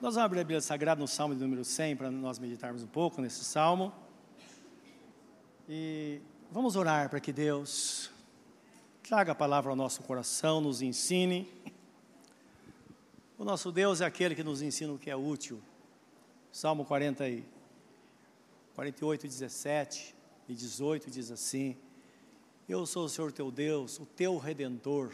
Nós 0.00 0.14
vamos 0.14 0.24
abrir 0.24 0.40
a 0.40 0.44
Bíblia 0.44 0.62
Sagrada 0.62 0.98
no 0.98 1.06
Salmo 1.06 1.34
de 1.34 1.42
número 1.42 1.62
100 1.62 1.94
para 1.94 2.10
nós 2.10 2.38
meditarmos 2.38 2.82
um 2.82 2.86
pouco 2.86 3.20
nesse 3.20 3.44
salmo. 3.44 3.92
E 5.68 6.22
vamos 6.50 6.74
orar 6.74 7.10
para 7.10 7.20
que 7.20 7.30
Deus 7.30 8.10
traga 9.02 9.32
a 9.32 9.34
palavra 9.34 9.68
ao 9.68 9.76
nosso 9.76 10.02
coração, 10.02 10.58
nos 10.58 10.80
ensine. 10.80 11.46
O 13.36 13.44
nosso 13.44 13.70
Deus 13.70 14.00
é 14.00 14.06
aquele 14.06 14.34
que 14.34 14.42
nos 14.42 14.62
ensina 14.62 14.90
o 14.90 14.98
que 14.98 15.10
é 15.10 15.16
útil. 15.16 15.60
Salmo 16.50 16.86
40 16.86 17.28
e 17.28 17.44
48, 18.74 19.26
17 19.26 20.16
e 20.48 20.54
18 20.54 21.10
diz 21.10 21.30
assim: 21.30 21.76
Eu 22.66 22.86
sou 22.86 23.04
o 23.04 23.08
Senhor 23.10 23.32
teu 23.32 23.50
Deus, 23.50 24.00
o 24.00 24.06
teu 24.06 24.38
redentor, 24.38 25.12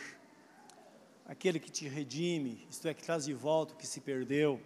aquele 1.26 1.58
que 1.58 1.72
te 1.72 1.88
redime, 1.88 2.64
isto 2.70 2.86
é, 2.86 2.94
que 2.94 3.02
traz 3.02 3.24
de 3.24 3.34
volta 3.34 3.74
o 3.74 3.76
que 3.76 3.84
se 3.84 4.00
perdeu 4.00 4.60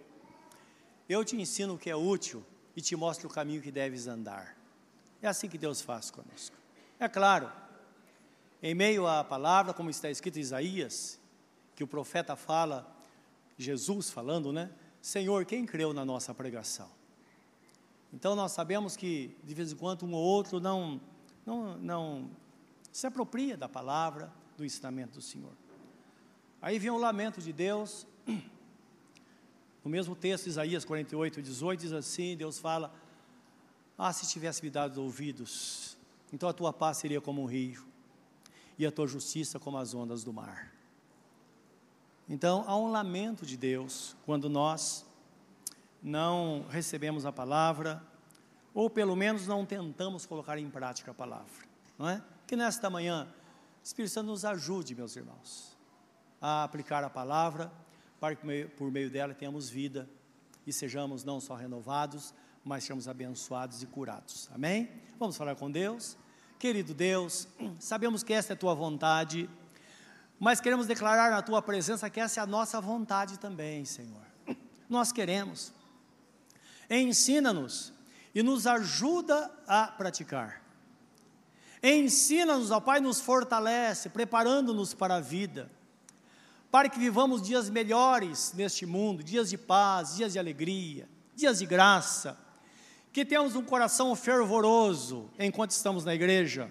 eu 1.10 1.24
te 1.24 1.34
ensino 1.34 1.74
o 1.74 1.78
que 1.78 1.91
é 1.91 1.96
útil 1.96 2.46
e 2.77 2.80
te 2.80 2.95
mostro 2.95 3.28
o 3.28 3.32
caminho 3.32 3.60
que 3.60 3.73
deves 3.73 4.06
andar. 4.06 4.56
É 5.20 5.27
assim 5.27 5.48
que 5.48 5.59
Deus 5.59 5.80
faz 5.80 6.09
conosco. 6.09 6.56
É 7.00 7.09
claro, 7.09 7.50
em 8.62 8.74
meio 8.77 9.09
à 9.09 9.24
palavra, 9.24 9.74
como 9.74 9.91
está 9.91 10.09
escrito 10.09 10.36
em 10.36 10.41
Isaías, 10.42 11.19
que 11.74 11.83
o 11.83 11.86
profeta 11.88 12.36
fala, 12.36 12.88
Jesus 13.59 14.09
falando, 14.09 14.52
né? 14.52 14.70
Senhor, 15.02 15.45
quem 15.45 15.66
creu 15.66 15.92
na 15.92 16.05
nossa 16.05 16.33
pregação? 16.33 16.88
Então 18.12 18.36
nós 18.36 18.52
sabemos 18.52 18.97
que 18.97 19.36
de 19.42 19.52
vez 19.52 19.72
em 19.72 19.77
quando 19.77 20.06
um 20.06 20.12
ou 20.12 20.22
outro 20.22 20.61
não, 20.61 21.00
não, 21.45 21.77
não 21.78 22.30
se 22.92 23.05
apropria 23.06 23.56
da 23.56 23.69
palavra, 23.69 24.33
do 24.56 24.64
ensinamento 24.64 25.14
do 25.14 25.22
Senhor. 25.22 25.52
Aí 26.62 26.78
vem 26.78 26.91
o 26.91 26.98
lamento 26.98 27.41
de 27.41 27.52
Deus 27.52 28.06
no 29.84 29.91
mesmo 29.91 30.15
texto, 30.15 30.47
Isaías 30.47 30.84
48, 30.84 31.41
18, 31.41 31.81
diz 31.81 31.92
assim: 31.92 32.36
Deus 32.36 32.59
fala: 32.59 32.92
Ah, 33.97 34.12
se 34.12 34.28
tivesse 34.28 34.62
me 34.62 34.70
dado 34.70 35.03
ouvidos, 35.03 35.97
então 36.33 36.48
a 36.48 36.53
tua 36.53 36.73
paz 36.73 36.98
seria 36.98 37.20
como 37.20 37.42
um 37.42 37.47
rio, 37.47 37.84
e 38.78 38.84
a 38.84 38.92
tua 38.92 39.06
justiça 39.06 39.58
como 39.58 39.78
as 39.78 39.95
ondas 39.95 40.23
do 40.23 40.33
mar. 40.33 40.73
Então, 42.28 42.64
há 42.67 42.77
um 42.77 42.91
lamento 42.91 43.45
de 43.45 43.56
Deus 43.56 44.17
quando 44.25 44.48
nós 44.48 45.05
não 46.03 46.64
recebemos 46.70 47.27
a 47.27 47.33
palavra, 47.33 48.03
ou 48.73 48.89
pelo 48.89 49.17
menos 49.17 49.47
não 49.47 49.67
tentamos 49.67 50.27
colocar 50.27 50.56
em 50.56 50.70
prática 50.70 51.11
a 51.11 51.14
palavra, 51.14 51.67
não 51.98 52.08
é? 52.08 52.23
Que 52.47 52.55
nesta 52.55 52.89
manhã, 52.89 53.27
o 53.83 53.84
Espírito 53.84 54.12
Santo 54.12 54.27
nos 54.27 54.45
ajude, 54.45 54.95
meus 54.95 55.17
irmãos, 55.17 55.77
a 56.41 56.62
aplicar 56.64 57.03
a 57.03 57.11
palavra 57.11 57.73
para 58.21 58.37
que 58.37 58.65
por 58.77 58.91
meio 58.91 59.11
dela 59.11 59.35
tenhamos 59.35 59.71
vida 59.71 60.09
e 60.67 60.73
sejamos 60.73 61.25
não 61.25 61.41
só 61.41 61.55
renovados, 61.55 62.35
mas 62.63 62.85
sejamos 62.85 63.09
abençoados 63.09 63.83
e 63.83 63.87
curados. 63.87 64.51
Amém? 64.53 64.91
Vamos 65.19 65.37
falar 65.37 65.57
com 65.57 65.71
Deus. 65.71 66.19
Querido 66.59 66.93
Deus, 66.93 67.48
sabemos 67.81 68.23
que 68.23 68.35
esta 68.35 68.53
é 68.53 68.55
a 68.55 68.59
tua 68.59 68.75
vontade, 68.75 69.48
mas 70.39 70.61
queremos 70.61 70.87
declarar 70.87 71.31
na 71.31 71.41
tua 71.41 71.63
presença 71.63 72.11
que 72.11 72.21
essa 72.21 72.41
é 72.41 72.43
a 72.43 72.47
nossa 72.47 72.79
vontade 72.79 73.39
também, 73.39 73.87
Senhor. 73.87 74.27
Nós 74.87 75.11
queremos. 75.11 75.73
Ensina-nos 76.91 77.95
e 78.35 78.43
nos 78.43 78.67
ajuda 78.67 79.51
a 79.67 79.87
praticar. 79.87 80.63
Ensina-nos, 81.83 82.71
ó 82.71 82.81
Pai, 82.81 83.01
nos 83.01 83.21
fortalece, 83.21 84.11
preparando-nos 84.11 84.93
para 84.93 85.17
a 85.17 85.21
vida 85.21 85.71
para 86.71 86.89
que 86.89 86.99
vivamos 86.99 87.43
dias 87.43 87.69
melhores 87.69 88.53
neste 88.55 88.87
mundo, 88.87 89.23
dias 89.23 89.51
de 89.51 89.59
paz, 89.59 90.17
dias 90.17 90.33
de 90.33 90.39
alegria, 90.39 91.09
dias 91.35 91.59
de 91.59 91.67
graça, 91.67 92.39
que 93.13 93.25
tenhamos 93.25 93.57
um 93.57 93.63
coração 93.63 94.15
fervoroso 94.15 95.29
enquanto 95.39 95.73
estamos 95.73 96.05
na 96.05 96.14
igreja, 96.14 96.70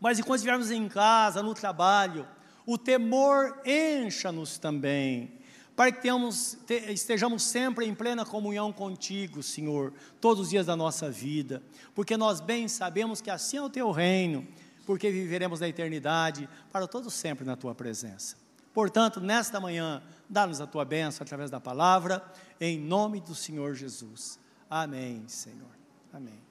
mas 0.00 0.18
enquanto 0.18 0.38
estivermos 0.38 0.70
em 0.70 0.88
casa, 0.88 1.42
no 1.42 1.54
trabalho, 1.54 2.26
o 2.66 2.78
temor 2.78 3.60
encha-nos 3.66 4.56
também, 4.56 5.38
para 5.76 5.90
que 5.92 6.00
tenhamos, 6.00 6.56
estejamos 6.88 7.42
sempre 7.42 7.84
em 7.84 7.94
plena 7.94 8.24
comunhão 8.24 8.72
contigo, 8.72 9.42
Senhor, 9.42 9.92
todos 10.20 10.44
os 10.44 10.50
dias 10.50 10.66
da 10.66 10.76
nossa 10.76 11.10
vida, 11.10 11.62
porque 11.94 12.16
nós 12.16 12.40
bem 12.40 12.68
sabemos 12.68 13.20
que 13.20 13.28
assim 13.28 13.56
é 13.56 13.62
o 13.62 13.68
teu 13.68 13.90
reino, 13.90 14.46
porque 14.86 15.10
viveremos 15.10 15.60
na 15.60 15.68
eternidade 15.68 16.48
para 16.70 16.86
todos 16.86 17.12
sempre 17.12 17.44
na 17.44 17.56
tua 17.56 17.74
presença. 17.74 18.43
Portanto, 18.74 19.20
nesta 19.20 19.60
manhã, 19.60 20.02
dá-nos 20.28 20.60
a 20.60 20.66
tua 20.66 20.84
bênção 20.84 21.22
através 21.22 21.48
da 21.48 21.60
palavra, 21.60 22.20
em 22.60 22.76
nome 22.76 23.20
do 23.20 23.32
Senhor 23.32 23.76
Jesus. 23.76 24.36
Amém, 24.68 25.28
Senhor. 25.28 25.70
Amém. 26.12 26.42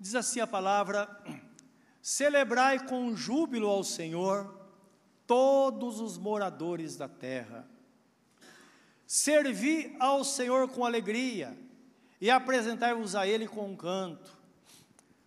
Diz 0.00 0.14
assim 0.14 0.40
a 0.40 0.46
palavra: 0.46 1.14
Celebrai 2.00 2.86
com 2.86 3.14
júbilo 3.14 3.68
ao 3.68 3.84
Senhor 3.84 4.66
todos 5.26 6.00
os 6.00 6.16
moradores 6.16 6.96
da 6.96 7.06
terra. 7.06 7.68
Servi 9.06 9.94
ao 10.00 10.24
Senhor 10.24 10.68
com 10.70 10.86
alegria 10.86 11.54
e 12.18 12.30
apresentai-vos 12.30 13.14
a 13.14 13.26
Ele 13.26 13.46
com 13.46 13.72
um 13.72 13.76
canto. 13.76 14.30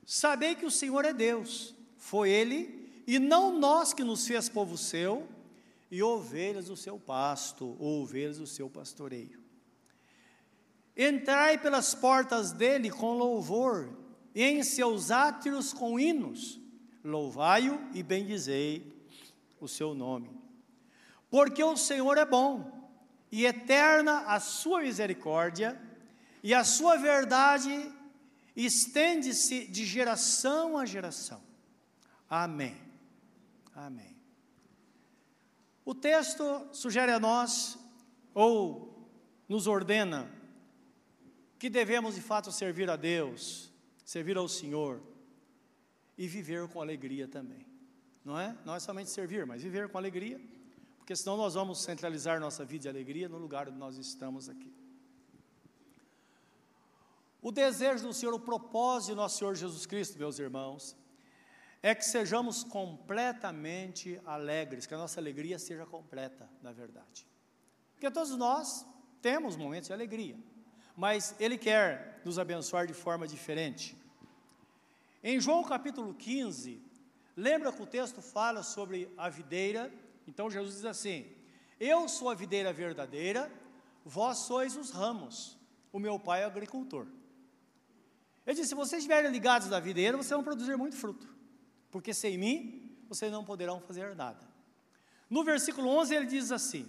Sabei 0.07 0.55
que 0.55 0.65
o 0.65 0.71
Senhor 0.71 1.05
é 1.05 1.13
Deus, 1.13 1.75
foi 1.97 2.31
Ele 2.31 2.78
e 3.09 3.17
não 3.17 3.57
nós 3.57 3.91
que 3.91 4.03
nos 4.03 4.27
fez 4.27 4.47
povo 4.47 4.77
seu, 4.77 5.27
e 5.89 6.03
ovelhas 6.03 6.65
do 6.67 6.77
seu 6.77 6.99
pasto, 6.99 7.75
ou 7.79 8.03
ovelhas 8.03 8.37
do 8.37 8.45
seu 8.45 8.69
pastoreio. 8.69 9.41
Entrai 10.95 11.57
pelas 11.57 11.95
portas 11.95 12.51
dele 12.51 12.91
com 12.91 13.17
louvor, 13.17 13.97
e 14.35 14.43
em 14.43 14.61
seus 14.61 15.09
átrios 15.09 15.73
com 15.73 15.99
hinos, 15.99 16.59
louvai-o 17.03 17.81
e 17.95 18.03
bendizei 18.03 18.95
o 19.59 19.67
seu 19.67 19.95
nome. 19.95 20.29
Porque 21.31 21.63
o 21.63 21.75
Senhor 21.75 22.15
é 22.15 22.25
bom, 22.25 22.91
e 23.31 23.47
eterna 23.47 24.19
a 24.27 24.39
sua 24.39 24.81
misericórdia, 24.81 25.81
e 26.43 26.53
a 26.53 26.63
sua 26.63 26.95
verdade 26.95 27.91
estende-se 28.55 29.65
de 29.65 29.83
geração 29.83 30.77
a 30.77 30.85
geração. 30.85 31.41
Amém. 32.29 32.88
Amém. 33.79 34.17
O 35.85 35.95
texto 35.95 36.67
sugere 36.73 37.13
a 37.13 37.19
nós, 37.19 37.79
ou 38.33 39.09
nos 39.47 39.67
ordena, 39.67 40.29
que 41.57 41.69
devemos 41.69 42.15
de 42.15 42.21
fato 42.21 42.51
servir 42.51 42.89
a 42.89 42.97
Deus, 42.97 43.71
servir 44.03 44.35
ao 44.35 44.49
Senhor 44.49 45.01
e 46.17 46.27
viver 46.27 46.67
com 46.67 46.81
alegria 46.81 47.25
também. 47.25 47.65
Não 48.23 48.37
é? 48.37 48.55
Não 48.65 48.75
é 48.75 48.79
somente 48.79 49.09
servir, 49.09 49.45
mas 49.45 49.63
viver 49.63 49.87
com 49.87 49.97
alegria, 49.97 50.41
porque 50.97 51.15
senão 51.15 51.37
nós 51.37 51.53
vamos 51.53 51.81
centralizar 51.81 52.37
nossa 52.39 52.65
vida 52.65 52.83
de 52.83 52.89
alegria 52.89 53.29
no 53.29 53.37
lugar 53.37 53.69
onde 53.69 53.77
nós 53.77 53.97
estamos 53.97 54.49
aqui. 54.49 54.73
O 57.41 57.49
desejo 57.49 58.07
do 58.07 58.13
Senhor, 58.13 58.33
o 58.33 58.39
propósito 58.39 59.11
do 59.11 59.15
nosso 59.15 59.37
Senhor 59.37 59.55
Jesus 59.55 59.85
Cristo, 59.85 60.19
meus 60.19 60.37
irmãos, 60.37 60.97
é 61.81 61.95
que 61.95 62.03
sejamos 62.03 62.63
completamente 62.63 64.19
alegres, 64.25 64.85
que 64.85 64.93
a 64.93 64.97
nossa 64.97 65.19
alegria 65.19 65.57
seja 65.57 65.85
completa, 65.85 66.49
na 66.61 66.71
verdade. 66.71 67.25
Porque 67.93 68.11
todos 68.11 68.35
nós 68.35 68.85
temos 69.21 69.55
momentos 69.55 69.87
de 69.87 69.93
alegria, 69.93 70.37
mas 70.95 71.35
Ele 71.39 71.57
quer 71.57 72.21
nos 72.25 72.37
abençoar 72.37 72.85
de 72.85 72.93
forma 72.93 73.27
diferente. 73.27 73.97
Em 75.23 75.39
João 75.39 75.63
capítulo 75.63 76.13
15, 76.13 76.81
lembra 77.35 77.71
que 77.71 77.81
o 77.81 77.87
texto 77.87 78.21
fala 78.21 78.61
sobre 78.61 79.11
a 79.17 79.29
videira? 79.29 79.91
Então 80.27 80.51
Jesus 80.51 80.75
diz 80.75 80.85
assim: 80.85 81.31
Eu 81.79 82.09
sou 82.09 82.29
a 82.29 82.35
videira 82.35 82.73
verdadeira, 82.73 83.49
vós 84.03 84.39
sois 84.39 84.75
os 84.75 84.91
ramos, 84.91 85.57
o 85.93 85.99
meu 85.99 86.19
pai 86.19 86.41
é 86.41 86.45
agricultor. 86.45 87.07
Ele 88.45 88.55
disse: 88.55 88.69
se 88.69 88.75
vocês 88.75 89.01
estiverem 89.01 89.31
ligados 89.31 89.71
à 89.71 89.79
videira, 89.79 90.17
vocês 90.17 90.31
vão 90.31 90.43
produzir 90.43 90.77
muito 90.77 90.97
fruto 90.97 91.38
porque 91.91 92.13
sem 92.13 92.37
mim 92.37 92.97
vocês 93.07 93.31
não 93.31 93.43
poderão 93.43 93.81
fazer 93.81 94.15
nada. 94.15 94.47
No 95.29 95.43
versículo 95.43 95.89
11 95.89 96.15
ele 96.15 96.25
diz 96.25 96.51
assim: 96.51 96.87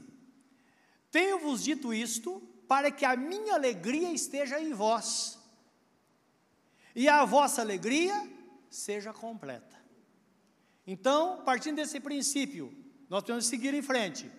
Tenho-vos 1.11 1.62
dito 1.62 1.93
isto 1.93 2.41
para 2.69 2.91
que 2.91 3.05
a 3.05 3.17
minha 3.17 3.55
alegria 3.55 4.12
esteja 4.12 4.61
em 4.61 4.73
vós 4.73 5.38
e 6.94 7.08
a 7.08 7.25
vossa 7.25 7.61
alegria 7.61 8.29
seja 8.69 9.12
completa. 9.12 9.79
Então, 10.87 11.43
partindo 11.44 11.76
desse 11.76 12.00
princípio, 12.00 12.75
nós 13.08 13.23
podemos 13.23 13.46
seguir 13.46 13.75
em 13.75 13.82
frente, 13.82 14.31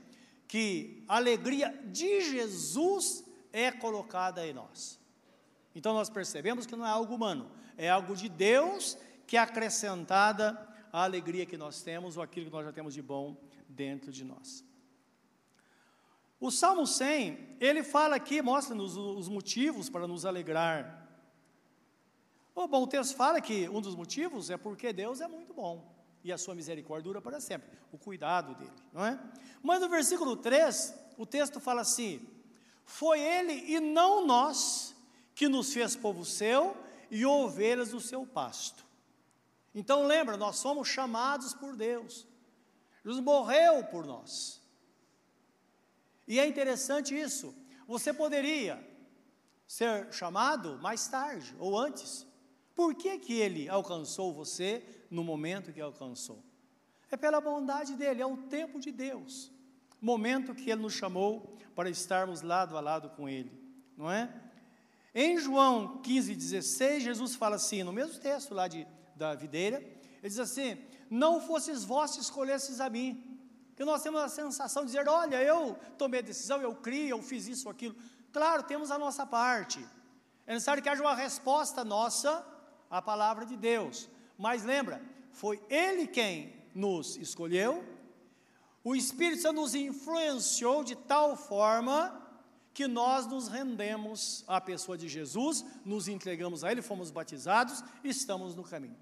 que 0.48 1.04
a 1.08 1.16
alegria 1.16 1.70
de 1.86 2.22
Jesus 2.22 3.24
é 3.54 3.72
colocada 3.72 4.46
em 4.46 4.54
nós. 4.54 5.00
Então 5.74 5.94
nós 5.94 6.10
percebemos 6.10 6.66
que 6.66 6.76
não 6.76 6.86
é 6.86 6.90
algo 6.90 7.16
humano, 7.16 7.50
é 7.78 7.90
algo 7.90 8.16
de 8.16 8.28
Deus 8.28 8.98
que 9.32 9.38
é 9.38 9.40
acrescentada 9.40 10.60
à 10.92 11.06
alegria 11.06 11.46
que 11.46 11.56
nós 11.56 11.82
temos 11.82 12.18
ou 12.18 12.22
aquilo 12.22 12.48
que 12.48 12.52
nós 12.52 12.66
já 12.66 12.74
temos 12.74 12.94
de 12.94 13.02
bom 13.02 13.38
dentro 13.66 14.12
de 14.12 14.26
nós. 14.26 14.62
O 16.38 16.52
Salmo 16.52 16.86
100, 16.86 17.56
ele 17.58 17.82
fala 17.82 18.18
aqui, 18.18 18.42
mostra-nos 18.42 18.98
os 18.98 19.30
motivos 19.30 19.90
para 19.90 20.06
nos 20.06 20.26
alegrar. 20.26 21.08
Oh, 22.54 22.68
bom, 22.68 22.84
o 22.84 22.88
texto 22.88 23.16
fala 23.16 23.40
que 23.40 23.70
um 23.70 23.80
dos 23.80 23.96
motivos 23.96 24.50
é 24.50 24.58
porque 24.58 24.92
Deus 24.92 25.22
é 25.22 25.30
muito 25.30 25.54
bom 25.54 25.90
e 26.26 26.34
a 26.34 26.38
sua 26.38 26.54
misericórdia 26.54 27.06
dura 27.06 27.22
para 27.22 27.40
sempre, 27.40 27.70
o 27.90 27.98
cuidado 27.98 28.54
dele, 28.56 28.84
não 28.92 29.06
é? 29.06 29.18
Mas 29.64 29.80
no 29.80 29.88
versículo 29.88 30.36
3, 30.36 30.94
o 31.18 31.26
texto 31.26 31.62
fala 31.62 31.80
assim: 31.80 32.20
Foi 32.84 33.22
ele 33.22 33.54
e 33.54 33.80
não 33.80 34.28
nós 34.28 34.94
que 35.34 35.48
nos 35.48 35.72
fez 35.72 35.96
povo 35.96 36.26
seu 36.26 36.76
e 37.10 37.26
ovelhas 37.26 37.92
do 37.92 38.02
seu 38.02 38.26
pasto. 38.26 38.91
Então 39.74 40.06
lembra, 40.06 40.36
nós 40.38 40.58
somos 40.58 40.88
chamados 40.88 41.54
por 41.54 41.76
Deus. 41.76 42.28
Jesus 43.04 43.24
morreu 43.24 43.84
por 43.86 44.06
nós. 44.06 44.62
E 46.28 46.40
é 46.40 46.46
interessante 46.46 47.18
isso. 47.18 47.56
Você 47.88 48.14
poderia 48.14 48.86
ser 49.66 50.12
chamado 50.12 50.78
mais 50.82 51.08
tarde 51.08 51.56
ou 51.58 51.78
antes. 51.78 52.26
Por 52.76 52.96
que, 52.96 53.18
que 53.20 53.34
ele 53.34 53.70
alcançou 53.70 54.34
você 54.34 54.84
no 55.10 55.24
momento 55.24 55.74
que 55.74 55.82
alcançou? 55.82 56.44
É 57.10 57.18
pela 57.18 57.42
bondade 57.42 57.96
dele, 57.96 58.22
é 58.22 58.26
o 58.26 58.38
tempo 58.38 58.80
de 58.80 58.92
Deus. 58.92 59.52
Momento 60.00 60.56
que 60.56 60.70
ele 60.70 60.82
nos 60.82 60.94
chamou 60.94 61.58
para 61.76 61.90
estarmos 61.90 62.42
lado 62.42 62.78
a 62.78 62.82
lado 62.82 63.10
com 63.10 63.28
ele, 63.28 63.52
não 63.98 64.10
é? 64.10 64.34
Em 65.14 65.38
João 65.38 66.02
15, 66.02 66.36
16, 66.36 67.04
Jesus 67.04 67.36
fala 67.36 67.58
assim, 67.58 67.84
no 67.84 67.92
mesmo 67.92 68.20
texto 68.20 68.54
lá 68.54 68.68
de, 68.68 68.88
da 69.16 69.36
videira, 69.36 69.78
ele 69.78 70.30
diz 70.30 70.40
assim: 70.40 70.78
Não 71.10 71.42
fosses 71.42 71.84
vós 71.84 72.12
que 72.12 72.22
escolhesses 72.22 72.80
a 72.80 72.90
mim, 72.90 73.40
que 73.76 73.84
nós 73.84 74.04
temos 74.04 74.22
a 74.22 74.30
sensação 74.30 74.84
de 74.84 74.92
dizer: 74.92 75.08
Olha, 75.08 75.42
eu 75.42 75.78
tomei 75.98 76.20
a 76.20 76.24
decisão, 76.24 76.62
eu 76.62 76.76
criei, 76.76 77.12
eu 77.12 77.22
fiz 77.22 77.48
isso, 77.48 77.70
aquilo. 77.70 77.96
Claro, 78.32 78.64
temos 78.64 78.92
a 78.92 78.98
nossa 78.98 79.26
parte. 79.26 79.86
É 80.46 80.54
necessário 80.54 80.82
que 80.82 80.90
haja 80.90 81.02
uma 81.02 81.16
resposta 81.16 81.84
nossa 81.84 82.46
à 82.90 83.02
palavra 83.02 83.46
de 83.46 83.58
Deus. 83.58 84.10
Mas 84.38 84.64
lembra, 84.64 85.02
foi 85.32 85.62
Ele 85.70 86.08
quem 86.08 86.62
nos 86.74 87.18
escolheu, 87.18 87.84
o 88.84 88.96
Espírito 88.96 89.42
Santo 89.42 89.62
nos 89.62 89.76
influenciou 89.76 90.84
de 90.84 90.96
tal 90.96 91.36
forma 91.36 92.21
que 92.74 92.88
nós 92.88 93.28
nos 93.28 93.48
rendemos 93.48 94.44
à 94.48 94.62
pessoa 94.62 94.98
de 94.98 95.08
Jesus, 95.08 95.66
nos 95.86 96.08
entregamos 96.08 96.64
a 96.64 96.72
Ele, 96.72 96.82
fomos 96.82 97.12
batizados 97.12 97.84
e 98.04 98.10
estamos 98.10 98.56
no 98.56 98.64
caminho. 98.64 98.98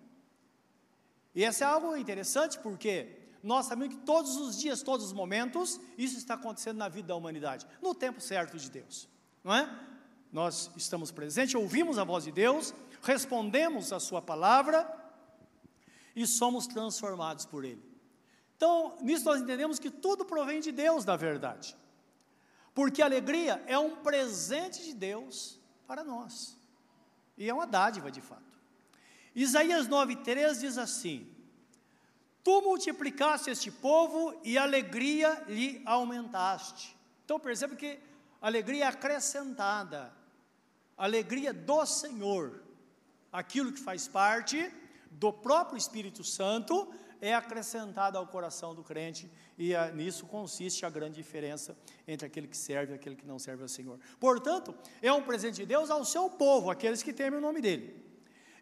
E 1.36 1.44
esse 1.44 1.64
é 1.64 1.68
algo 1.68 1.96
interessante 1.96 2.58
porque 2.60 3.16
nós 3.44 3.68
sabemos 3.68 3.96
que 3.96 4.02
todos 4.02 4.36
os 4.38 4.58
dias, 4.58 4.82
todos 4.82 5.06
os 5.06 5.14
momentos, 5.14 5.80
isso 5.98 6.18
está 6.18 6.34
acontecendo 6.34 6.78
na 6.78 6.90
vida 6.90 7.10
da 7.10 7.16
humanidade, 7.16 7.66
no 7.82 7.94
tempo 7.94 8.20
certo 8.20 8.58
de 8.58 8.70
Deus, 8.70 9.08
não 9.44 9.54
é? 9.54 9.70
Nós 10.32 10.72
estamos 10.76 11.12
presentes, 11.12 11.56
ouvimos 11.56 11.98
a 11.98 12.04
voz 12.04 12.24
de 12.24 12.32
Deus, 12.32 12.74
respondemos 13.02 13.94
a 13.94 14.00
Sua 14.00 14.22
palavra 14.22 14.88
e 16.16 16.26
somos 16.26 16.68
transformados 16.68 17.46
por 17.46 17.64
Ele. 17.64 17.84
Então, 18.58 18.98
nisso 19.02 19.26
nós 19.26 19.42
entendemos 19.42 19.80
que 19.80 19.90
tudo 19.90 20.26
provém 20.26 20.60
de 20.60 20.72
Deus, 20.72 21.06
na 21.06 21.16
verdade 21.16 21.78
porque 22.80 23.02
a 23.02 23.06
alegria 23.06 23.62
é 23.68 23.78
um 23.78 23.98
presente 23.98 24.82
de 24.82 24.94
Deus 24.94 25.60
para 25.86 26.02
nós, 26.02 26.58
e 27.38 27.50
é 27.50 27.54
uma 27.54 27.68
dádiva 27.68 28.10
de 28.10 28.22
fato. 28.22 28.58
Isaías 29.36 29.90
9,3 29.90 30.62
diz 30.62 30.78
assim: 30.78 31.30
Tu 32.42 32.62
multiplicaste 32.62 33.50
este 33.50 33.70
povo 33.70 34.34
e 34.46 34.58
alegria 34.58 35.44
lhe 35.50 35.82
aumentaste. 35.86 36.96
Então 37.26 37.38
perceba 37.38 37.76
que 37.76 38.00
alegria 38.42 38.86
é 38.86 38.88
acrescentada, 38.88 40.14
alegria 40.98 41.52
do 41.52 41.86
Senhor, 41.86 42.64
aquilo 43.30 43.74
que 43.74 43.80
faz 43.82 44.08
parte 44.08 44.74
do 45.12 45.34
próprio 45.34 45.78
Espírito 45.78 46.24
Santo 46.24 46.90
é 47.22 47.34
acrescentada 47.34 48.18
ao 48.18 48.28
coração 48.28 48.74
do 48.74 48.84
crente, 48.84 49.30
e 49.58 49.76
a, 49.76 49.92
nisso 49.92 50.26
consiste 50.26 50.86
a 50.86 50.90
grande 50.90 51.16
diferença 51.16 51.78
entre 52.08 52.26
aquele 52.26 52.48
que 52.48 52.58
serve 52.58 52.94
e 52.94 52.96
aquele 52.96 53.16
que 53.16 53.26
não 53.26 53.38
serve 53.38 53.64
ao 53.64 53.70
Senhor. 53.70 54.00
Portanto, 54.20 54.74
é 55.02 55.12
um 55.12 55.22
presente 55.22 55.56
de 55.56 55.66
Deus 55.66 55.90
ao 55.90 56.06
seu 56.06 56.30
povo, 56.30 56.70
aqueles 56.70 57.04
que 57.04 57.14
temem 57.14 57.40
o 57.40 57.42
nome 57.42 57.62
dele. 57.62 58.06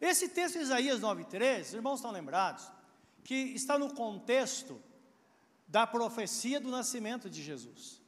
Esse 0.02 0.30
texto 0.30 0.58
de 0.58 0.64
Isaías 0.64 1.00
9,3, 1.00 1.62
os 1.62 1.74
irmãos 1.74 1.96
estão 1.96 2.12
lembrados, 2.12 2.72
que 3.24 3.36
está 3.36 3.78
no 3.78 3.94
contexto 3.94 4.82
da 5.68 5.86
profecia 5.86 6.60
do 6.60 6.70
nascimento 6.70 7.30
de 7.30 7.44
Jesus. 7.44 8.02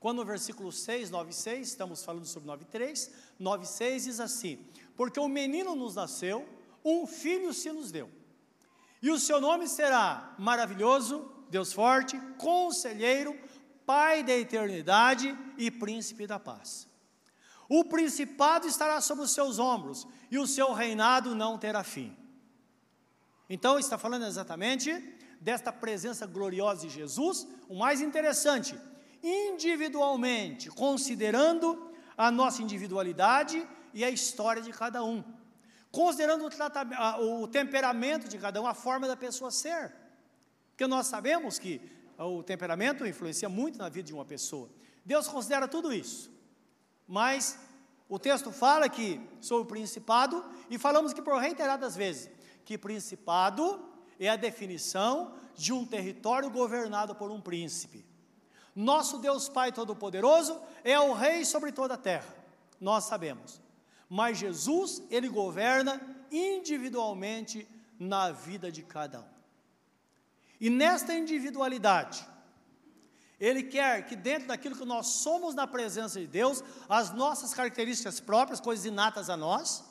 Quando 0.00 0.18
no 0.18 0.24
versículo 0.24 0.70
6, 0.70 1.10
9, 1.10 1.32
6, 1.32 1.68
estamos 1.68 2.04
falando 2.04 2.26
sobre 2.26 2.46
9, 2.46 2.64
3, 2.66 3.10
9, 3.38 3.66
6 3.66 4.04
diz 4.04 4.20
assim: 4.20 4.64
Porque 4.96 5.18
o 5.18 5.28
menino 5.28 5.74
nos 5.74 5.96
nasceu, 5.96 6.48
um 6.84 7.06
filho 7.06 7.52
se 7.52 7.72
nos 7.72 7.90
deu 7.90 8.17
e 9.00 9.10
o 9.10 9.18
seu 9.18 9.40
nome 9.40 9.68
será 9.68 10.34
maravilhoso, 10.38 11.30
Deus 11.50 11.72
forte, 11.72 12.18
conselheiro, 12.36 13.38
Pai 13.86 14.22
da 14.22 14.34
eternidade 14.34 15.34
e 15.56 15.70
príncipe 15.70 16.26
da 16.26 16.38
paz. 16.38 16.86
O 17.70 17.84
principado 17.84 18.66
estará 18.66 19.00
sobre 19.00 19.24
os 19.24 19.30
seus 19.30 19.58
ombros 19.58 20.06
e 20.30 20.38
o 20.38 20.46
seu 20.46 20.74
reinado 20.74 21.34
não 21.34 21.56
terá 21.56 21.82
fim. 21.82 22.14
Então, 23.48 23.78
está 23.78 23.96
falando 23.96 24.26
exatamente 24.26 24.92
desta 25.40 25.72
presença 25.72 26.26
gloriosa 26.26 26.86
de 26.86 26.92
Jesus. 26.92 27.48
O 27.66 27.78
mais 27.78 28.02
interessante, 28.02 28.78
individualmente, 29.22 30.68
considerando 30.68 31.90
a 32.14 32.30
nossa 32.30 32.60
individualidade 32.60 33.66
e 33.94 34.04
a 34.04 34.10
história 34.10 34.60
de 34.60 34.70
cada 34.70 35.02
um 35.02 35.24
considerando 35.90 36.44
o, 36.46 37.42
o 37.42 37.48
temperamento 37.48 38.28
de 38.28 38.38
cada 38.38 38.60
um, 38.60 38.66
a 38.66 38.74
forma 38.74 39.06
da 39.06 39.16
pessoa 39.16 39.50
ser. 39.50 39.94
Porque 40.70 40.86
nós 40.86 41.06
sabemos 41.06 41.58
que 41.58 41.80
o 42.18 42.42
temperamento 42.42 43.06
influencia 43.06 43.48
muito 43.48 43.78
na 43.78 43.88
vida 43.88 44.06
de 44.06 44.14
uma 44.14 44.24
pessoa. 44.24 44.68
Deus 45.04 45.28
considera 45.28 45.66
tudo 45.66 45.92
isso. 45.92 46.30
Mas 47.06 47.58
o 48.08 48.18
texto 48.18 48.50
fala 48.50 48.88
que 48.88 49.20
sou 49.40 49.62
o 49.62 49.66
principado, 49.66 50.44
e 50.68 50.78
falamos 50.78 51.12
que 51.12 51.22
por 51.22 51.38
reiteradas 51.38 51.96
vezes, 51.96 52.30
que 52.64 52.76
principado 52.76 53.86
é 54.18 54.28
a 54.28 54.36
definição 54.36 55.34
de 55.54 55.72
um 55.72 55.86
território 55.86 56.50
governado 56.50 57.14
por 57.14 57.30
um 57.30 57.40
príncipe. 57.40 58.04
Nosso 58.74 59.18
Deus 59.18 59.48
Pai 59.48 59.72
Todo-Poderoso 59.72 60.60
é 60.84 60.98
o 60.98 61.12
Rei 61.12 61.44
sobre 61.44 61.72
toda 61.72 61.94
a 61.94 61.98
terra, 61.98 62.34
nós 62.80 63.04
sabemos 63.04 63.60
mas 64.08 64.38
Jesus, 64.38 65.02
ele 65.10 65.28
governa 65.28 66.00
individualmente 66.30 67.68
na 67.98 68.32
vida 68.32 68.72
de 68.72 68.82
cada 68.82 69.20
um. 69.20 69.28
E 70.60 70.70
nesta 70.70 71.14
individualidade, 71.14 72.26
ele 73.38 73.62
quer 73.62 74.06
que 74.06 74.16
dentro 74.16 74.48
daquilo 74.48 74.76
que 74.76 74.84
nós 74.84 75.06
somos 75.06 75.54
na 75.54 75.66
presença 75.66 76.18
de 76.18 76.26
Deus, 76.26 76.64
as 76.88 77.12
nossas 77.12 77.54
características 77.54 78.18
próprias, 78.18 78.60
coisas 78.60 78.84
inatas 78.84 79.30
a 79.30 79.36
nós, 79.36 79.84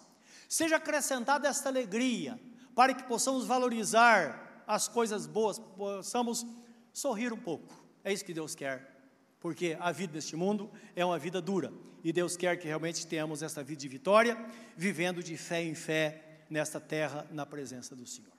seja 0.50 0.78
acrescentada 0.78 1.48
esta 1.48 1.70
alegria, 1.70 2.40
para 2.76 2.94
que 2.94 3.04
possamos 3.04 3.46
valorizar 3.46 4.64
as 4.68 4.88
coisas 4.88 5.26
boas, 5.26 5.60
possamos 5.60 6.46
sorrir 6.92 7.32
um 7.32 7.40
pouco. 7.40 7.74
É 8.04 8.12
isso 8.12 8.26
que 8.26 8.34
Deus 8.34 8.56
quer 8.56 8.97
porque 9.40 9.78
a 9.80 9.92
vida 9.92 10.14
neste 10.14 10.36
mundo 10.36 10.72
é 10.96 11.06
uma 11.06 11.20
vida 11.20 11.42
dura 11.42 11.72
e 12.04 12.14
Deus 12.14 12.38
quer 12.38 12.58
que 12.58 12.68
realmente 12.68 13.06
tenhamos 13.06 13.42
essa 13.42 13.64
vida 13.64 13.82
de 13.82 13.88
vitória, 13.88 14.38
vivendo 14.76 15.22
de 15.22 15.36
fé 15.36 15.62
em 15.62 15.76
fé 15.76 16.44
nesta 16.50 16.80
terra, 16.80 17.28
na 17.32 17.46
presença 17.46 17.96
do 17.96 18.06
Senhor. 18.06 18.32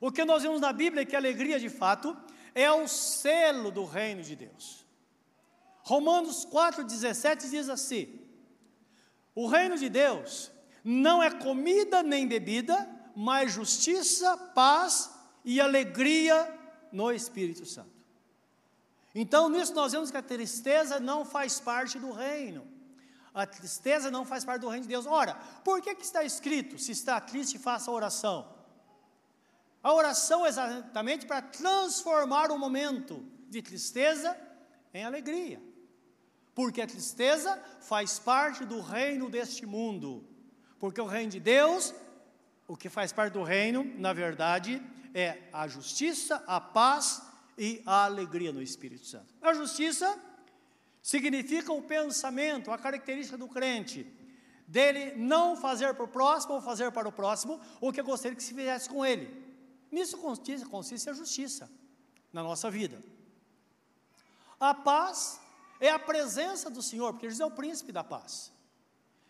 O 0.00 0.10
que 0.10 0.24
nós 0.24 0.42
vemos 0.42 0.60
na 0.60 0.72
Bíblia 0.72 1.02
é 1.02 1.06
que 1.06 1.14
a 1.14 1.18
alegria 1.18 1.58
de 1.58 1.68
fato 1.68 2.16
é 2.54 2.70
o 2.70 2.86
selo 2.88 3.70
do 3.70 3.84
reino 3.84 4.22
de 4.22 4.34
Deus. 4.34 4.84
Romanos 5.82 6.46
4,17 6.46 7.50
diz 7.50 7.68
assim: 7.68 8.20
O 9.34 9.46
reino 9.46 9.76
de 9.76 9.88
Deus 9.88 10.50
não 10.84 11.22
é 11.22 11.30
comida 11.30 12.02
nem 12.02 12.26
bebida, 12.26 12.88
mas 13.14 13.52
justiça, 13.52 14.36
paz 14.54 15.10
e 15.44 15.60
alegria 15.60 16.52
no 16.92 17.12
Espírito 17.12 17.66
Santo. 17.66 17.99
Então, 19.14 19.48
nisso 19.48 19.74
nós 19.74 19.92
vemos 19.92 20.10
que 20.10 20.16
a 20.16 20.22
tristeza 20.22 21.00
não 21.00 21.24
faz 21.24 21.58
parte 21.58 21.98
do 21.98 22.12
reino. 22.12 22.66
A 23.32 23.46
tristeza 23.46 24.10
não 24.10 24.24
faz 24.24 24.44
parte 24.44 24.60
do 24.60 24.68
reino 24.68 24.82
de 24.82 24.88
Deus. 24.88 25.06
Ora, 25.06 25.34
por 25.64 25.80
que, 25.80 25.94
que 25.94 26.04
está 26.04 26.24
escrito: 26.24 26.78
se 26.78 26.92
está 26.92 27.20
triste, 27.20 27.58
faça 27.58 27.90
oração? 27.90 28.60
A 29.82 29.92
oração 29.92 30.44
é 30.44 30.48
exatamente 30.48 31.26
para 31.26 31.40
transformar 31.40 32.50
o 32.50 32.58
momento 32.58 33.24
de 33.48 33.62
tristeza 33.62 34.36
em 34.92 35.04
alegria. 35.04 35.60
Porque 36.54 36.82
a 36.82 36.86
tristeza 36.86 37.60
faz 37.80 38.18
parte 38.18 38.64
do 38.64 38.80
reino 38.80 39.30
deste 39.30 39.64
mundo. 39.64 40.26
Porque 40.78 41.00
o 41.00 41.06
reino 41.06 41.30
de 41.30 41.40
Deus, 41.40 41.94
o 42.68 42.76
que 42.76 42.88
faz 42.88 43.12
parte 43.12 43.32
do 43.32 43.42
reino, 43.42 43.84
na 43.96 44.12
verdade, 44.12 44.82
é 45.14 45.48
a 45.52 45.66
justiça, 45.66 46.42
a 46.46 46.60
paz 46.60 47.22
e 47.60 47.82
a 47.84 48.06
alegria 48.06 48.54
no 48.54 48.62
Espírito 48.62 49.04
Santo. 49.04 49.34
A 49.42 49.52
justiça 49.52 50.18
significa 51.02 51.70
o 51.70 51.82
pensamento, 51.82 52.70
a 52.70 52.78
característica 52.78 53.36
do 53.36 53.46
crente, 53.46 54.10
dele 54.66 55.14
não 55.16 55.54
fazer 55.54 55.92
para 55.92 56.04
o 56.04 56.08
próximo 56.08 56.54
ou 56.54 56.62
fazer 56.62 56.90
para 56.90 57.06
o 57.06 57.12
próximo 57.12 57.60
o 57.78 57.92
que 57.92 58.00
gostaria 58.00 58.34
que 58.34 58.42
se 58.42 58.54
fizesse 58.54 58.88
com 58.88 59.04
ele. 59.04 59.28
Nisso 59.92 60.16
consiste, 60.16 60.66
consiste 60.66 61.10
a 61.10 61.12
justiça 61.12 61.70
na 62.32 62.42
nossa 62.42 62.70
vida. 62.70 63.04
A 64.58 64.72
paz 64.72 65.38
é 65.78 65.90
a 65.90 65.98
presença 65.98 66.70
do 66.70 66.80
Senhor, 66.80 67.12
porque 67.12 67.28
Jesus 67.28 67.40
é 67.40 67.52
o 67.52 67.54
príncipe 67.54 67.92
da 67.92 68.02
paz. 68.02 68.50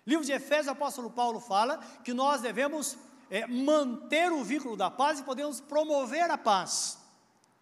Livro 0.06 0.25
de 0.25 0.30
Efésios, 0.30 0.68
o 0.68 0.70
apóstolo 0.70 1.10
Paulo 1.10 1.40
fala 1.40 1.78
que 2.04 2.14
nós 2.14 2.42
devemos 2.42 2.96
é, 3.28 3.44
manter 3.49 4.30
o 4.30 4.44
vínculo 4.44 4.76
da 4.76 4.88
paz 4.88 5.18
e 5.18 5.25
podemos 5.25 5.60
promover 5.60 6.30
a 6.30 6.38
paz. 6.38 7.00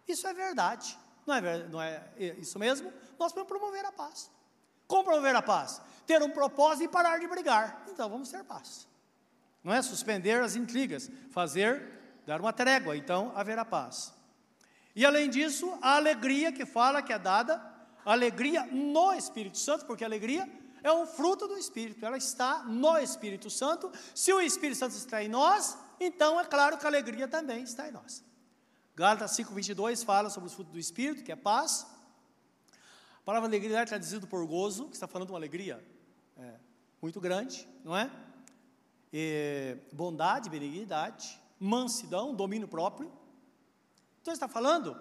Isso 0.09 0.27
é 0.27 0.33
verdade, 0.33 0.97
não 1.25 1.35
é, 1.35 1.67
não 1.67 1.79
é 1.79 2.03
isso 2.39 2.57
mesmo? 2.57 2.91
Nós 3.19 3.31
podemos 3.31 3.47
promover 3.47 3.85
a 3.85 3.91
paz. 3.91 4.31
Como 4.87 5.03
promover 5.03 5.35
a 5.35 5.41
paz? 5.41 5.79
Ter 6.07 6.19
um 6.23 6.31
propósito 6.31 6.85
e 6.85 6.87
parar 6.87 7.19
de 7.19 7.27
brigar. 7.27 7.85
Então 7.87 8.09
vamos 8.09 8.29
ter 8.29 8.43
paz. 8.43 8.87
Não 9.63 9.71
é 9.71 9.79
suspender 9.83 10.41
as 10.41 10.55
intrigas, 10.55 11.11
fazer, 11.29 12.23
dar 12.25 12.41
uma 12.41 12.51
trégua, 12.51 12.97
então 12.97 13.31
haverá 13.35 13.63
paz. 13.63 14.11
E 14.95 15.05
além 15.05 15.29
disso, 15.29 15.77
a 15.79 15.97
alegria 15.97 16.51
que 16.51 16.65
fala 16.65 17.03
que 17.03 17.13
é 17.13 17.19
dada, 17.19 17.61
alegria 18.03 18.65
no 18.65 19.13
Espírito 19.13 19.59
Santo, 19.59 19.85
porque 19.85 20.03
alegria 20.03 20.49
é 20.81 20.91
um 20.91 21.05
fruto 21.05 21.47
do 21.47 21.55
Espírito, 21.55 22.03
ela 22.03 22.17
está 22.17 22.63
no 22.63 22.97
Espírito 22.97 23.47
Santo. 23.47 23.91
Se 24.15 24.33
o 24.33 24.41
Espírito 24.41 24.79
Santo 24.79 24.95
está 24.95 25.23
em 25.23 25.27
nós, 25.27 25.77
então 25.99 26.39
é 26.39 26.45
claro 26.45 26.79
que 26.79 26.85
a 26.85 26.89
alegria 26.89 27.27
também 27.27 27.61
está 27.61 27.87
em 27.87 27.91
nós. 27.91 28.27
Gálatas 28.99 29.31
5,22 29.31 30.03
fala 30.03 30.29
sobre 30.29 30.49
o 30.49 30.51
fruto 30.51 30.73
do 30.73 30.77
Espírito, 30.77 31.23
que 31.23 31.31
é 31.31 31.35
paz. 31.37 31.87
A 33.19 33.23
palavra 33.23 33.47
alegria 33.47 33.79
é 33.79 33.85
traduzida 33.85 34.27
por 34.27 34.45
gozo, 34.45 34.89
que 34.89 34.95
está 34.95 35.07
falando 35.07 35.27
de 35.27 35.31
uma 35.31 35.39
alegria 35.39 35.81
é, 36.35 36.55
muito 37.01 37.21
grande, 37.21 37.65
não 37.81 37.95
é? 37.95 38.11
Bondade, 39.93 40.49
benignidade, 40.49 41.39
mansidão, 41.57 42.35
domínio 42.35 42.67
próprio. 42.67 43.09
Então 44.21 44.33
está 44.33 44.49
falando, 44.49 44.97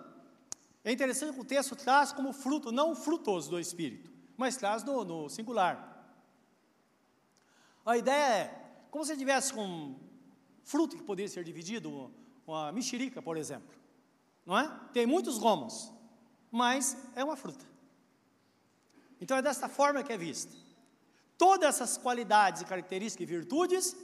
é 0.84 0.92
interessante 0.92 1.34
que 1.34 1.40
o 1.40 1.44
texto 1.44 1.74
traz 1.74 2.12
como 2.12 2.32
fruto, 2.32 2.70
não 2.70 2.94
frutos 2.94 3.48
do 3.48 3.58
Espírito, 3.58 4.12
mas 4.36 4.56
traz 4.56 4.84
no, 4.84 5.04
no 5.04 5.28
singular. 5.28 6.14
A 7.84 7.98
ideia 7.98 8.44
é, 8.44 8.70
como 8.92 9.04
se 9.04 9.16
tivesse 9.16 9.56
um 9.56 9.98
fruto 10.62 10.96
que 10.96 11.02
poderia 11.02 11.28
ser 11.28 11.42
dividido, 11.42 12.12
uma 12.46 12.70
mexerica, 12.70 13.20
por 13.20 13.36
exemplo, 13.36 13.77
não 14.48 14.58
é? 14.58 14.66
Tem 14.94 15.04
muitos 15.04 15.36
gomos, 15.36 15.92
mas 16.50 16.96
é 17.14 17.22
uma 17.22 17.36
fruta. 17.36 17.66
Então 19.20 19.36
é 19.36 19.42
desta 19.42 19.68
forma 19.68 20.02
que 20.02 20.10
é 20.10 20.16
vista. 20.16 20.56
Todas 21.36 21.68
essas 21.68 21.98
qualidades 21.98 22.62
e 22.62 22.64
características 22.64 23.28
e 23.28 23.30
virtudes, 23.30 23.96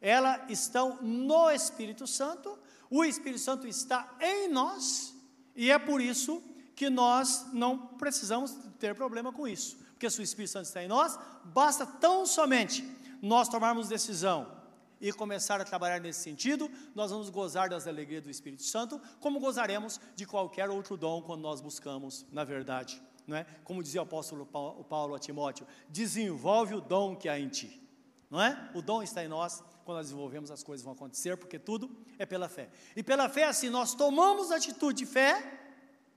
elas 0.00 0.50
estão 0.50 0.98
no 1.00 1.48
Espírito 1.48 2.08
Santo, 2.08 2.58
o 2.90 3.04
Espírito 3.04 3.38
Santo 3.38 3.68
está 3.68 4.16
em 4.20 4.48
nós, 4.48 5.14
e 5.54 5.70
é 5.70 5.78
por 5.78 6.00
isso 6.00 6.42
que 6.74 6.90
nós 6.90 7.46
não 7.52 7.78
precisamos 7.86 8.50
ter 8.80 8.96
problema 8.96 9.32
com 9.32 9.46
isso, 9.46 9.76
porque 9.92 10.10
se 10.10 10.20
o 10.20 10.24
Espírito 10.24 10.50
Santo 10.50 10.66
está 10.66 10.82
em 10.82 10.88
nós, 10.88 11.16
basta 11.44 11.86
tão 11.86 12.26
somente 12.26 12.82
nós 13.22 13.48
tomarmos 13.48 13.86
decisão 13.86 14.63
e 15.00 15.12
começar 15.12 15.60
a 15.60 15.64
trabalhar 15.64 16.00
nesse 16.00 16.20
sentido, 16.20 16.70
nós 16.94 17.10
vamos 17.10 17.30
gozar 17.30 17.68
das 17.68 17.86
alegrias 17.86 18.22
do 18.22 18.30
Espírito 18.30 18.62
Santo, 18.62 19.00
como 19.20 19.40
gozaremos 19.40 20.00
de 20.14 20.26
qualquer 20.26 20.70
outro 20.70 20.96
dom 20.96 21.22
quando 21.22 21.42
nós 21.42 21.60
buscamos, 21.60 22.26
na 22.32 22.44
verdade, 22.44 23.00
não 23.26 23.36
é? 23.36 23.44
Como 23.64 23.82
dizia 23.82 24.00
o 24.00 24.04
apóstolo 24.04 24.46
Paulo 24.46 25.14
a 25.14 25.18
Timóteo, 25.18 25.66
desenvolve 25.88 26.74
o 26.74 26.80
dom 26.80 27.16
que 27.16 27.28
há 27.28 27.38
em 27.38 27.48
ti, 27.48 27.82
não 28.30 28.40
é? 28.40 28.70
O 28.74 28.82
dom 28.82 29.02
está 29.02 29.24
em 29.24 29.28
nós, 29.28 29.62
quando 29.84 29.98
nós 29.98 30.06
desenvolvemos 30.06 30.50
as 30.50 30.62
coisas 30.62 30.84
vão 30.84 30.94
acontecer, 30.94 31.36
porque 31.36 31.58
tudo 31.58 31.90
é 32.18 32.24
pela 32.24 32.48
fé. 32.48 32.70
E 32.96 33.02
pela 33.02 33.28
fé, 33.28 33.44
assim, 33.44 33.68
nós 33.68 33.94
tomamos 33.94 34.50
atitude 34.50 35.04
de 35.04 35.06
fé, 35.06 35.60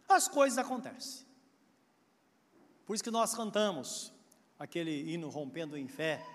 as 0.08 0.28
coisas 0.28 0.58
acontecem. 0.58 1.26
Por 2.86 2.94
isso 2.94 3.04
que 3.04 3.12
nós 3.12 3.36
cantamos 3.36 4.14
aquele 4.58 5.12
hino 5.12 5.30
rompendo 5.30 5.78
em 5.78 5.88
fé. 5.88 6.26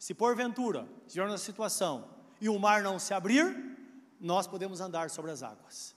Se 0.00 0.14
porventura 0.14 0.88
estiver 1.06 1.28
na 1.28 1.36
situação 1.36 2.08
e 2.40 2.48
o 2.48 2.58
mar 2.58 2.82
não 2.82 2.98
se 2.98 3.12
abrir, 3.12 3.76
nós 4.18 4.46
podemos 4.46 4.80
andar 4.80 5.10
sobre 5.10 5.30
as 5.30 5.42
águas. 5.42 5.94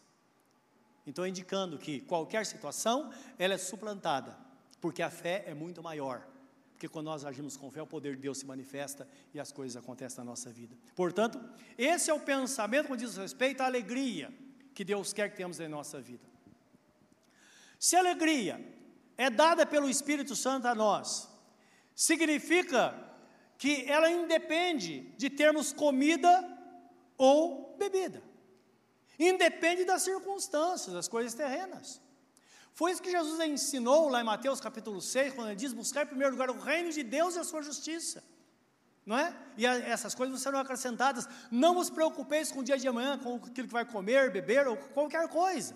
Então, 1.08 1.26
indicando 1.26 1.78
que 1.78 2.02
qualquer 2.02 2.46
situação, 2.46 3.14
ela 3.40 3.54
é 3.54 3.58
suplantada, 3.58 4.38
porque 4.82 5.02
a 5.02 5.10
fé 5.10 5.46
é 5.48 5.54
muito 5.54 5.82
maior. 5.82 6.22
Porque 6.74 6.90
quando 6.90 7.06
nós 7.06 7.24
agimos 7.24 7.56
com 7.56 7.72
fé, 7.72 7.82
o 7.82 7.88
poder 7.88 8.18
de 8.18 8.24
Deus 8.24 8.40
se 8.40 8.46
manifesta 8.46 9.08
e 9.34 9.40
as 9.40 9.54
coisas 9.54 9.82
acontecem 9.82 10.18
na 10.18 10.26
nossa 10.26 10.50
vida. 10.50 10.76
Portanto, 10.98 11.40
esse 11.78 12.12
é 12.12 12.14
o 12.14 12.20
pensamento 12.20 12.88
quando 12.88 13.00
diz 13.00 13.16
respeito 13.16 13.62
à 13.62 13.68
alegria 13.68 14.34
que 14.76 14.84
Deus 14.84 15.14
quer 15.14 15.30
que 15.30 15.38
tenhamos 15.38 15.62
em 15.62 15.70
nossa 15.70 16.02
vida. 16.02 16.28
Se 17.80 17.96
a 17.96 18.00
alegria 18.00 18.60
é 19.16 19.30
dada 19.30 19.66
pelo 19.66 19.90
Espírito 19.90 20.36
Santo 20.36 20.68
a 20.68 20.76
nós, 20.76 21.30
significa 21.96 23.13
que 23.58 23.90
ela 23.90 24.10
independe 24.10 25.02
de 25.18 25.30
termos 25.30 25.72
comida 25.72 26.32
ou 27.18 27.76
bebida. 27.78 28.22
Independe 29.18 29.86
das 29.86 30.02
circunstâncias, 30.02 30.94
das 30.94 31.08
coisas 31.08 31.34
terrenas. 31.34 32.02
Foi 32.74 32.92
isso 32.92 33.02
que 33.02 33.12
Jesus 33.12 33.40
ensinou 33.40 34.10
lá 34.10 34.22
em 34.22 34.24
Mateus 34.24 34.60
capítulo 34.60 35.00
6, 35.00 35.34
quando 35.36 35.50
ele 35.50 35.56
diz: 35.56 35.74
buscar 35.74 36.04
em 36.04 36.08
primeiro 36.08 36.32
lugar 36.32 36.50
o 36.50 36.60
reino 36.60 36.92
de 36.92 37.04
Deus 37.04 37.36
e 37.36 37.40
a 37.40 37.44
sua 37.44 37.62
justiça. 37.62 38.24
Não 39.06 39.18
é? 39.18 39.36
E 39.58 39.68
a, 39.68 39.78
essas 39.78 40.16
coisas 40.16 40.42
serão 40.42 40.60
acrescentadas. 40.60 41.28
Não 41.52 41.76
vos 41.76 41.90
preocupeis 41.90 42.52
com 42.52 42.62
o 42.62 42.64
dia 42.64 42.78
de 42.78 42.88
amanhã, 42.88 43.18
com 43.20 43.36
aquilo 43.36 43.68
que 43.68 43.74
vai 43.74 43.86
comer, 43.86 44.32
beber 44.32 44.68
ou 44.68 44.76
qualquer 44.76 45.28
coisa. 45.28 45.76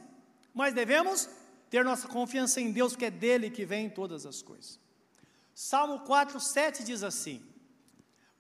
Mas 0.54 0.74
devemos 0.74 1.30
ter 1.70 1.84
nossa 1.84 2.08
confiança 2.08 2.60
em 2.60 2.72
Deus, 2.72 2.96
que 2.96 3.06
é 3.06 3.12
dele 3.12 3.52
que 3.52 3.66
vem 3.66 3.90
todas 3.90 4.26
as 4.26 4.42
coisas. 4.42 4.80
Salmo 5.54 6.00
4, 6.00 6.40
7 6.40 6.84
diz 6.84 7.04
assim: 7.04 7.46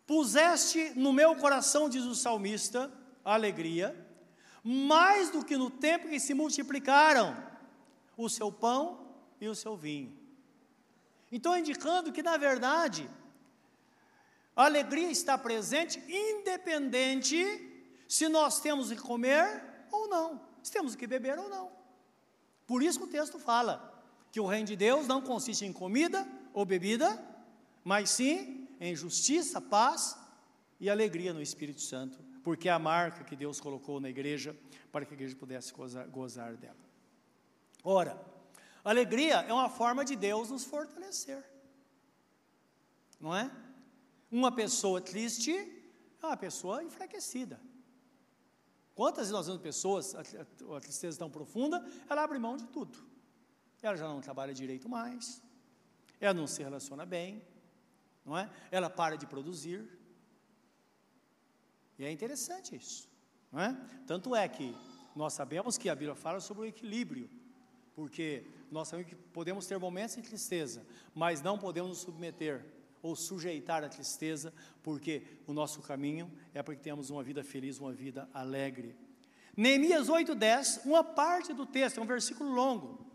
Puseste 0.08 0.94
no 0.96 1.12
meu 1.12 1.36
coração, 1.36 1.90
diz 1.90 2.06
o 2.06 2.16
salmista, 2.16 2.90
a 3.26 3.34
alegria, 3.34 3.94
mais 4.64 5.30
do 5.30 5.44
que 5.44 5.58
no 5.58 5.70
tempo 5.70 6.08
que 6.08 6.20
se 6.20 6.34
multiplicaram 6.34 7.38
o 8.16 8.30
seu 8.30 8.50
pão 8.50 9.06
e 9.40 9.50
o 9.50 9.54
seu 9.54 9.76
vinho. 9.76 10.18
Então, 11.30 11.58
indicando 11.58 12.12
que, 12.14 12.24
na 12.24 12.38
verdade, 12.38 13.10
a 14.56 14.64
alegria 14.64 15.12
está 15.12 15.38
presente, 15.38 16.02
independente 16.08 17.46
se 18.08 18.30
nós 18.30 18.62
temos 18.62 18.90
que 18.90 18.98
comer 18.98 19.62
ou 19.92 20.08
não, 20.08 20.42
se 20.64 20.72
temos 20.72 20.96
que 20.96 21.06
beber 21.06 21.38
ou 21.38 21.50
não. 21.50 21.70
Por 22.66 22.82
isso 22.82 22.98
que 23.00 23.06
o 23.06 23.10
texto 23.10 23.38
fala 23.38 24.02
que 24.32 24.40
o 24.40 24.46
reino 24.46 24.68
de 24.68 24.76
Deus 24.76 25.06
não 25.06 25.22
consiste 25.22 25.66
em 25.66 25.74
comida 25.74 26.28
ou 26.54 26.66
bebida, 26.66 27.22
mas 27.84 28.10
sim 28.10 28.67
em 28.80 28.96
justiça, 28.96 29.60
paz 29.60 30.18
e 30.80 30.90
alegria 30.90 31.34
no 31.34 31.42
Espírito 31.42 31.82
Santo, 31.82 32.20
porque 32.44 32.70
é 32.70 32.72
a 32.72 32.80
marca 32.80 33.24
que 33.24 33.36
Deus 33.36 33.60
colocou 33.60 34.00
na 34.00 34.10
igreja 34.10 34.56
para 34.92 35.06
que 35.06 35.14
a 35.14 35.16
igreja 35.16 35.36
pudesse 35.36 35.74
gozar, 35.74 36.08
gozar 36.08 36.56
dela. 36.56 36.78
Ora, 37.84 38.20
alegria 38.84 39.36
é 39.42 39.54
uma 39.54 39.70
forma 39.70 40.06
de 40.06 40.16
Deus 40.16 40.50
nos 40.50 40.64
fortalecer, 40.64 41.44
não 43.20 43.36
é? 43.36 43.52
Uma 44.32 44.52
pessoa 44.52 45.02
triste 45.02 45.52
é 46.22 46.26
uma 46.26 46.38
pessoa 46.38 46.84
enfraquecida. 46.84 47.60
Quantas 48.94 49.30
nós 49.30 49.46
vemos 49.46 49.62
pessoas, 49.62 50.16
a, 50.16 50.22
a, 50.22 50.78
a 50.78 50.80
tristeza 50.82 51.20
tão 51.20 51.30
profunda, 51.30 51.86
ela 52.10 52.24
abre 52.24 52.40
mão 52.40 52.58
de 52.58 52.66
tudo. 52.68 52.98
Ela 53.82 53.96
já 53.96 54.08
não 54.08 54.20
trabalha 54.22 54.54
direito 54.54 54.90
mais, 54.90 55.42
ela 56.20 56.34
não 56.34 56.48
se 56.48 56.64
relaciona 56.64 57.06
bem, 57.06 57.42
não 58.28 58.38
é? 58.38 58.50
Ela 58.70 58.90
para 58.90 59.18
de 59.18 59.26
produzir. 59.26 59.88
E 61.98 62.04
é 62.04 62.12
interessante 62.12 62.76
isso, 62.76 63.10
não 63.52 63.62
é? 63.62 63.76
Tanto 64.06 64.36
é 64.36 64.48
que 64.48 64.76
nós 65.16 65.34
sabemos 65.34 65.78
que 65.78 65.90
a 65.90 65.96
Bíblia 65.96 66.14
fala 66.14 66.42
sobre 66.42 66.64
o 66.64 66.66
equilíbrio, 66.66 67.30
porque 67.96 68.46
nós 68.70 68.90
sabemos 68.90 69.10
que 69.10 69.16
podemos 69.16 69.66
ter 69.66 69.80
momentos 69.80 70.18
de 70.18 70.22
tristeza, 70.22 70.86
mas 71.16 71.42
não 71.42 71.58
podemos 71.58 71.90
nos 71.90 72.00
submeter 72.00 72.64
ou 73.02 73.16
sujeitar 73.16 73.84
a 73.84 73.90
tristeza, 73.90 74.54
porque 74.84 75.24
o 75.48 75.54
nosso 75.54 75.82
caminho 75.82 76.32
é 76.54 76.62
para 76.62 76.76
que 76.76 76.82
tenhamos 76.82 77.10
uma 77.10 77.24
vida 77.24 77.44
feliz, 77.44 77.80
uma 77.80 77.94
vida 77.94 78.30
alegre. 78.34 78.96
Neemias 79.56 80.10
8:10, 80.10 80.86
uma 80.86 81.04
parte 81.04 81.54
do 81.54 81.66
texto, 81.66 82.00
é 82.00 82.04
um 82.04 82.06
versículo 82.06 82.52
longo, 82.52 83.08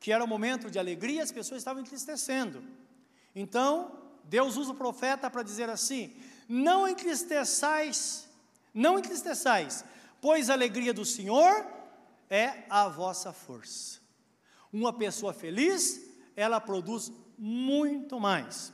que 0.00 0.10
era 0.10 0.24
um 0.24 0.26
momento 0.26 0.70
de 0.70 0.78
alegria, 0.78 1.22
as 1.22 1.30
pessoas 1.30 1.60
estavam 1.60 1.82
entristecendo. 1.82 2.64
Então, 3.34 4.01
Deus 4.24 4.56
usa 4.56 4.72
o 4.72 4.76
profeta 4.76 5.30
para 5.30 5.42
dizer 5.42 5.68
assim: 5.68 6.16
Não 6.48 6.88
entristeçais, 6.88 8.28
não 8.72 8.98
entristeçais, 8.98 9.84
pois 10.20 10.48
a 10.48 10.54
alegria 10.54 10.94
do 10.94 11.04
Senhor 11.04 11.66
é 12.30 12.64
a 12.70 12.88
vossa 12.88 13.32
força. 13.32 14.00
Uma 14.72 14.92
pessoa 14.92 15.32
feliz 15.34 16.12
ela 16.36 16.60
produz 16.60 17.12
muito 17.38 18.18
mais. 18.18 18.72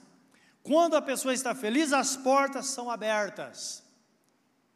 Quando 0.62 0.96
a 0.96 1.02
pessoa 1.02 1.32
está 1.32 1.54
feliz, 1.54 1.92
as 1.92 2.16
portas 2.16 2.66
são 2.66 2.90
abertas, 2.90 3.82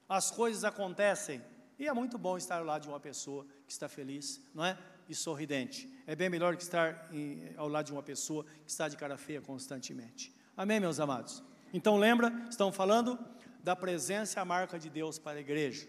as 0.08 0.30
coisas 0.30 0.64
acontecem. 0.64 1.42
E 1.78 1.86
é 1.86 1.92
muito 1.92 2.16
bom 2.16 2.36
estar 2.36 2.58
ao 2.58 2.64
lado 2.64 2.82
de 2.82 2.88
uma 2.88 3.00
pessoa 3.00 3.46
que 3.66 3.72
está 3.72 3.88
feliz, 3.88 4.40
não 4.54 4.64
é? 4.64 4.78
E 5.08 5.14
sorridente. 5.14 5.92
É 6.06 6.14
bem 6.14 6.30
melhor 6.30 6.56
que 6.56 6.62
estar 6.62 7.08
em, 7.12 7.52
ao 7.56 7.68
lado 7.68 7.86
de 7.86 7.92
uma 7.92 8.02
pessoa 8.02 8.44
que 8.64 8.70
está 8.70 8.88
de 8.88 8.96
cara 8.96 9.16
feia 9.16 9.40
constantemente. 9.40 10.34
Amém, 10.54 10.78
meus 10.78 11.00
amados? 11.00 11.42
Então 11.73 11.97
lembra, 11.97 12.30
estão 12.50 12.71
falando 12.71 13.18
da 13.64 13.75
presença 13.75 14.38
e 14.38 14.40
a 14.40 14.44
marca 14.44 14.78
de 14.78 14.90
Deus 14.90 15.18
para 15.18 15.38
a 15.38 15.40
igreja. 15.40 15.88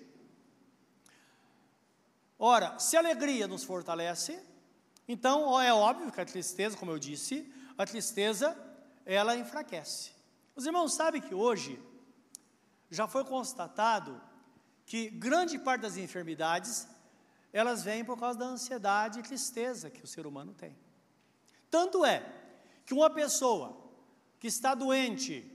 Ora, 2.39 2.79
se 2.79 2.96
a 2.96 3.01
alegria 3.01 3.46
nos 3.46 3.65
fortalece, 3.65 4.41
então 5.05 5.62
é 5.62 5.74
óbvio 5.74 6.10
que 6.13 6.22
a 6.22 6.25
tristeza, 6.25 6.77
como 6.77 6.91
eu 6.91 6.98
disse, 6.98 7.53
a 7.77 7.86
tristeza 7.86 8.58
ela 9.05 9.36
enfraquece. 9.36 10.12
Os 10.55 10.65
irmãos 10.65 10.93
sabem 10.93 11.22
que 11.22 11.36
hoje 11.36 11.77
já 12.89 13.05
foi 13.05 13.25
constatado 13.25 14.22
que 14.86 15.10
grande 15.10 15.60
parte 15.60 15.82
das 15.82 15.98
enfermidades 15.98 16.88
elas 17.51 17.84
vêm 17.84 18.05
por 18.05 18.17
causa 18.17 18.39
da 18.39 18.46
ansiedade 18.46 19.20
e 19.20 19.24
tristeza 19.24 19.89
que 19.89 20.05
o 20.05 20.08
ser 20.08 20.25
humano 20.25 20.53
tem. 20.53 20.74
Tanto 21.70 22.05
é 22.05 22.25
que 22.86 22.93
uma 22.93 23.10
pessoa 23.10 23.82
que 24.43 24.47
está 24.50 24.75
doente, 24.75 25.50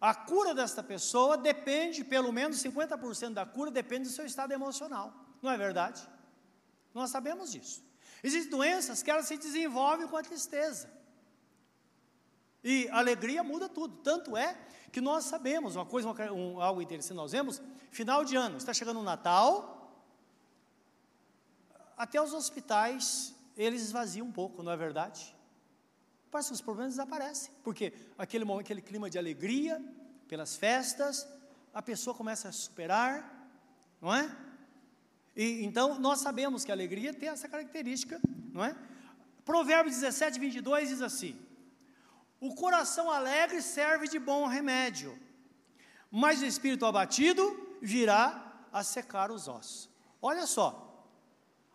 a 0.00 0.14
cura 0.14 0.54
desta 0.54 0.80
pessoa 0.80 1.36
depende, 1.36 2.04
pelo 2.04 2.32
menos 2.32 2.62
50% 2.62 3.32
da 3.32 3.44
cura 3.44 3.68
depende 3.68 4.04
do 4.04 4.14
seu 4.14 4.24
estado 4.24 4.52
emocional. 4.52 5.12
Não 5.42 5.50
é 5.50 5.58
verdade? 5.58 6.08
Nós 6.94 7.10
sabemos 7.10 7.50
disso. 7.50 7.82
Existem 8.22 8.48
doenças 8.48 9.02
que 9.02 9.10
elas 9.10 9.26
se 9.26 9.36
desenvolvem 9.36 10.06
com 10.06 10.16
a 10.16 10.22
tristeza. 10.22 10.88
E 12.62 12.88
a 12.90 12.98
alegria 12.98 13.42
muda 13.42 13.68
tudo. 13.68 13.96
Tanto 14.04 14.36
é 14.36 14.56
que 14.92 15.00
nós 15.00 15.24
sabemos, 15.24 15.74
uma 15.74 15.84
coisa, 15.84 16.08
um, 16.30 16.60
algo 16.60 16.80
interessante, 16.80 17.16
nós 17.16 17.32
vemos, 17.32 17.60
final 17.90 18.24
de 18.24 18.36
ano, 18.36 18.56
está 18.56 18.72
chegando 18.72 19.00
o 19.00 19.02
Natal, 19.02 20.00
até 21.96 22.22
os 22.22 22.32
hospitais, 22.32 23.34
eles 23.56 23.82
esvaziam 23.82 24.28
um 24.28 24.32
pouco, 24.32 24.62
não 24.62 24.70
é 24.70 24.76
verdade? 24.76 25.36
Parece 26.30 26.50
que 26.50 26.54
os 26.54 26.60
problemas 26.60 26.92
desaparecem, 26.92 27.52
porque 27.64 27.92
aquele, 28.16 28.44
momento, 28.44 28.64
aquele 28.64 28.82
clima 28.82 29.08
de 29.08 29.18
alegria, 29.18 29.82
pelas 30.28 30.56
festas, 30.56 31.26
a 31.72 31.80
pessoa 31.80 32.14
começa 32.14 32.48
a 32.48 32.52
superar, 32.52 33.48
não 34.00 34.14
é? 34.14 34.30
E, 35.34 35.64
então, 35.64 35.98
nós 35.98 36.20
sabemos 36.20 36.64
que 36.64 36.70
a 36.70 36.74
alegria 36.74 37.14
tem 37.14 37.28
essa 37.28 37.48
característica, 37.48 38.20
não 38.52 38.64
é? 38.64 38.76
Provérbios 39.44 39.94
17, 39.94 40.38
22 40.38 40.88
diz 40.90 41.00
assim: 41.00 41.38
O 42.40 42.54
coração 42.54 43.10
alegre 43.10 43.62
serve 43.62 44.06
de 44.08 44.18
bom 44.18 44.46
remédio, 44.46 45.18
mas 46.10 46.42
o 46.42 46.44
espírito 46.44 46.84
abatido 46.84 47.78
virá 47.80 48.66
a 48.70 48.84
secar 48.84 49.30
os 49.30 49.48
ossos. 49.48 49.88
Olha 50.20 50.46
só, 50.46 51.06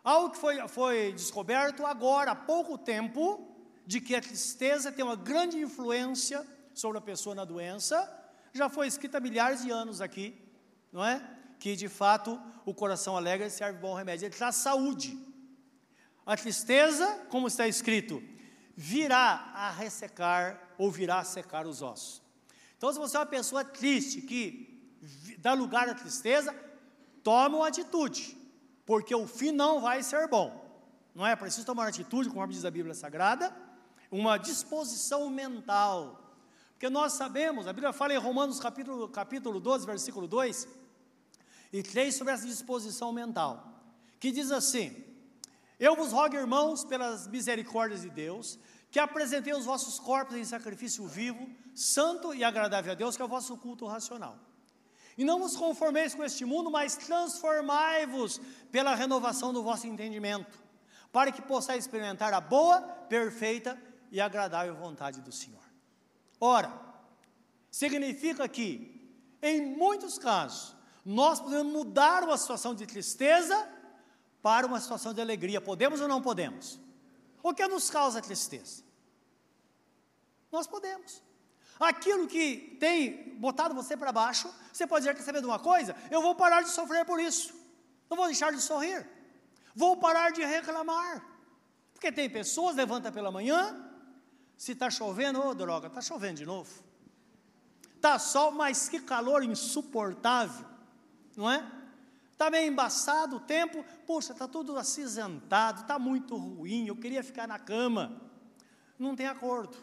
algo 0.04 0.30
que 0.30 0.38
foi, 0.38 0.68
foi 0.68 1.12
descoberto 1.12 1.84
agora, 1.84 2.32
há 2.32 2.36
pouco 2.36 2.78
tempo, 2.78 3.53
de 3.86 4.00
que 4.00 4.14
a 4.14 4.20
tristeza 4.20 4.90
tem 4.90 5.04
uma 5.04 5.16
grande 5.16 5.58
influência 5.58 6.46
sobre 6.72 6.98
a 6.98 7.00
pessoa 7.00 7.34
na 7.34 7.44
doença, 7.44 8.10
já 8.52 8.68
foi 8.68 8.86
escrita 8.86 9.18
há 9.18 9.20
milhares 9.20 9.62
de 9.62 9.70
anos 9.70 10.00
aqui, 10.00 10.36
não 10.92 11.04
é? 11.04 11.22
que 11.58 11.74
de 11.74 11.88
fato 11.88 12.38
o 12.66 12.74
coração 12.74 13.16
alegre 13.16 13.48
serve 13.48 13.78
bom 13.78 13.94
remédio, 13.94 14.26
ele 14.26 14.34
traz 14.34 14.56
saúde. 14.56 15.18
A 16.26 16.36
tristeza, 16.36 17.06
como 17.30 17.48
está 17.48 17.66
escrito, 17.66 18.22
virá 18.76 19.50
a 19.54 19.70
ressecar 19.70 20.74
ou 20.76 20.90
virá 20.90 21.20
a 21.20 21.24
secar 21.24 21.66
os 21.66 21.80
ossos. 21.80 22.22
Então, 22.76 22.92
se 22.92 22.98
você 22.98 23.16
é 23.16 23.20
uma 23.20 23.26
pessoa 23.26 23.64
triste 23.64 24.20
que 24.20 24.92
dá 25.38 25.54
lugar 25.54 25.88
à 25.88 25.94
tristeza, 25.94 26.54
tome 27.22 27.56
uma 27.56 27.68
atitude, 27.68 28.36
porque 28.84 29.14
o 29.14 29.26
fim 29.26 29.50
não 29.50 29.80
vai 29.80 30.02
ser 30.02 30.28
bom. 30.28 30.62
Não 31.14 31.26
é 31.26 31.34
preciso 31.34 31.64
tomar 31.64 31.88
atitude, 31.88 32.28
como 32.28 32.46
diz 32.46 32.64
a 32.64 32.70
Bíblia 32.70 32.94
Sagrada, 32.94 33.54
uma 34.14 34.38
disposição 34.38 35.28
mental. 35.28 36.20
Porque 36.72 36.88
nós 36.88 37.14
sabemos, 37.14 37.66
a 37.66 37.72
Bíblia 37.72 37.92
fala 37.92 38.14
em 38.14 38.16
Romanos 38.16 38.60
capítulo, 38.60 39.08
capítulo 39.08 39.58
12, 39.58 39.84
versículo 39.84 40.28
2, 40.28 40.68
e 41.72 41.82
três 41.82 42.14
sobre 42.14 42.32
essa 42.32 42.46
disposição 42.46 43.12
mental, 43.12 43.82
que 44.20 44.30
diz 44.30 44.52
assim: 44.52 45.04
Eu 45.80 45.96
vos 45.96 46.12
rogo, 46.12 46.36
irmãos, 46.36 46.84
pelas 46.84 47.26
misericórdias 47.26 48.02
de 48.02 48.10
Deus, 48.10 48.56
que 48.88 49.00
apresentei 49.00 49.52
os 49.52 49.64
vossos 49.64 49.98
corpos 49.98 50.36
em 50.36 50.44
sacrifício 50.44 51.04
vivo, 51.08 51.48
santo 51.74 52.32
e 52.32 52.44
agradável 52.44 52.92
a 52.92 52.94
Deus, 52.94 53.16
que 53.16 53.22
é 53.22 53.24
o 53.24 53.28
vosso 53.28 53.56
culto 53.56 53.84
racional. 53.84 54.38
E 55.18 55.24
não 55.24 55.40
vos 55.40 55.56
conformeis 55.56 56.14
com 56.14 56.22
este 56.22 56.44
mundo, 56.44 56.70
mas 56.70 56.96
transformai-vos 56.96 58.40
pela 58.70 58.94
renovação 58.94 59.52
do 59.52 59.62
vosso 59.62 59.88
entendimento, 59.88 60.56
para 61.10 61.32
que 61.32 61.42
possais 61.42 61.84
experimentar 61.84 62.32
a 62.32 62.40
boa, 62.40 62.80
perfeita 63.08 63.76
e 64.14 64.20
agradável 64.20 64.76
vontade 64.76 65.20
do 65.20 65.32
Senhor. 65.32 65.64
Ora, 66.40 66.72
significa 67.68 68.48
que, 68.48 69.12
em 69.42 69.74
muitos 69.76 70.16
casos, 70.18 70.76
nós 71.04 71.40
podemos 71.40 71.72
mudar 71.72 72.22
uma 72.22 72.38
situação 72.38 72.76
de 72.76 72.86
tristeza 72.86 73.68
para 74.40 74.68
uma 74.68 74.80
situação 74.80 75.12
de 75.12 75.20
alegria. 75.20 75.60
Podemos 75.60 76.00
ou 76.00 76.06
não 76.06 76.22
podemos? 76.22 76.78
O 77.42 77.52
que 77.52 77.66
nos 77.66 77.90
causa 77.90 78.22
tristeza? 78.22 78.84
Nós 80.52 80.68
podemos. 80.68 81.20
Aquilo 81.80 82.28
que 82.28 82.76
tem 82.78 83.36
botado 83.40 83.74
você 83.74 83.96
para 83.96 84.12
baixo, 84.12 84.48
você 84.72 84.86
pode 84.86 85.04
dizer: 85.04 85.16
quer 85.16 85.24
saber 85.24 85.40
de 85.40 85.46
uma 85.46 85.58
coisa? 85.58 85.96
Eu 86.08 86.22
vou 86.22 86.36
parar 86.36 86.62
de 86.62 86.70
sofrer 86.70 87.04
por 87.04 87.18
isso. 87.18 87.52
Não 88.08 88.16
vou 88.16 88.26
deixar 88.26 88.52
de 88.52 88.60
sorrir. 88.60 89.04
Vou 89.74 89.96
parar 89.96 90.30
de 90.30 90.44
reclamar. 90.44 91.26
Porque 91.92 92.12
tem 92.12 92.30
pessoas, 92.30 92.76
levanta 92.76 93.10
pela 93.10 93.32
manhã, 93.32 93.83
se 94.56 94.72
está 94.72 94.90
chovendo, 94.90 95.40
ô 95.40 95.48
oh, 95.48 95.54
droga, 95.54 95.88
está 95.88 96.00
chovendo 96.00 96.38
de 96.38 96.46
novo. 96.46 96.70
Está 97.96 98.18
sol, 98.18 98.50
mas 98.50 98.88
que 98.88 99.00
calor 99.00 99.42
insuportável 99.42 100.74
não 101.36 101.50
é? 101.50 101.64
Está 102.32 102.50
meio 102.50 102.70
embaçado 102.70 103.36
o 103.36 103.40
tempo, 103.40 103.84
poxa, 104.06 104.32
está 104.32 104.48
tudo 104.48 104.76
acinzentado, 104.76 105.82
está 105.82 105.98
muito 105.98 106.36
ruim, 106.36 106.86
eu 106.86 106.96
queria 106.96 107.22
ficar 107.22 107.46
na 107.46 107.58
cama. 107.58 108.20
Não 108.98 109.14
tem 109.14 109.26
acordo. 109.26 109.76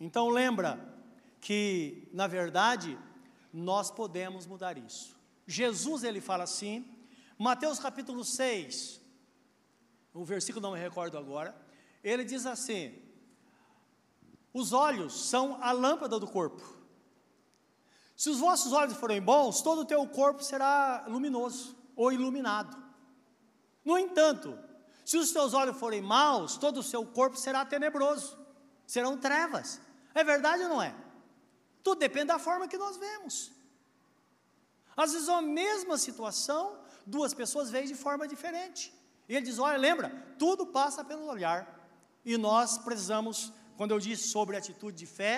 Então 0.00 0.28
lembra 0.28 0.96
que, 1.40 2.08
na 2.12 2.26
verdade, 2.26 2.98
nós 3.52 3.90
podemos 3.90 4.46
mudar 4.46 4.78
isso. 4.78 5.16
Jesus 5.46 6.02
ele 6.02 6.20
fala 6.20 6.44
assim, 6.44 6.86
Mateus 7.38 7.78
capítulo 7.78 8.24
6, 8.24 9.00
o 10.14 10.24
versículo 10.24 10.62
não 10.62 10.72
me 10.72 10.80
recordo 10.80 11.18
agora, 11.18 11.54
ele 12.02 12.24
diz 12.24 12.46
assim: 12.46 12.94
os 14.58 14.72
olhos 14.72 15.28
são 15.28 15.58
a 15.62 15.72
lâmpada 15.72 16.18
do 16.18 16.26
corpo. 16.26 16.62
Se 18.16 18.28
os 18.30 18.38
vossos 18.38 18.72
olhos 18.72 18.96
forem 18.96 19.22
bons, 19.22 19.62
todo 19.62 19.82
o 19.82 19.84
teu 19.84 20.06
corpo 20.08 20.42
será 20.42 21.04
luminoso 21.06 21.76
ou 21.94 22.12
iluminado. 22.12 22.76
No 23.84 23.96
entanto, 23.96 24.58
se 25.04 25.16
os 25.16 25.32
teus 25.32 25.54
olhos 25.54 25.78
forem 25.78 26.02
maus, 26.02 26.56
todo 26.56 26.80
o 26.80 26.82
seu 26.82 27.06
corpo 27.06 27.36
será 27.36 27.64
tenebroso, 27.64 28.36
serão 28.86 29.16
trevas. 29.16 29.80
É 30.14 30.22
verdade 30.22 30.64
ou 30.64 30.68
não 30.68 30.82
é? 30.82 30.94
Tudo 31.82 32.00
depende 32.00 32.26
da 32.26 32.38
forma 32.38 32.68
que 32.68 32.76
nós 32.76 32.96
vemos. 32.96 33.52
Às 34.96 35.12
vezes, 35.12 35.28
a 35.28 35.40
mesma 35.40 35.96
situação, 35.96 36.76
duas 37.06 37.32
pessoas 37.32 37.70
veem 37.70 37.86
de 37.86 37.94
forma 37.94 38.26
diferente. 38.26 38.92
E 39.28 39.36
ele 39.36 39.46
diz: 39.46 39.58
Olha, 39.58 39.78
lembra, 39.78 40.10
tudo 40.38 40.66
passa 40.66 41.04
pelo 41.04 41.26
olhar. 41.26 41.78
E 42.24 42.36
nós 42.36 42.78
precisamos, 42.78 43.52
quando 43.78 43.92
eu 43.92 44.00
disse 44.00 44.26
sobre 44.28 44.56
atitude 44.56 44.98
de 44.98 45.06
fé, 45.06 45.36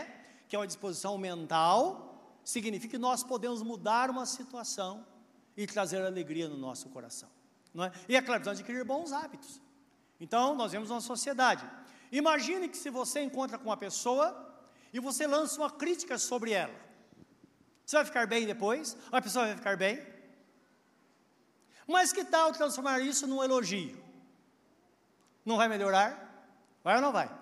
que 0.49 0.57
é 0.57 0.59
uma 0.59 0.67
disposição 0.67 1.19
mental, 1.19 2.41
significa 2.43 2.93
que 2.93 2.99
nós 2.99 3.23
podemos 3.23 3.61
mudar 3.61 4.09
uma 4.09 4.25
situação 4.25 5.07
e 5.55 5.67
trazer 5.67 6.01
alegria 6.01 6.49
no 6.49 6.57
nosso 6.57 6.89
coração. 6.89 7.29
Não 7.75 7.85
é? 7.85 7.93
E 8.09 8.17
é 8.17 8.23
claro, 8.23 8.41
precisamos 8.41 8.61
adquirir 8.61 8.83
bons 8.83 9.13
hábitos. 9.13 9.61
Então, 10.19 10.55
nós 10.55 10.73
vemos 10.73 10.89
uma 10.89 11.03
sociedade. 11.03 11.69
Imagine 12.11 12.67
que 12.67 12.79
se 12.79 12.89
você 12.89 13.21
encontra 13.21 13.59
com 13.59 13.67
uma 13.67 13.77
pessoa 13.77 14.35
e 14.91 14.99
você 14.99 15.27
lança 15.27 15.61
uma 15.61 15.71
crítica 15.71 16.17
sobre 16.17 16.53
ela. 16.53 16.75
Você 17.85 17.97
vai 17.97 18.07
ficar 18.07 18.27
bem 18.27 18.47
depois? 18.47 18.97
A 19.13 19.21
pessoa 19.21 19.49
vai 19.49 19.57
ficar 19.57 19.77
bem? 19.77 20.03
Mas 21.87 22.11
que 22.11 22.25
tal 22.25 22.53
transformar 22.53 23.01
isso 23.01 23.27
num 23.27 23.45
elogio? 23.45 24.03
Não 25.45 25.59
vai 25.59 25.69
melhorar? 25.69 26.49
Vai 26.83 26.97
ou 26.97 27.03
não 27.03 27.13
vai? 27.13 27.40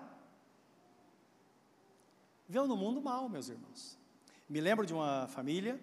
Viveu 2.49 2.67
no 2.67 2.75
mundo 2.75 2.99
mal, 2.99 3.29
meus 3.29 3.47
irmãos. 3.47 3.95
Me 4.49 4.59
lembro 4.59 4.83
de 4.83 4.91
uma 4.91 5.27
família, 5.27 5.79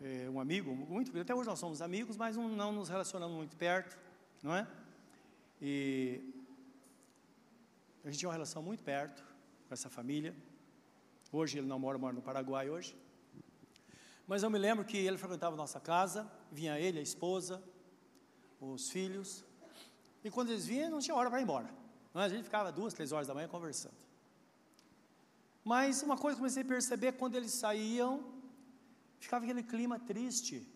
é, 0.00 0.26
um 0.30 0.40
amigo, 0.40 0.74
muito 0.74 1.20
até 1.20 1.34
hoje 1.34 1.46
nós 1.50 1.58
somos 1.58 1.82
amigos, 1.82 2.16
mas 2.16 2.34
não, 2.34 2.72
nos 2.72 2.88
relacionamos 2.88 3.36
muito 3.36 3.54
perto, 3.54 3.98
não 4.42 4.56
é? 4.56 4.66
E 5.60 6.18
A 8.02 8.06
gente 8.06 8.20
tinha 8.20 8.28
uma 8.30 8.32
relação 8.32 8.62
muito 8.62 8.82
perto 8.82 9.22
com 9.68 9.74
essa 9.74 9.90
família. 9.90 10.34
Hoje 11.30 11.58
ele 11.58 11.66
não 11.66 11.78
mora, 11.78 11.98
mora 11.98 12.14
no 12.14 12.22
Paraguai 12.22 12.70
hoje. 12.70 12.96
Mas 14.26 14.42
eu 14.42 14.48
me 14.48 14.58
lembro 14.58 14.82
que 14.82 14.96
ele 14.96 15.18
frequentava 15.18 15.54
a 15.54 15.58
nossa 15.58 15.78
casa, 15.78 16.26
vinha 16.50 16.80
ele, 16.80 16.98
a 16.98 17.02
esposa, 17.02 17.62
os 18.58 18.88
filhos. 18.88 19.44
E 20.24 20.30
quando 20.30 20.48
eles 20.48 20.64
vinham, 20.64 20.90
não 20.90 21.00
tinha 21.00 21.14
hora 21.14 21.28
para 21.28 21.38
ir 21.38 21.42
embora. 21.42 21.68
A 22.14 22.30
gente 22.30 22.44
ficava 22.44 22.72
duas, 22.72 22.94
três 22.94 23.12
horas 23.12 23.28
da 23.28 23.34
manhã 23.34 23.46
conversando. 23.46 24.11
Mas 25.64 26.02
uma 26.02 26.16
coisa 26.16 26.36
que 26.36 26.40
comecei 26.40 26.62
a 26.62 26.66
perceber, 26.66 27.12
quando 27.12 27.36
eles 27.36 27.52
saíam, 27.52 28.24
ficava 29.18 29.44
aquele 29.44 29.62
clima 29.62 29.98
triste. 29.98 30.66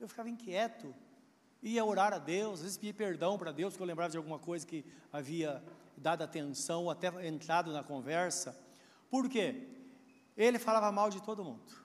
Eu 0.00 0.08
ficava 0.08 0.28
inquieto, 0.28 0.94
ia 1.62 1.84
orar 1.84 2.12
a 2.12 2.18
Deus, 2.18 2.54
às 2.54 2.62
vezes 2.62 2.78
pedir 2.78 2.94
perdão 2.94 3.38
para 3.38 3.52
Deus, 3.52 3.72
porque 3.72 3.82
eu 3.82 3.86
lembrava 3.86 4.10
de 4.10 4.16
alguma 4.16 4.38
coisa 4.38 4.66
que 4.66 4.84
havia 5.12 5.62
dado 5.96 6.22
atenção, 6.22 6.84
ou 6.84 6.90
até 6.90 7.08
entrado 7.26 7.72
na 7.72 7.82
conversa. 7.82 8.58
Por 9.10 9.28
quê? 9.28 9.68
Ele 10.36 10.58
falava 10.58 10.90
mal 10.90 11.10
de 11.10 11.22
todo 11.22 11.44
mundo. 11.44 11.84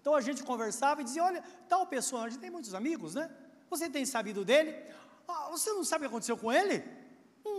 Então 0.00 0.14
a 0.14 0.20
gente 0.20 0.42
conversava 0.42 1.00
e 1.00 1.04
dizia: 1.04 1.24
olha, 1.24 1.42
tal 1.68 1.86
pessoa, 1.86 2.24
a 2.24 2.28
gente 2.28 2.40
tem 2.40 2.50
muitos 2.50 2.74
amigos, 2.74 3.14
né? 3.14 3.30
Você 3.70 3.88
tem 3.88 4.04
sabido 4.04 4.44
dele? 4.44 4.74
Ah, 5.26 5.48
você 5.50 5.72
não 5.72 5.84
sabe 5.84 6.04
o 6.04 6.08
que 6.08 6.12
aconteceu 6.12 6.36
com 6.36 6.52
ele? 6.52 6.84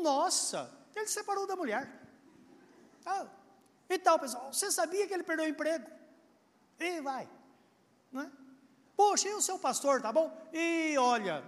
Nossa, 0.01 0.71
ele 0.95 1.07
se 1.07 1.13
separou 1.13 1.45
da 1.47 1.55
mulher. 1.55 1.89
Ah, 3.05 3.27
e 3.89 3.97
tal, 3.99 4.17
pessoal, 4.19 4.51
você 4.51 4.71
sabia 4.71 5.07
que 5.07 5.13
ele 5.13 5.23
perdeu 5.23 5.45
o 5.45 5.49
emprego? 5.49 5.89
E 6.79 7.01
vai, 7.01 7.29
não 8.11 8.21
é? 8.21 8.31
Poxa, 8.95 9.27
e 9.27 9.33
o 9.33 9.41
seu 9.41 9.57
pastor, 9.57 10.01
tá 10.01 10.11
bom? 10.11 10.31
E 10.53 10.95
olha, 10.97 11.43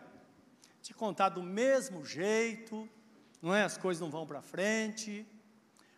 te 0.81 0.93
contar 0.93 1.29
do 1.29 1.41
mesmo 1.41 2.05
jeito, 2.05 2.89
não 3.41 3.53
é? 3.53 3.63
As 3.63 3.77
coisas 3.77 4.01
não 4.01 4.09
vão 4.09 4.25
para 4.25 4.41
frente. 4.41 5.25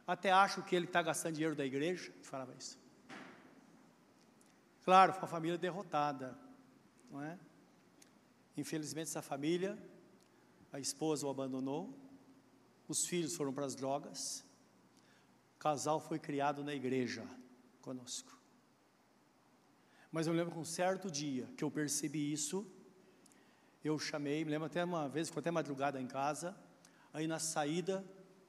Até 0.05 0.31
acho 0.31 0.61
que 0.63 0.75
ele 0.75 0.85
está 0.85 1.01
gastando 1.01 1.33
dinheiro 1.33 1.55
da 1.55 1.65
igreja, 1.65 2.13
falava 2.21 2.53
isso. 2.57 2.77
Claro, 4.83 5.11
foi 5.11 5.21
uma 5.21 5.27
família 5.27 5.57
derrotada, 5.57 6.37
não 7.11 7.21
é? 7.21 7.37
Infelizmente 8.55 9.09
essa 9.09 9.21
família, 9.21 9.77
a 10.71 10.79
esposa 10.79 11.27
o 11.27 11.29
abandonou, 11.29 11.93
os 12.87 13.05
filhos 13.05 13.35
foram 13.35 13.53
para 13.53 13.65
as 13.65 13.75
drogas, 13.75 14.45
o 15.55 15.59
casal 15.59 15.99
foi 15.99 16.19
criado 16.19 16.63
na 16.63 16.73
igreja 16.73 17.27
conosco. 17.81 18.37
Mas 20.11 20.27
eu 20.27 20.33
lembro 20.33 20.53
que 20.53 20.59
um 20.59 20.65
certo 20.65 21.11
dia 21.11 21.47
que 21.57 21.63
eu 21.63 21.69
percebi 21.69 22.31
isso, 22.31 22.65
eu 23.83 23.99
chamei, 23.99 24.43
me 24.43 24.51
lembro 24.51 24.67
até 24.67 24.83
uma 24.83 25.07
vez, 25.07 25.29
foi 25.29 25.41
até 25.41 25.51
madrugada 25.51 26.01
em 26.01 26.07
casa, 26.07 26.57
aí 27.13 27.27
na 27.27 27.39
saída, 27.39 28.05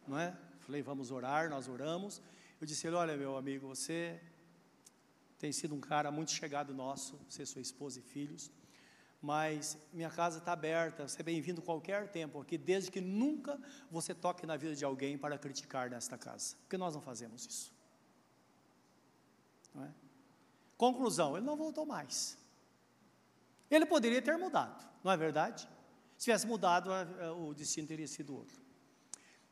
não 0.06 0.18
é? 0.18 0.36
Falei, 0.60 0.82
vamos 0.82 1.10
orar, 1.10 1.48
nós 1.48 1.68
oramos. 1.68 2.20
Eu 2.60 2.66
disse 2.66 2.88
olha 2.88 3.16
meu 3.16 3.36
amigo, 3.36 3.66
você 3.66 4.20
tem 5.38 5.52
sido 5.52 5.74
um 5.74 5.80
cara 5.80 6.10
muito 6.10 6.32
chegado 6.32 6.74
nosso, 6.74 7.18
você, 7.28 7.46
sua 7.46 7.62
esposa 7.62 8.00
e 8.00 8.02
filhos, 8.02 8.50
mas 9.20 9.76
minha 9.92 10.10
casa 10.10 10.38
está 10.38 10.52
aberta, 10.52 11.06
você 11.08 11.20
é 11.20 11.24
bem-vindo 11.24 11.60
qualquer 11.60 12.08
tempo 12.10 12.40
aqui, 12.40 12.56
desde 12.56 12.90
que 12.90 13.00
nunca 13.00 13.60
você 13.90 14.14
toque 14.14 14.46
na 14.46 14.56
vida 14.56 14.74
de 14.74 14.84
alguém 14.84 15.18
para 15.18 15.36
criticar 15.36 15.90
nesta 15.90 16.16
casa, 16.16 16.56
porque 16.62 16.76
nós 16.76 16.94
não 16.94 17.00
fazemos 17.00 17.44
isso. 17.44 17.74
Não 19.74 19.84
é? 19.84 19.92
Conclusão, 20.76 21.36
ele 21.36 21.44
não 21.44 21.56
voltou 21.56 21.84
mais. 21.84 22.38
Ele 23.70 23.84
poderia 23.84 24.22
ter 24.22 24.36
mudado, 24.36 24.88
não 25.02 25.10
é 25.10 25.16
verdade? 25.16 25.68
Se 26.16 26.24
tivesse 26.24 26.46
mudado, 26.46 26.90
o 27.38 27.52
destino 27.54 27.86
teria 27.86 28.06
sido 28.06 28.36
outro. 28.36 28.67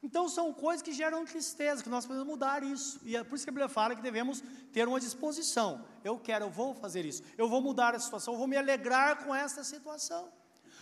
Então 0.07 0.29
são 0.29 0.53
coisas 0.53 0.83
que 0.83 0.93
geram 0.93 1.25
tristeza, 1.25 1.83
que 1.83 1.89
nós 1.89 2.07
podemos 2.07 2.29
mudar 2.29 2.63
isso. 2.63 3.01
E 3.05 3.17
é 3.17 3.25
por 3.25 3.35
isso 3.35 3.45
que 3.45 3.51
a 3.51 3.53
Bíblia 3.53 3.69
fala 3.69 3.97
que 3.97 4.01
devemos 4.01 4.41
ter 4.73 4.87
uma 4.87 5.01
disposição. 5.01 5.85
Eu 6.05 6.17
quero, 6.17 6.45
eu 6.45 6.51
vou 6.51 6.73
fazer 6.77 7.05
isso. 7.05 7.25
Eu 7.37 7.49
vou 7.49 7.61
mudar 7.61 7.93
a 7.93 7.99
situação, 7.99 8.35
eu 8.35 8.39
vou 8.39 8.47
me 8.47 8.57
alegrar 8.57 9.25
com 9.25 9.35
essa 9.35 9.65
situação. 9.65 10.29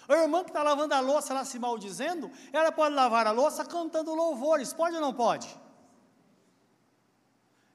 A 0.07 0.15
irmã 0.15 0.45
que 0.45 0.51
está 0.51 0.63
lavando 0.63 0.93
a 0.93 1.01
louça, 1.01 1.33
ela 1.33 1.43
se 1.47 1.59
maldizendo, 1.59 2.31
ela 2.53 2.71
pode 2.71 2.95
lavar 2.95 3.27
a 3.27 3.31
louça 3.31 3.65
cantando 3.65 4.15
louvores, 4.15 4.75
pode 4.75 4.95
ou 4.95 5.01
não 5.01 5.15
pode? 5.15 5.49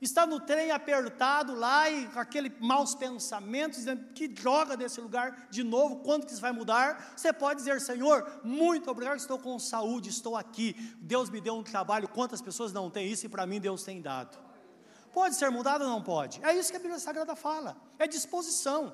Está 0.02 0.26
no 0.26 0.40
trem 0.40 0.72
apertado 0.72 1.54
lá 1.54 1.90
e 1.90 2.08
com 2.08 2.20
aquele 2.20 2.50
maus 2.62 2.96
pensamentos, 2.96 3.80
dizendo 3.80 4.14
que 4.14 4.30
droga 4.30 4.78
desse 4.78 5.02
lugar 5.02 5.48
de 5.50 5.62
novo, 5.62 5.98
quando 5.98 6.26
que 6.26 6.32
isso 6.32 6.42
vai 6.42 6.54
mudar? 6.54 7.14
Você 7.18 7.34
pode 7.34 7.60
dizer, 7.60 7.82
Senhor, 7.82 8.40
muito 8.42 8.90
obrigado, 8.90 9.18
estou 9.18 9.38
com 9.38 9.60
saúde, 9.60 10.10
estou 10.10 10.38
aqui. 10.38 10.74
Deus 11.02 11.30
me 11.30 11.42
deu 11.42 11.56
um 11.56 11.64
trabalho, 11.64 12.08
quantas 12.08 12.42
pessoas 12.42 12.72
não 12.72 12.90
têm 12.90 13.12
isso 13.12 13.26
e 13.26 13.30
para 13.30 13.46
mim 13.46 13.60
Deus 13.60 13.84
tem 13.84 14.02
dado. 14.02 14.38
Pode 15.12 15.36
ser 15.36 15.50
mudado 15.50 15.84
ou 15.84 15.90
não 15.90 16.02
pode? 16.02 16.40
É 16.46 16.54
isso 16.56 16.72
que 16.72 16.78
a 16.78 16.80
Bíblia 16.80 17.00
Sagrada 17.00 17.36
fala, 17.36 17.76
é 17.98 18.08
disposição. 18.08 18.94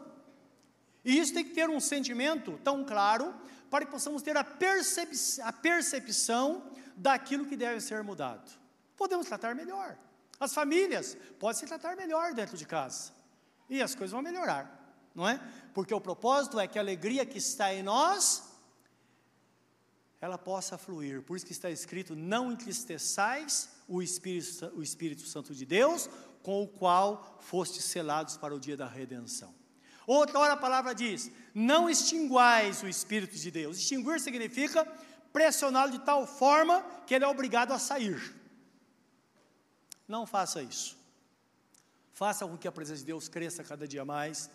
E 1.03 1.19
isso 1.19 1.35
tem 1.35 1.45
que 1.45 1.53
ter 1.53 1.69
um 1.69 1.79
sentimento 1.79 2.59
tão 2.63 2.83
claro 2.83 3.31
para 3.69 3.85
que 3.85 3.91
possamos 3.91 4.23
ter 4.23 4.35
a, 4.35 4.43
percep 4.43 5.11
a 5.43 5.53
percepção 5.53 6.63
daquilo 6.95 7.45
que 7.45 7.55
deve 7.55 7.79
ser 7.79 8.03
mudado. 8.03 8.49
Podemos 8.97 9.27
tratar 9.27 9.53
melhor. 9.53 9.95
As 10.39 10.53
famílias 10.53 11.17
podem 11.39 11.59
se 11.59 11.65
tratar 11.65 11.95
melhor 11.95 12.33
dentro 12.33 12.57
de 12.57 12.65
casa. 12.65 13.13
E 13.69 13.81
as 13.81 13.95
coisas 13.95 14.11
vão 14.11 14.21
melhorar, 14.21 15.09
não 15.13 15.27
é? 15.27 15.39
Porque 15.73 15.93
o 15.93 16.01
propósito 16.01 16.59
é 16.59 16.67
que 16.67 16.77
a 16.77 16.81
alegria 16.81 17.25
que 17.25 17.37
está 17.37 17.73
em 17.73 17.81
nós, 17.81 18.43
ela 20.21 20.37
possa 20.37 20.77
fluir. 20.77 21.21
Por 21.23 21.35
isso 21.35 21.45
que 21.45 21.51
está 21.51 21.69
escrito: 21.69 22.15
não 22.15 22.51
entristeçais 22.51 23.69
o 23.87 24.01
Espírito, 24.01 24.71
o 24.75 24.83
Espírito 24.83 25.21
Santo 25.21 25.53
de 25.53 25.65
Deus, 25.65 26.09
com 26.43 26.61
o 26.61 26.67
qual 26.67 27.39
fostes 27.39 27.85
selados 27.85 28.37
para 28.37 28.53
o 28.53 28.59
dia 28.59 28.77
da 28.77 28.87
redenção. 28.87 29.53
Outra 30.05 30.37
hora 30.37 30.53
a 30.53 30.57
palavra 30.57 30.93
diz: 30.93 31.31
não 31.53 31.89
extinguais 31.89 32.83
o 32.83 32.87
Espírito 32.87 33.35
de 33.35 33.49
Deus. 33.49 33.77
Extinguir 33.77 34.19
significa 34.19 34.85
pressioná-lo 35.33 35.91
de 35.91 35.99
tal 35.99 36.27
forma 36.27 36.81
que 37.07 37.15
ele 37.15 37.25
é 37.25 37.27
obrigado 37.27 37.71
a 37.71 37.79
sair. 37.79 38.44
Não 40.07 40.25
faça 40.25 40.61
isso. 40.61 40.97
Faça 42.13 42.47
com 42.47 42.57
que 42.57 42.67
a 42.67 42.71
presença 42.71 42.99
de 42.99 43.05
Deus 43.05 43.27
cresça 43.27 43.63
cada 43.63 43.87
dia 43.87 44.05
mais 44.05 44.49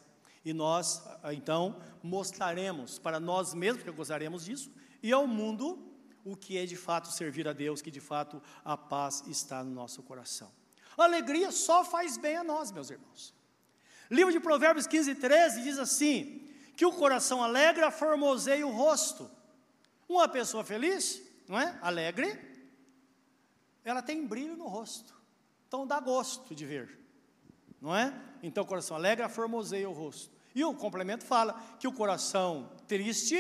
e 0.45 0.53
nós, 0.53 1.03
então, 1.33 1.81
mostraremos 2.03 2.99
para 2.99 3.21
nós 3.21 3.53
mesmos, 3.53 3.83
que 3.83 3.91
gozaremos 3.91 4.47
disso, 4.47 4.73
e 5.03 5.13
ao 5.13 5.27
mundo 5.27 5.87
o 6.25 6.37
que 6.37 6.57
é 6.57 6.65
de 6.65 6.77
fato 6.77 7.09
servir 7.09 7.47
a 7.47 7.53
Deus, 7.53 7.83
que 7.83 7.91
de 7.91 8.01
fato 8.01 8.43
a 8.65 8.77
paz 8.77 9.23
está 9.27 9.63
no 9.63 9.71
nosso 9.71 10.03
coração. 10.03 10.51
Alegria 10.97 11.51
só 11.51 11.83
faz 11.85 12.17
bem 12.17 12.37
a 12.37 12.45
nós, 12.45 12.71
meus 12.71 12.91
irmãos. 12.91 13.35
Livro 14.11 14.33
de 14.33 14.41
Provérbios 14.41 14.87
15, 14.87 15.15
13 15.15 15.63
diz 15.63 15.79
assim: 15.79 16.47
que 16.77 16.85
o 16.85 16.93
coração 16.93 17.43
alegre 17.43 17.91
formoseia 17.91 18.67
o 18.67 18.71
rosto. 18.71 19.31
Uma 20.09 20.29
pessoa 20.29 20.65
feliz, 20.65 21.23
não 21.47 21.59
é? 21.59 21.79
Alegre, 21.81 22.39
ela 23.85 24.03
tem 24.03 24.27
brilho 24.27 24.57
no 24.57 24.67
rosto. 24.67 25.20
Então 25.71 25.87
dá 25.87 26.01
gosto 26.01 26.53
de 26.53 26.67
ver, 26.67 26.99
não 27.81 27.95
é? 27.95 28.13
Então 28.43 28.65
o 28.65 28.67
coração 28.67 28.97
alegre 28.97 29.29
formoseia 29.29 29.89
o 29.89 29.93
rosto. 29.93 30.35
E 30.53 30.65
o 30.65 30.75
complemento 30.75 31.25
fala 31.25 31.53
que 31.79 31.87
o 31.87 31.93
coração 31.93 32.73
triste 32.89 33.39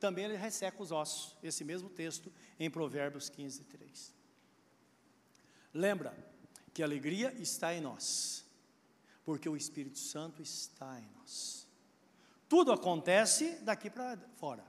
também 0.00 0.24
ele 0.24 0.36
resseca 0.36 0.82
os 0.82 0.90
ossos. 0.90 1.36
Esse 1.40 1.62
mesmo 1.62 1.88
texto 1.88 2.32
em 2.58 2.68
Provérbios 2.68 3.28
15, 3.28 3.62
3. 3.66 4.12
Lembra 5.72 6.12
que 6.74 6.82
a 6.82 6.86
alegria 6.86 7.32
está 7.40 7.72
em 7.72 7.80
nós, 7.80 8.44
porque 9.24 9.48
o 9.48 9.56
Espírito 9.56 10.00
Santo 10.00 10.42
está 10.42 10.98
em 10.98 11.08
nós. 11.20 11.68
Tudo 12.48 12.72
acontece 12.72 13.60
daqui 13.62 13.88
para 13.88 14.18
fora. 14.34 14.64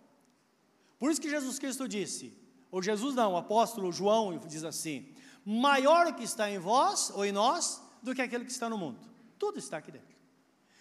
Por 1.00 1.10
isso 1.10 1.20
que 1.20 1.32
Jesus 1.32 1.58
Cristo 1.58 1.88
disse, 1.88 2.38
ou 2.70 2.80
Jesus 2.80 3.16
não, 3.16 3.34
o 3.34 3.38
apóstolo 3.38 3.92
João 3.92 4.38
diz 4.38 4.64
assim: 4.64 5.16
maior 5.46 6.08
o 6.08 6.14
que 6.14 6.24
está 6.24 6.50
em 6.50 6.60
vós 6.60 7.10
ou 7.12 7.26
em 7.26 7.32
nós 7.32 7.82
do 8.02 8.14
que 8.14 8.22
aquele 8.22 8.46
que 8.46 8.52
está 8.52 8.70
no 8.70 8.78
mundo. 8.78 9.00
Tudo 9.38 9.60
está 9.60 9.78
aqui 9.78 9.92
dentro. 9.92 10.16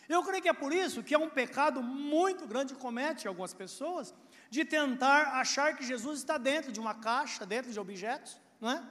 Eu 0.09 0.23
creio 0.25 0.43
que 0.43 0.49
é 0.49 0.53
por 0.53 0.73
isso 0.73 1.03
que 1.03 1.15
é 1.15 1.19
um 1.19 1.31
pecado 1.31 1.83
muito 1.83 2.47
grande 2.47 2.75
que 2.75 2.81
comete 2.81 3.29
algumas 3.29 3.55
pessoas 3.55 4.13
de 4.51 4.65
tentar 4.65 5.41
achar 5.41 5.77
que 5.77 5.85
Jesus 5.85 6.19
está 6.19 6.37
dentro 6.37 6.73
de 6.73 6.81
uma 6.81 6.95
caixa, 6.95 7.47
dentro 7.47 7.71
de 7.73 7.79
objetos, 7.79 8.41
não 8.61 8.71
é? 8.71 8.85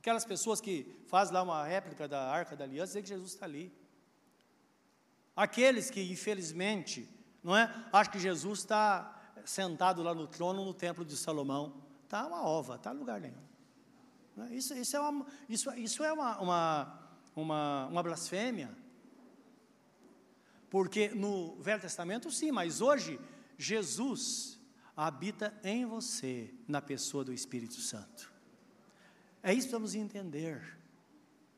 Aquelas 0.00 0.24
pessoas 0.24 0.60
que 0.60 0.96
fazem 1.08 1.34
lá 1.34 1.42
uma 1.42 1.64
réplica 1.64 2.08
da 2.08 2.30
Arca 2.30 2.56
da 2.56 2.64
Aliança, 2.64 2.86
dizem 2.86 3.02
que 3.02 3.08
Jesus 3.08 3.32
está 3.32 3.44
ali. 3.44 3.70
Aqueles 5.34 5.90
que, 5.90 6.00
infelizmente, 6.00 7.06
não 7.42 7.54
é? 7.54 7.70
Acham 7.92 8.12
que 8.12 8.18
Jesus 8.18 8.60
está 8.60 9.14
sentado 9.44 10.02
lá 10.02 10.14
no 10.14 10.26
trono 10.26 10.64
no 10.64 10.72
templo 10.72 11.04
de 11.04 11.16
Salomão. 11.16 11.82
Está 12.04 12.26
uma 12.26 12.42
ova, 12.42 12.76
está 12.76 12.92
lugar 12.92 13.20
nenhum. 13.20 13.44
Né? 14.36 14.48
Isso, 14.52 14.74
isso 14.74 14.96
é, 14.96 15.00
uma, 15.00 15.26
isso, 15.48 15.72
isso 15.74 16.04
é 16.04 16.12
uma, 16.12 16.38
uma, 16.38 17.10
uma, 17.34 17.86
uma 17.86 18.02
blasfêmia. 18.02 18.70
Porque 20.68 21.08
no 21.08 21.56
Velho 21.56 21.80
Testamento, 21.80 22.30
sim, 22.30 22.52
mas 22.52 22.80
hoje, 22.80 23.18
Jesus, 23.56 24.60
habita 24.96 25.58
em 25.64 25.86
você, 25.86 26.52
na 26.68 26.82
pessoa 26.82 27.24
do 27.24 27.32
Espírito 27.32 27.80
Santo. 27.80 28.32
É 29.42 29.52
isso 29.52 29.68
que 29.68 29.76
precisamos 29.76 29.94
entender. 29.94 30.76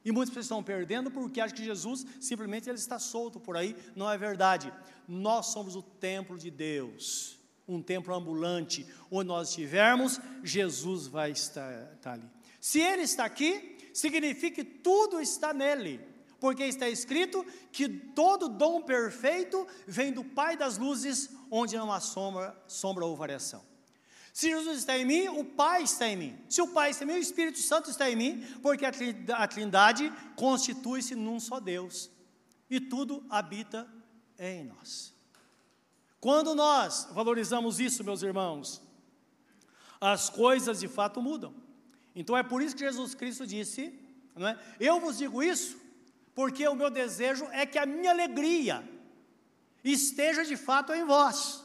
E 0.05 0.13
muitas 0.13 0.31
pessoas 0.31 0.47
estão 0.47 0.63
perdendo 0.63 1.11
porque 1.11 1.41
acham 1.41 1.57
que 1.57 1.65
Jesus 1.65 2.07
simplesmente 2.21 2.69
ele 2.69 2.79
está 2.79 2.99
solto 2.99 3.41
por 3.41 3.57
aí. 3.57 3.77
Não 3.97 4.11
é 4.11 4.17
verdade. 4.17 4.73
Nós 5.07 5.47
somos 5.47 5.75
o 5.75 5.83
templo 5.83 6.39
de 6.39 6.51
Deus, 6.51 7.39
um 7.67 7.83
templo 7.83 8.15
ambulante. 8.15 8.87
Onde 9.11 9.29
nós 9.29 9.49
estivermos, 9.49 10.21
Jesus 10.43 11.07
vai 11.07 11.31
estar, 11.31 11.93
estar 11.95 12.13
ali. 12.13 12.38
Se 12.69 12.81
Ele 12.81 13.05
está 13.11 13.25
aqui, 13.25 13.79
significa 13.95 14.57
que 14.57 14.65
tudo 14.65 15.19
está 15.23 15.55
nele 15.55 15.99
porque 16.39 16.65
está 16.65 16.87
escrito 16.87 17.43
que 17.73 17.89
todo 17.89 18.47
dom 18.47 18.83
perfeito 18.83 19.67
vem 19.87 20.13
do 20.13 20.23
Pai 20.23 20.55
das 20.55 20.77
luzes, 20.77 21.31
onde 21.51 21.79
não 21.79 21.91
há 21.91 21.99
sombra, 21.99 22.55
sombra 22.69 23.07
ou 23.07 23.17
variação. 23.17 23.63
Se 24.35 24.51
Jesus 24.51 24.81
está 24.81 24.99
em 24.99 25.07
mim, 25.07 25.29
o 25.29 25.47
Pai 25.47 25.83
está 25.83 26.07
em 26.09 26.17
mim. 26.17 26.39
Se 26.47 26.61
o 26.61 26.69
Pai 26.69 26.91
está 26.91 27.07
em 27.07 27.09
mim, 27.09 27.15
o 27.15 27.19
Espírito 27.19 27.59
Santo 27.59 27.89
está 27.89 28.11
em 28.11 28.17
mim, 28.17 28.47
porque 28.63 28.85
a 28.85 29.49
Trindade 29.49 30.13
constitui-se 30.37 31.15
num 31.15 31.41
só 31.41 31.59
Deus 31.59 32.11
e 32.69 32.79
tudo 32.79 33.25
habita 33.31 33.89
em 34.39 34.65
nós. 34.65 35.15
Quando 36.21 36.55
nós 36.55 37.09
valorizamos 37.13 37.81
isso, 37.81 38.05
meus 38.05 38.23
irmãos, 38.23 38.83
as 39.99 40.29
coisas 40.29 40.81
de 40.81 40.87
fato 40.87 41.23
mudam. 41.23 41.67
Então 42.19 42.37
é 42.37 42.43
por 42.43 42.61
isso 42.61 42.75
que 42.75 42.83
Jesus 42.83 43.15
Cristo 43.15 43.47
disse: 43.47 43.97
não 44.35 44.49
é? 44.49 44.59
Eu 44.81 44.99
vos 44.99 45.17
digo 45.17 45.41
isso 45.41 45.79
porque 46.35 46.67
o 46.67 46.75
meu 46.75 46.91
desejo 46.91 47.47
é 47.53 47.65
que 47.65 47.79
a 47.79 47.87
minha 47.87 48.11
alegria 48.11 48.89
esteja 49.85 50.45
de 50.45 50.57
fato 50.57 50.93
em 50.93 51.05
vós, 51.05 51.65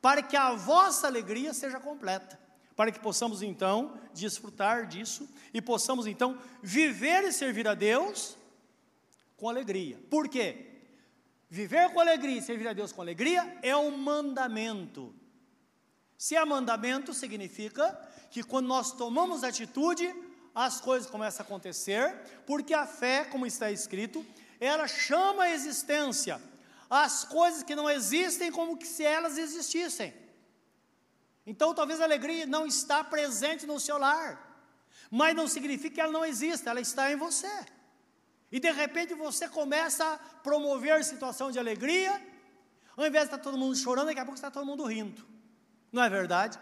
para 0.00 0.22
que 0.22 0.36
a 0.36 0.52
vossa 0.52 1.08
alegria 1.08 1.52
seja 1.52 1.80
completa, 1.80 2.38
para 2.76 2.92
que 2.92 3.00
possamos 3.00 3.42
então 3.42 3.98
desfrutar 4.14 4.86
disso 4.86 5.28
e 5.52 5.60
possamos 5.60 6.06
então 6.06 6.38
viver 6.62 7.24
e 7.24 7.32
servir 7.32 7.66
a 7.66 7.74
Deus 7.74 8.36
com 9.36 9.48
alegria. 9.48 9.98
Por 10.08 10.28
quê? 10.28 10.66
Viver 11.48 11.92
com 11.92 11.98
alegria 11.98 12.38
e 12.38 12.42
servir 12.42 12.68
a 12.68 12.72
Deus 12.72 12.92
com 12.92 13.02
alegria 13.02 13.58
é 13.62 13.76
um 13.76 13.96
mandamento. 13.96 15.12
Se 16.16 16.36
é 16.36 16.44
mandamento, 16.44 17.14
significa 17.14 17.98
que 18.30 18.42
quando 18.42 18.66
nós 18.66 18.92
tomamos 18.92 19.42
atitude, 19.44 20.14
as 20.54 20.80
coisas 20.80 21.10
começam 21.10 21.44
a 21.44 21.46
acontecer, 21.46 22.14
porque 22.46 22.74
a 22.74 22.86
fé, 22.86 23.24
como 23.24 23.46
está 23.46 23.70
escrito, 23.70 24.24
ela 24.60 24.86
chama 24.86 25.44
a 25.44 25.50
existência 25.50 26.40
as 26.90 27.24
coisas 27.24 27.62
que 27.62 27.76
não 27.76 27.88
existem 27.88 28.50
como 28.50 28.76
que 28.76 28.86
se 28.86 29.04
elas 29.04 29.38
existissem. 29.38 30.12
Então, 31.46 31.72
talvez 31.72 32.00
a 32.00 32.04
alegria 32.04 32.44
não 32.46 32.66
está 32.66 33.04
presente 33.04 33.64
no 33.64 33.78
seu 33.78 33.96
lar, 33.96 34.28
mas 35.08 35.34
não 35.34 35.46
significa 35.46 35.94
que 35.94 36.00
ela 36.00 36.10
não 36.10 36.24
exista, 36.24 36.70
ela 36.70 36.80
está 36.80 37.10
em 37.12 37.16
você. 37.16 37.48
E 38.50 38.58
de 38.58 38.70
repente 38.72 39.14
você 39.14 39.48
começa 39.48 40.04
a 40.04 40.18
promover 40.42 41.04
situação 41.04 41.52
de 41.52 41.60
alegria, 41.60 42.10
ao 42.96 43.06
invés 43.06 43.28
de 43.28 43.34
estar 43.34 43.38
todo 43.38 43.56
mundo 43.56 43.76
chorando, 43.76 44.06
daqui 44.06 44.18
a 44.18 44.24
pouco 44.24 44.36
está 44.36 44.50
todo 44.50 44.66
mundo 44.66 44.84
rindo. 44.84 45.24
Não 45.92 46.02
é 46.02 46.10
verdade? 46.10 46.58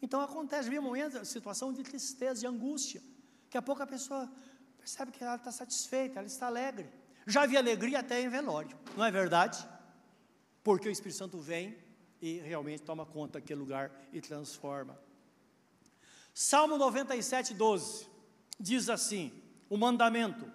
Então 0.00 0.20
acontece, 0.20 0.68
vem 0.68 0.78
momento, 0.78 1.24
situação 1.24 1.72
de 1.72 1.82
tristeza, 1.82 2.40
de 2.40 2.46
angústia. 2.46 3.02
Daqui 3.44 3.56
a 3.56 3.62
pouco 3.62 3.82
a 3.82 3.86
pessoa 3.86 4.30
percebe 4.78 5.10
que 5.10 5.22
ela 5.22 5.36
está 5.36 5.50
satisfeita, 5.50 6.18
ela 6.18 6.26
está 6.26 6.46
alegre. 6.46 6.88
Já 7.26 7.46
vi 7.46 7.56
alegria 7.56 8.00
até 8.00 8.20
em 8.20 8.28
velório, 8.28 8.78
não 8.96 9.04
é 9.04 9.10
verdade? 9.10 9.66
Porque 10.62 10.88
o 10.88 10.92
Espírito 10.92 11.18
Santo 11.18 11.38
vem 11.38 11.76
e 12.20 12.38
realmente 12.38 12.82
toma 12.82 13.04
conta 13.04 13.40
daquele 13.40 13.60
lugar 13.60 13.90
e 14.12 14.20
transforma. 14.20 14.98
Salmo 16.32 16.76
97, 16.76 17.54
12 17.54 18.06
diz 18.58 18.88
assim: 18.88 19.32
o 19.68 19.76
mandamento: 19.76 20.50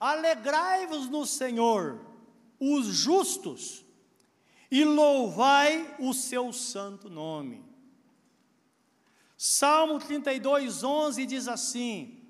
Alegrai-vos 0.00 1.08
no 1.08 1.26
Senhor, 1.26 2.00
os 2.58 2.86
justos, 2.86 3.84
e 4.70 4.84
louvai 4.84 5.94
o 5.98 6.12
seu 6.12 6.52
santo 6.52 7.08
nome. 7.08 7.71
Salmo 9.44 9.98
32, 9.98 10.84
11 10.84 11.26
diz 11.26 11.48
assim: 11.48 12.22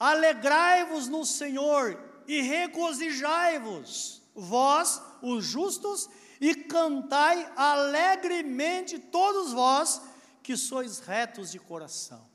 Alegrai-vos 0.00 1.06
no 1.06 1.26
Senhor 1.26 2.02
e 2.26 2.40
regozijai-vos, 2.40 4.22
vós, 4.34 5.02
os 5.20 5.44
justos, 5.44 6.08
e 6.40 6.54
cantai 6.54 7.52
alegremente 7.54 8.98
todos 8.98 9.52
vós 9.52 10.00
que 10.42 10.56
sois 10.56 11.00
retos 11.00 11.50
de 11.50 11.58
coração. 11.58 12.26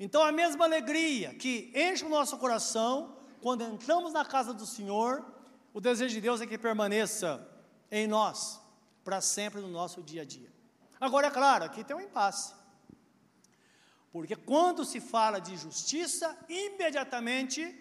Então, 0.00 0.22
a 0.22 0.32
mesma 0.32 0.64
alegria 0.64 1.34
que 1.34 1.70
enche 1.74 2.06
o 2.06 2.08
nosso 2.08 2.38
coração 2.38 3.18
quando 3.42 3.64
entramos 3.64 4.14
na 4.14 4.24
casa 4.24 4.54
do 4.54 4.64
Senhor, 4.64 5.22
o 5.74 5.80
desejo 5.80 6.14
de 6.14 6.22
Deus 6.22 6.40
é 6.40 6.46
que 6.46 6.56
permaneça 6.56 7.46
em 7.90 8.06
nós, 8.06 8.58
para 9.04 9.20
sempre 9.20 9.60
no 9.60 9.68
nosso 9.68 10.02
dia 10.02 10.22
a 10.22 10.24
dia. 10.24 10.50
Agora, 10.98 11.26
é 11.26 11.30
claro, 11.30 11.64
aqui 11.64 11.84
tem 11.84 11.94
um 11.94 12.00
impasse. 12.00 12.56
Porque 14.10 14.34
quando 14.34 14.84
se 14.84 15.00
fala 15.00 15.38
de 15.38 15.56
justiça, 15.56 16.36
imediatamente 16.48 17.76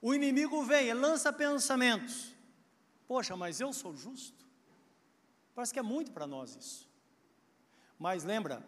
o 0.00 0.14
inimigo 0.14 0.64
vem 0.64 0.88
e 0.88 0.94
lança 0.94 1.32
pensamentos. 1.32 2.34
Poxa, 3.06 3.36
mas 3.36 3.60
eu 3.60 3.72
sou 3.72 3.96
justo? 3.96 4.46
Parece 5.54 5.72
que 5.72 5.78
é 5.78 5.82
muito 5.82 6.12
para 6.12 6.26
nós 6.26 6.56
isso. 6.56 6.88
Mas 7.98 8.24
lembra, 8.24 8.64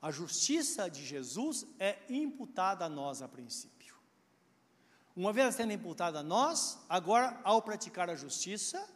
a 0.00 0.10
justiça 0.10 0.90
de 0.90 1.04
Jesus 1.04 1.66
é 1.78 1.98
imputada 2.08 2.84
a 2.84 2.88
nós 2.88 3.22
a 3.22 3.28
princípio. 3.28 3.96
Uma 5.14 5.32
vez 5.32 5.54
sendo 5.54 5.72
imputada 5.72 6.20
a 6.20 6.22
nós, 6.22 6.78
agora, 6.88 7.40
ao 7.44 7.60
praticar 7.62 8.08
a 8.08 8.14
justiça, 8.14 8.88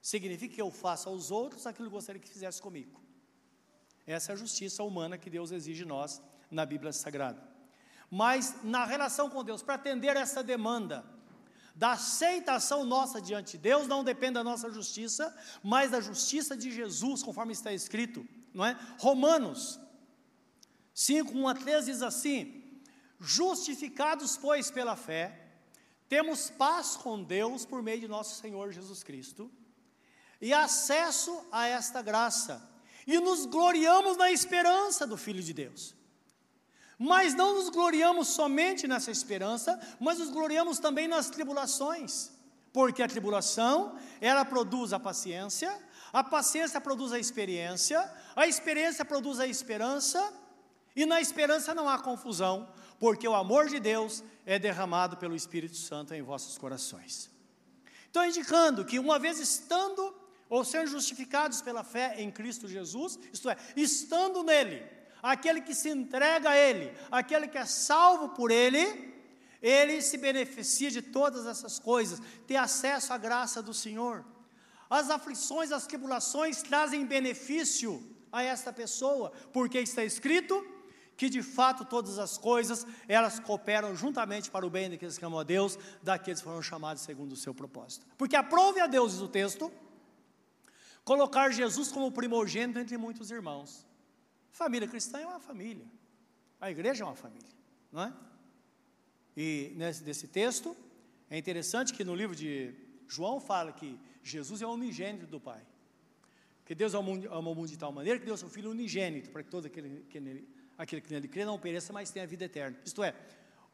significa 0.00 0.54
que 0.54 0.62
eu 0.62 0.70
faço 0.70 1.08
aos 1.08 1.30
outros 1.30 1.66
aquilo 1.66 1.88
que 1.88 1.94
gostaria 1.94 2.20
que 2.20 2.28
fizesse 2.28 2.60
comigo. 2.60 3.00
Essa 4.12 4.32
é 4.32 4.34
a 4.34 4.36
justiça 4.36 4.82
humana 4.82 5.18
que 5.18 5.28
Deus 5.28 5.50
exige 5.50 5.82
de 5.82 5.84
nós 5.84 6.22
na 6.50 6.64
Bíblia 6.64 6.92
Sagrada. 6.92 7.46
Mas 8.10 8.56
na 8.64 8.86
relação 8.86 9.28
com 9.28 9.44
Deus, 9.44 9.62
para 9.62 9.74
atender 9.74 10.16
essa 10.16 10.42
demanda 10.42 11.04
da 11.74 11.92
aceitação 11.92 12.84
nossa 12.84 13.20
diante 13.20 13.52
de 13.52 13.58
Deus, 13.58 13.86
não 13.86 14.02
depende 14.02 14.34
da 14.34 14.42
nossa 14.42 14.70
justiça, 14.70 15.36
mas 15.62 15.90
da 15.90 16.00
justiça 16.00 16.56
de 16.56 16.70
Jesus, 16.70 17.22
conforme 17.22 17.52
está 17.52 17.70
escrito, 17.70 18.26
não 18.54 18.64
é? 18.64 18.78
Romanos 18.98 19.78
5, 20.94 21.36
1 21.36 21.48
a 21.48 21.54
3 21.54 21.84
diz 21.84 22.00
assim: 22.00 22.80
Justificados, 23.20 24.38
pois, 24.38 24.70
pela 24.70 24.96
fé, 24.96 25.50
temos 26.08 26.48
paz 26.48 26.96
com 26.96 27.22
Deus 27.22 27.66
por 27.66 27.82
meio 27.82 28.00
de 28.00 28.08
nosso 28.08 28.40
Senhor 28.40 28.72
Jesus 28.72 29.02
Cristo, 29.02 29.52
e 30.40 30.54
acesso 30.54 31.46
a 31.52 31.66
esta 31.66 32.00
graça 32.00 32.77
e 33.08 33.18
nos 33.18 33.46
gloriamos 33.46 34.18
na 34.18 34.30
esperança 34.30 35.06
do 35.06 35.16
Filho 35.16 35.42
de 35.42 35.54
Deus. 35.54 35.94
Mas 36.98 37.34
não 37.34 37.54
nos 37.54 37.70
gloriamos 37.70 38.28
somente 38.28 38.86
nessa 38.86 39.10
esperança, 39.10 39.80
mas 39.98 40.18
nos 40.18 40.28
gloriamos 40.28 40.78
também 40.78 41.08
nas 41.08 41.30
tribulações, 41.30 42.30
porque 42.70 43.02
a 43.02 43.08
tribulação, 43.08 43.96
ela 44.20 44.44
produz 44.44 44.92
a 44.92 45.00
paciência, 45.00 45.74
a 46.12 46.22
paciência 46.22 46.78
produz 46.82 47.12
a 47.12 47.18
experiência, 47.18 47.98
a 48.36 48.46
experiência 48.46 49.06
produz 49.06 49.40
a 49.40 49.46
esperança, 49.46 50.30
e 50.94 51.06
na 51.06 51.18
esperança 51.18 51.74
não 51.74 51.88
há 51.88 51.98
confusão, 51.98 52.68
porque 52.98 53.26
o 53.26 53.34
amor 53.34 53.68
de 53.68 53.80
Deus 53.80 54.22
é 54.44 54.58
derramado 54.58 55.16
pelo 55.16 55.34
Espírito 55.34 55.76
Santo 55.76 56.12
em 56.12 56.20
vossos 56.20 56.58
corações. 56.58 57.30
Então, 58.10 58.22
indicando 58.22 58.84
que 58.84 58.98
uma 58.98 59.18
vez 59.18 59.38
estando 59.38 60.27
ou 60.48 60.64
ser 60.64 60.86
justificados 60.86 61.60
pela 61.60 61.84
fé 61.84 62.14
em 62.18 62.30
Cristo 62.30 62.68
Jesus, 62.68 63.18
isto 63.32 63.50
é, 63.50 63.56
estando 63.76 64.42
nele, 64.42 64.82
aquele 65.22 65.60
que 65.60 65.74
se 65.74 65.90
entrega 65.90 66.50
a 66.50 66.56
ele, 66.56 66.92
aquele 67.10 67.48
que 67.48 67.58
é 67.58 67.66
salvo 67.66 68.30
por 68.30 68.50
ele, 68.50 69.14
ele 69.60 70.00
se 70.00 70.16
beneficia 70.16 70.90
de 70.90 71.02
todas 71.02 71.46
essas 71.46 71.78
coisas, 71.78 72.20
tem 72.46 72.56
acesso 72.56 73.12
à 73.12 73.18
graça 73.18 73.62
do 73.62 73.74
Senhor. 73.74 74.24
As 74.88 75.10
aflições, 75.10 75.72
as 75.72 75.86
tribulações 75.86 76.62
trazem 76.62 77.04
benefício 77.04 78.02
a 78.32 78.42
esta 78.42 78.72
pessoa, 78.72 79.32
porque 79.52 79.78
está 79.78 80.04
escrito 80.04 80.64
que 81.16 81.28
de 81.28 81.42
fato 81.42 81.84
todas 81.84 82.18
as 82.18 82.38
coisas 82.38 82.86
elas 83.08 83.40
cooperam 83.40 83.94
juntamente 83.94 84.50
para 84.50 84.64
o 84.64 84.70
bem 84.70 84.88
daqueles 84.88 85.18
que 85.18 85.24
amam 85.24 85.40
a 85.40 85.42
Deus, 85.42 85.76
daqueles 86.00 86.38
que 86.38 86.44
foram 86.44 86.62
chamados 86.62 87.02
segundo 87.02 87.32
o 87.32 87.36
seu 87.36 87.52
propósito. 87.52 88.06
Porque 88.16 88.36
aprove 88.36 88.80
a 88.80 88.86
Deus, 88.86 89.12
diz 89.12 89.20
o 89.20 89.28
texto, 89.28 89.70
colocar 91.08 91.50
Jesus 91.50 91.90
como 91.90 92.12
primogênito 92.12 92.78
entre 92.78 92.98
muitos 92.98 93.30
irmãos. 93.30 93.86
Família 94.50 94.86
cristã 94.86 95.18
é 95.18 95.26
uma 95.26 95.40
família, 95.40 95.86
a 96.60 96.70
igreja 96.70 97.02
é 97.02 97.06
uma 97.06 97.16
família, 97.16 97.54
não 97.90 98.02
é? 98.02 98.12
E 99.34 99.72
nesse 99.80 100.02
desse 100.04 100.26
texto, 100.28 100.76
é 101.30 101.38
interessante 101.38 101.94
que 101.94 102.04
no 102.04 102.14
livro 102.14 102.36
de 102.36 102.74
João 103.06 103.40
fala 103.40 103.72
que 103.72 103.98
Jesus 104.22 104.60
é 104.60 104.66
o 104.66 104.72
unigênito 104.72 105.26
do 105.26 105.40
Pai. 105.40 105.62
Que 106.66 106.74
Deus 106.74 106.94
amou 106.94 107.14
o 107.14 107.54
mundo 107.54 107.68
de 107.68 107.78
tal 107.78 107.90
maneira 107.90 108.18
que 108.18 108.26
deu 108.26 108.36
seu 108.36 108.50
Filho 108.50 108.70
unigênito, 108.70 109.30
para 109.30 109.42
que 109.42 109.48
todo 109.48 109.64
aquele 109.64 110.04
que 110.10 110.20
nele, 110.20 110.46
aquele 110.76 111.00
que 111.00 111.10
nele 111.10 111.26
crê 111.26 111.44
não 111.46 111.58
pereça, 111.58 111.90
mas 111.90 112.10
tenha 112.10 112.26
vida 112.26 112.44
eterna. 112.44 112.76
Isto 112.84 113.02
é, 113.02 113.14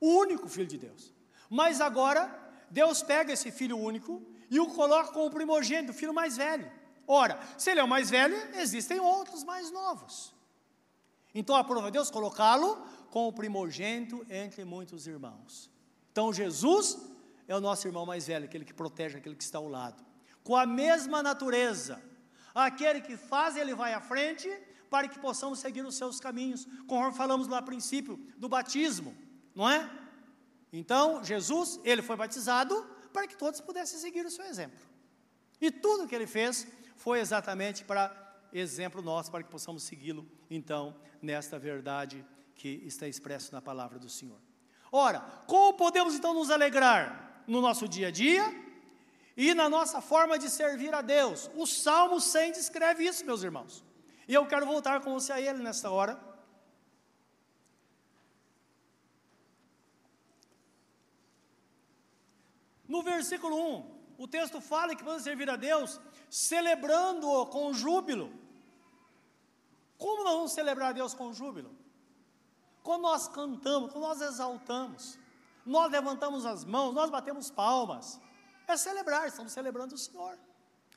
o 0.01 0.09
único 0.21 0.49
Filho 0.49 0.69
de 0.69 0.79
Deus. 0.79 1.13
Mas 1.51 1.81
agora, 1.81 2.23
Deus 2.71 3.03
pega 3.03 3.33
esse 3.33 3.51
Filho 3.51 3.77
único 3.77 4.23
e 4.49 4.61
o 4.61 4.69
coloca 4.69 5.11
como 5.11 5.29
primogênito, 5.33 5.91
o 5.91 5.95
filho 5.95 6.15
mais 6.15 6.37
velho. 6.37 6.71
Ora, 7.07 7.39
se 7.59 7.71
ele 7.71 7.81
é 7.81 7.85
o 7.85 7.89
mais 7.89 8.11
velho, 8.11 8.37
existem 8.57 8.99
outros 9.01 9.45
mais 9.45 9.71
novos. 9.71 10.35
Então 11.35 11.57
aprova 11.57 11.91
Deus 11.91 12.11
colocá-lo 12.11 12.77
como 13.11 13.33
primogênito 13.33 14.25
entre 14.31 14.65
muitos 14.65 15.07
irmãos. 15.07 15.71
Então 16.13 16.33
Jesus 16.33 16.99
é 17.47 17.57
o 17.57 17.61
nosso 17.61 17.87
irmão 17.87 18.07
mais 18.07 18.27
velho, 18.27 18.45
aquele 18.45 18.65
que 18.65 18.73
protege 18.73 19.19
aquele 19.19 19.35
que 19.35 19.43
está 19.43 19.59
ao 19.59 19.69
lado. 19.69 20.05
Com 20.43 20.57
a 20.57 20.67
mesma 20.67 21.23
natureza, 21.23 22.03
aquele 22.55 23.01
que 23.01 23.17
faz, 23.17 23.57
ele 23.57 23.75
vai 23.75 23.93
à 23.93 24.01
frente, 24.01 24.49
para 24.89 25.09
que 25.09 25.19
possamos 25.19 25.59
seguir 25.59 25.85
os 25.85 25.97
seus 25.97 26.21
caminhos, 26.21 26.67
conforme 26.87 27.17
falamos 27.17 27.49
lá 27.49 27.59
a 27.59 27.63
princípio 27.63 28.17
do 28.37 28.49
batismo, 28.49 29.17
não 29.55 29.69
é? 29.69 29.91
Então, 30.73 31.23
Jesus, 31.25 31.81
ele 31.85 32.03
foi 32.03 32.17
batizado 32.17 32.87
para 33.13 33.27
que 33.27 33.37
todos 33.37 33.61
pudessem 33.61 33.99
seguir 33.99 34.25
o 34.25 34.31
seu 34.31 34.45
exemplo. 34.45 34.79
E 35.61 35.71
tudo 35.71 36.07
que 36.07 36.15
ele 36.15 36.27
fez 36.27 36.67
foi 36.97 37.21
exatamente 37.21 37.85
para 37.85 38.13
exemplo 38.53 39.03
nosso, 39.03 39.31
para 39.31 39.43
que 39.43 39.51
possamos 39.51 39.83
segui-lo, 39.83 40.27
então, 40.49 40.97
nesta 41.21 41.59
verdade 41.59 42.25
que 42.55 42.83
está 42.85 43.09
expresso 43.09 43.53
na 43.53 43.61
palavra 43.61 43.99
do 43.99 44.09
Senhor. 44.09 44.39
Ora, 44.93 45.21
como 45.47 45.77
podemos 45.77 46.15
então 46.15 46.33
nos 46.33 46.51
alegrar 46.51 47.43
no 47.47 47.61
nosso 47.61 47.89
dia 47.89 48.09
a 48.09 48.11
dia 48.11 48.45
e 49.37 49.53
na 49.53 49.69
nossa 49.69 50.01
forma 50.01 50.39
de 50.39 50.49
servir 50.49 50.95
a 50.95 51.03
Deus? 51.03 51.51
O 51.57 51.67
Salmo 51.67 52.21
100 52.21 52.53
descreve 52.53 53.05
isso, 53.05 53.27
meus 53.27 53.43
irmãos. 53.43 53.85
E 54.29 54.35
eu 54.35 54.47
quero 54.47 54.65
voltar 54.65 55.01
com 55.01 55.13
você 55.13 55.33
a 55.33 55.41
ele 55.41 55.59
nesta 55.59 55.91
hora. 55.91 56.19
No 62.87 63.03
versículo 63.03 63.57
1, 63.57 63.95
o 64.17 64.29
texto 64.29 64.61
fala 64.61 64.95
que 64.95 65.03
podemos 65.03 65.25
servir 65.25 65.51
a 65.51 65.57
Deus 65.57 66.01
celebrando-o 66.35 67.47
com 67.47 67.73
júbilo. 67.73 68.29
Como 69.97 70.25
nós 70.25 70.33
vamos 70.33 70.53
celebrar 70.53 70.93
Deus 70.93 71.15
com 71.15 71.33
júbilo? 71.33 71.71
Quando 72.83 73.03
nós 73.03 73.29
cantamos, 73.29 73.93
quando 73.93 74.03
nós 74.03 74.21
exaltamos, 74.21 75.17
nós 75.65 75.93
levantamos 75.93 76.45
as 76.45 76.65
mãos, 76.65 76.93
nós 76.93 77.09
batemos 77.09 77.53
palmas. 77.53 78.21
É 78.67 78.77
celebrar, 78.77 79.29
estamos 79.29 79.53
celebrando 79.53 79.95
o 79.95 79.99
Senhor. 79.99 80.37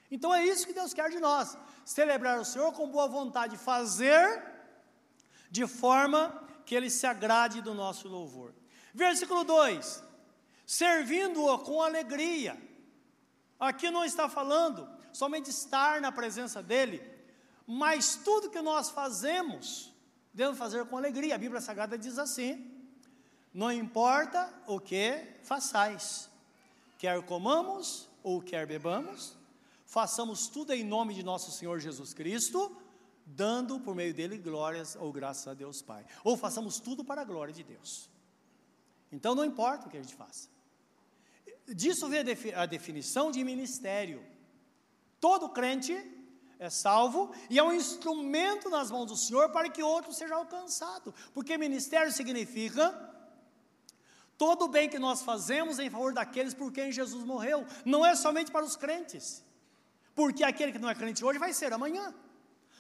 Então 0.10 0.34
é 0.34 0.43
isso 0.43 0.65
que 0.65 0.73
Deus 0.73 0.91
quer 0.91 1.12
de 1.12 1.19
nós: 1.19 1.56
celebrar 1.86 2.39
o 2.39 2.45
Senhor 2.45 2.71
com 2.73 2.89
boa 2.89 3.08
vontade, 3.08 3.58
fazer 3.58 4.43
de 5.52 5.67
forma 5.67 6.43
que 6.65 6.73
Ele 6.73 6.89
se 6.89 7.06
agrade 7.06 7.62
do 7.62 7.76
nosso 7.76 8.08
louvor. 8.08 8.56
Versículo 8.91 9.43
2: 9.43 10.04
servindo-o 10.65 11.60
com 11.60 11.80
alegria. 11.80 12.60
Aqui 13.60 13.91
não 13.91 14.04
está 14.04 14.28
falando 14.28 14.96
somente 15.17 15.49
estar 15.49 15.99
na 15.99 16.12
presença 16.12 16.62
dEle, 16.62 17.01
mas 17.65 18.15
tudo 18.15 18.51
que 18.51 18.62
nós 18.62 18.89
fazemos, 18.89 19.91
devemos 20.32 20.60
fazer 20.60 20.86
com 20.86 20.95
alegria. 20.95 21.34
A 21.36 21.39
Bíblia 21.39 21.60
Sagrada 21.60 21.97
diz 21.97 22.19
assim: 22.19 22.51
não 23.51 23.71
importa 23.71 24.53
o 24.67 24.80
que 24.80 25.25
façais, 25.41 26.30
quer 26.99 27.19
comamos 27.23 28.08
ou 28.21 28.41
quer 28.41 28.67
bebamos, 28.67 29.36
façamos 29.86 30.47
tudo 30.47 30.71
em 30.71 30.84
nome 30.84 31.15
de 31.15 31.23
nosso 31.23 31.51
Senhor 31.51 31.80
Jesus 31.80 32.13
Cristo, 32.13 32.77
dando 33.25 33.80
por 33.80 33.95
meio 33.95 34.13
dele 34.13 34.38
glórias 34.38 34.95
ou 34.95 35.12
graças 35.12 35.47
a 35.47 35.56
Deus 35.56 35.82
Pai. 35.82 36.06
Ou 36.23 36.38
façamos 36.38 36.80
tudo 36.80 37.03
para 37.03 37.21
a 37.21 37.25
glória 37.25 37.53
de 37.53 37.63
Deus. 37.63 38.08
Então 39.12 39.34
não 39.34 39.43
importa 39.43 39.88
o 39.88 39.89
que 39.89 39.97
a 39.97 40.01
gente 40.01 40.13
faça. 40.13 40.47
Disso 41.67 42.08
vem 42.08 42.19
a 42.56 42.65
definição 42.67 43.32
de 43.32 43.43
ministério. 43.43 44.37
Todo 45.19 45.49
crente 45.49 45.95
é 46.60 46.69
salvo 46.69 47.34
e 47.49 47.58
é 47.58 47.63
um 47.63 47.73
instrumento 47.73 48.69
nas 48.69 48.91
mãos 48.91 49.06
do 49.06 49.15
Senhor 49.15 49.49
para 49.49 49.69
que 49.69 49.84
outro 49.84 50.13
seja 50.13 50.36
alcançado. 50.36 51.13
Porque 51.34 51.58
ministério 51.58 52.12
significa 52.12 52.93
todo 54.38 54.65
o 54.65 54.67
bem 54.67 54.89
que 54.89 54.99
nós 54.99 55.21
fazemos 55.21 55.80
em 55.80 55.89
favor 55.89 56.13
daqueles 56.13 56.53
por 56.53 56.71
quem 56.71 56.91
Jesus 56.91 57.23
morreu. 57.23 57.65
Não 57.84 58.06
é 58.06 58.15
somente 58.15 58.51
para 58.51 58.65
os 58.65 58.75
crentes 58.75 59.47
porque 60.17 60.43
aquele 60.43 60.71
que 60.71 60.80
não 60.80 60.89
é 60.89 60.95
crente 60.95 61.23
hoje 61.23 61.38
vai 61.38 61.53
ser 61.53 61.71
amanhã. 61.71 62.12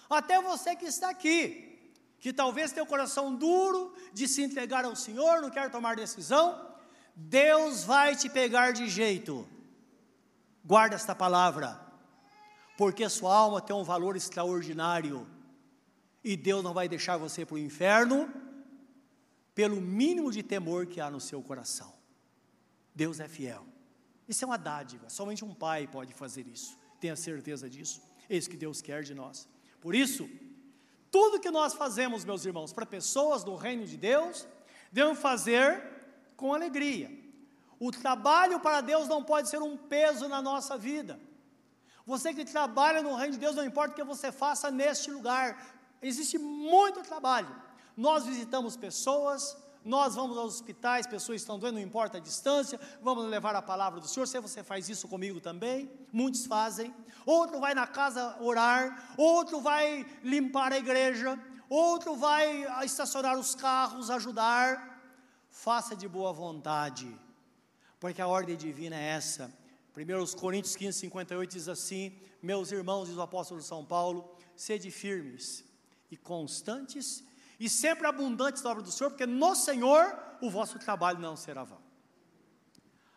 Até 0.09 0.41
você 0.41 0.75
que 0.75 0.85
está 0.85 1.07
aqui, 1.11 1.93
que 2.19 2.33
talvez 2.33 2.71
tenha 2.71 2.83
o 2.83 2.87
coração 2.87 3.35
duro 3.35 3.93
de 4.11 4.27
se 4.27 4.41
entregar 4.41 4.83
ao 4.83 4.95
Senhor, 4.95 5.39
não 5.39 5.51
quer 5.51 5.69
tomar 5.69 5.95
decisão, 5.95 6.59
Deus 7.15 7.83
vai 7.83 8.15
te 8.15 8.27
pegar 8.27 8.71
de 8.71 8.89
jeito. 8.89 9.47
Guarda 10.65 10.95
esta 10.95 11.13
palavra, 11.13 11.79
porque 12.77 13.09
sua 13.09 13.35
alma 13.35 13.59
tem 13.59 13.75
um 13.75 13.83
valor 13.83 14.15
extraordinário, 14.15 15.27
e 16.23 16.37
Deus 16.37 16.63
não 16.63 16.73
vai 16.73 16.87
deixar 16.87 17.17
você 17.17 17.45
para 17.45 17.55
o 17.55 17.57
inferno 17.57 18.31
pelo 19.55 19.81
mínimo 19.81 20.31
de 20.31 20.43
temor 20.43 20.85
que 20.85 21.01
há 21.01 21.09
no 21.09 21.19
seu 21.19 21.41
coração. 21.41 21.91
Deus 22.93 23.19
é 23.19 23.27
fiel. 23.27 23.65
Isso 24.27 24.43
é 24.43 24.47
uma 24.47 24.57
dádiva, 24.57 25.09
somente 25.09 25.43
um 25.43 25.53
pai 25.53 25.87
pode 25.87 26.13
fazer 26.13 26.45
isso. 26.47 26.77
Tenha 26.99 27.15
certeza 27.15 27.67
disso. 27.67 28.01
Isso 28.29 28.49
que 28.49 28.57
Deus 28.57 28.81
quer 28.81 29.01
de 29.01 29.15
nós. 29.15 29.47
Por 29.81 29.95
isso, 29.95 30.29
tudo 31.09 31.39
que 31.39 31.49
nós 31.49 31.73
fazemos, 31.73 32.25
meus 32.25 32.45
irmãos, 32.45 32.71
para 32.71 32.85
pessoas 32.85 33.43
do 33.43 33.55
reino 33.55 33.85
de 33.85 33.97
Deus, 33.97 34.47
devemos 34.91 35.19
fazer 35.19 35.81
com 36.35 36.53
alegria. 36.53 37.09
O 37.79 37.91
trabalho 37.91 38.59
para 38.59 38.81
Deus 38.81 39.07
não 39.07 39.23
pode 39.23 39.49
ser 39.49 39.61
um 39.61 39.77
peso 39.77 40.27
na 40.27 40.41
nossa 40.41 40.77
vida. 40.77 41.19
Você 42.07 42.33
que 42.33 42.45
trabalha 42.45 43.03
no 43.03 43.15
reino 43.15 43.33
de 43.33 43.37
Deus, 43.37 43.57
não 43.57 43.65
importa 43.65 43.91
o 43.91 43.95
que 43.95 44.03
você 44.03 44.31
faça 44.31 44.71
neste 44.71 45.11
lugar, 45.11 45.47
existe 46.01 46.37
muito 46.37 47.01
trabalho. 47.01 47.53
Nós 47.97 48.25
visitamos 48.25 48.77
pessoas, 48.77 49.57
nós 49.83 50.15
vamos 50.15 50.37
aos 50.37 50.53
hospitais, 50.55 51.05
pessoas 51.05 51.41
estão 51.41 51.59
doendo, 51.59 51.75
não 51.75 51.85
importa 51.85 52.15
a 52.15 52.21
distância, 52.21 52.79
vamos 53.01 53.25
levar 53.25 53.53
a 53.57 53.61
palavra 53.61 53.99
do 53.99 54.07
Senhor. 54.07 54.25
Se 54.25 54.39
você 54.39 54.63
faz 54.63 54.87
isso 54.87 55.05
comigo 55.09 55.41
também, 55.41 55.91
muitos 56.13 56.45
fazem. 56.45 56.95
Outro 57.25 57.59
vai 57.59 57.73
na 57.73 57.85
casa 57.85 58.37
orar, 58.39 59.13
outro 59.17 59.59
vai 59.59 60.05
limpar 60.23 60.71
a 60.71 60.77
igreja, 60.77 61.37
outro 61.69 62.15
vai 62.15 62.85
estacionar 62.85 63.37
os 63.37 63.53
carros, 63.53 64.09
ajudar. 64.09 64.97
Faça 65.49 65.93
de 65.93 66.07
boa 66.07 66.31
vontade, 66.31 67.13
porque 67.99 68.21
a 68.21 68.27
ordem 68.27 68.55
divina 68.55 68.95
é 68.95 69.09
essa. 69.09 69.66
1 69.97 70.37
Coríntios 70.39 70.75
15, 70.75 70.99
58 70.99 71.51
diz 71.51 71.67
assim: 71.67 72.19
Meus 72.41 72.71
irmãos, 72.71 73.07
diz 73.07 73.17
o 73.17 73.21
apóstolo 73.21 73.61
São 73.63 73.83
Paulo, 73.83 74.31
sede 74.55 74.91
firmes 74.91 75.65
e 76.11 76.15
constantes 76.15 77.23
e 77.59 77.67
sempre 77.67 78.05
abundantes 78.05 78.61
na 78.61 78.69
obra 78.69 78.83
do 78.83 78.91
Senhor, 78.91 79.09
porque 79.09 79.25
no 79.25 79.55
Senhor 79.55 80.17
o 80.39 80.51
vosso 80.51 80.77
trabalho 80.77 81.17
não 81.17 81.35
será 81.35 81.63
vão. 81.63 81.81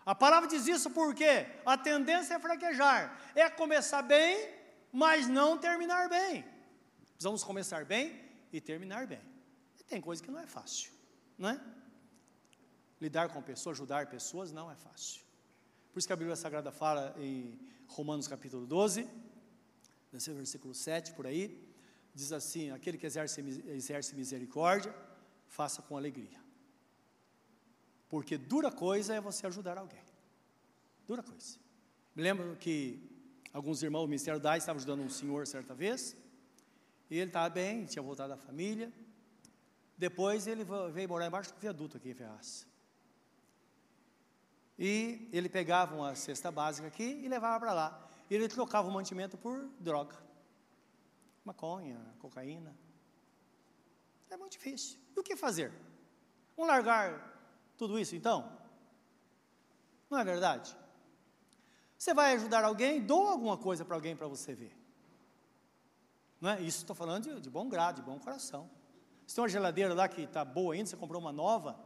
A 0.07 0.14
palavra 0.14 0.49
diz 0.49 0.66
isso 0.66 0.90
porque 0.90 1.47
a 1.66 1.77
tendência 1.77 2.35
é 2.35 2.40
fraquejar, 2.40 3.21
é 3.35 3.51
começar 3.51 4.01
bem, 4.01 4.49
mas 4.90 5.29
não 5.29 5.59
terminar 5.59 6.09
bem. 6.09 6.45
Precisamos 7.12 7.45
começar 7.45 7.85
bem 7.85 8.19
e 8.51 8.59
terminar 8.59 9.07
bem. 9.07 9.21
E 9.79 9.85
tem 9.85 10.01
coisa 10.01 10.23
que 10.23 10.31
não 10.31 10.40
é 10.40 10.47
fácil, 10.47 10.90
não 11.37 11.51
é? 11.51 11.61
Lidar 12.99 13.29
com 13.29 13.43
pessoas, 13.43 13.76
ajudar 13.76 14.07
pessoas 14.07 14.51
não 14.51 14.70
é 14.70 14.74
fácil. 14.74 15.30
Por 15.93 15.99
isso 15.99 16.07
que 16.07 16.12
a 16.12 16.16
Bíblia 16.16 16.36
Sagrada 16.36 16.70
fala 16.70 17.14
em 17.18 17.59
Romanos 17.88 18.28
capítulo 18.28 18.66
12, 18.66 19.09
nesse 20.12 20.32
versículo 20.32 20.72
7 20.72 21.12
por 21.12 21.26
aí, 21.26 21.61
diz 22.14 22.32
assim: 22.32 22.70
aquele 22.70 22.97
que 22.97 23.07
exerce, 23.07 23.41
exerce 23.68 24.14
misericórdia, 24.14 24.95
faça 25.47 25.82
com 25.82 25.97
alegria. 25.97 26.38
Porque 28.09 28.38
dura 28.38 28.70
coisa 28.70 29.14
é 29.14 29.20
você 29.20 29.47
ajudar 29.47 29.78
alguém. 29.78 30.03
Dura 31.07 31.22
coisa. 31.22 31.59
Me 32.14 32.22
lembro 32.22 32.57
que 32.57 33.09
alguns 33.53 33.82
irmãos 33.82 34.03
do 34.03 34.09
Ministério 34.09 34.41
da 34.41 34.57
estavam 34.57 34.78
ajudando 34.78 35.01
um 35.01 35.11
senhor 35.11 35.47
certa 35.47 35.74
vez, 35.74 36.16
e 37.11 37.18
ele 37.18 37.30
estava 37.30 37.49
bem, 37.49 37.84
tinha 37.84 38.03
voltado 38.03 38.30
da 38.30 38.36
família. 38.36 38.93
Depois 39.99 40.47
ele 40.47 40.64
veio 40.93 41.09
morar 41.09 41.26
embaixo 41.26 41.53
do 41.53 41.59
viaduto 41.59 41.97
aqui 41.97 42.11
em 42.11 42.14
Ferraz. 42.14 42.70
E 44.81 45.28
ele 45.31 45.49
pegava 45.49 45.95
uma 45.95 46.14
cesta 46.16 46.51
básica 46.51 46.89
aqui 46.89 47.20
e 47.22 47.28
levava 47.28 47.61
para 47.61 47.72
lá. 47.72 48.09
E 48.28 48.35
ele 48.35 48.49
trocava 48.49 48.89
o 48.89 48.91
mantimento 48.91 49.37
por 49.37 49.68
droga 49.78 50.31
maconha, 51.45 51.99
cocaína. 52.18 52.74
É 54.28 54.37
muito 54.37 54.53
difícil. 54.53 54.99
E 55.16 55.20
o 55.20 55.22
que 55.22 55.37
fazer? 55.37 55.72
Vamos 56.57 56.70
largar 56.70 57.09
tudo 57.76 57.99
isso 57.99 58.14
então? 58.14 58.59
Não 60.09 60.18
é 60.18 60.24
verdade? 60.24 60.76
Você 61.97 62.14
vai 62.14 62.35
ajudar 62.35 62.64
alguém, 62.64 63.05
doa 63.05 63.33
alguma 63.33 63.57
coisa 63.57 63.85
para 63.85 63.95
alguém 63.95 64.16
para 64.16 64.28
você 64.28 64.55
ver. 64.55 64.76
Não 66.41 66.51
é? 66.51 66.62
Isso 66.62 66.78
estou 66.78 66.97
falando 66.97 67.24
de, 67.24 67.41
de 67.41 67.51
bom 67.51 67.68
grado, 67.68 67.97
de 67.97 68.03
bom 68.03 68.18
coração. 68.18 68.70
Se 69.26 69.35
tem 69.35 69.43
uma 69.43 69.49
geladeira 69.49 69.93
lá 69.93 70.09
que 70.09 70.22
está 70.22 70.45
boa 70.45 70.74
ainda, 70.74 70.89
você 70.89 70.97
comprou 70.97 71.20
uma 71.20 71.33
nova, 71.33 71.78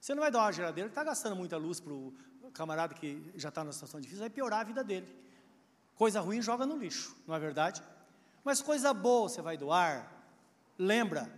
você 0.00 0.14
não 0.14 0.22
vai 0.22 0.30
dar 0.30 0.40
uma 0.40 0.52
geladeira 0.52 0.88
que 0.88 0.92
está 0.92 1.04
gastando 1.04 1.36
muita 1.36 1.56
luz 1.56 1.78
para 1.78 1.92
o 1.92 2.14
camarada 2.54 2.94
que 2.94 3.32
já 3.34 3.48
está 3.48 3.62
numa 3.62 3.72
situação 3.72 4.00
difícil, 4.00 4.20
vai 4.20 4.30
piorar 4.30 4.60
a 4.60 4.64
vida 4.64 4.82
dele. 4.84 5.08
Coisa 5.94 6.20
ruim 6.20 6.40
joga 6.40 6.64
no 6.66 6.76
lixo, 6.76 7.16
não 7.26 7.34
é 7.34 7.38
verdade? 7.38 7.82
Mas 8.42 8.62
coisa 8.62 8.92
boa 8.94 9.28
você 9.28 9.42
vai 9.42 9.56
doar, 9.56 10.10
lembra, 10.78 11.30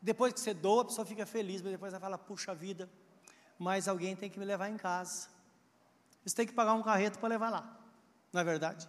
depois 0.00 0.32
que 0.32 0.40
você 0.40 0.54
doa, 0.54 0.82
a 0.82 0.84
pessoa 0.84 1.04
fica 1.04 1.26
feliz, 1.26 1.60
mas 1.60 1.72
depois 1.72 1.92
ela 1.92 2.00
fala, 2.00 2.16
puxa 2.16 2.54
vida, 2.54 2.88
mas 3.58 3.88
alguém 3.88 4.14
tem 4.14 4.30
que 4.30 4.38
me 4.38 4.44
levar 4.44 4.68
em 4.68 4.76
casa. 4.76 5.28
Você 6.24 6.34
tem 6.34 6.46
que 6.46 6.52
pagar 6.52 6.74
um 6.74 6.82
carreto 6.82 7.18
para 7.18 7.28
levar 7.28 7.50
lá, 7.50 7.78
não 8.32 8.40
é 8.40 8.44
verdade? 8.44 8.88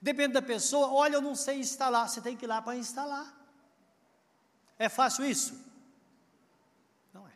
Depende 0.00 0.34
da 0.34 0.42
pessoa, 0.42 0.92
olha, 0.92 1.14
eu 1.14 1.22
não 1.22 1.34
sei 1.34 1.58
instalar, 1.58 2.08
você 2.08 2.20
tem 2.20 2.36
que 2.36 2.44
ir 2.44 2.48
lá 2.48 2.62
para 2.62 2.76
instalar. 2.76 3.34
É 4.78 4.88
fácil 4.88 5.24
isso? 5.24 5.58
Não 7.12 7.26
é. 7.26 7.32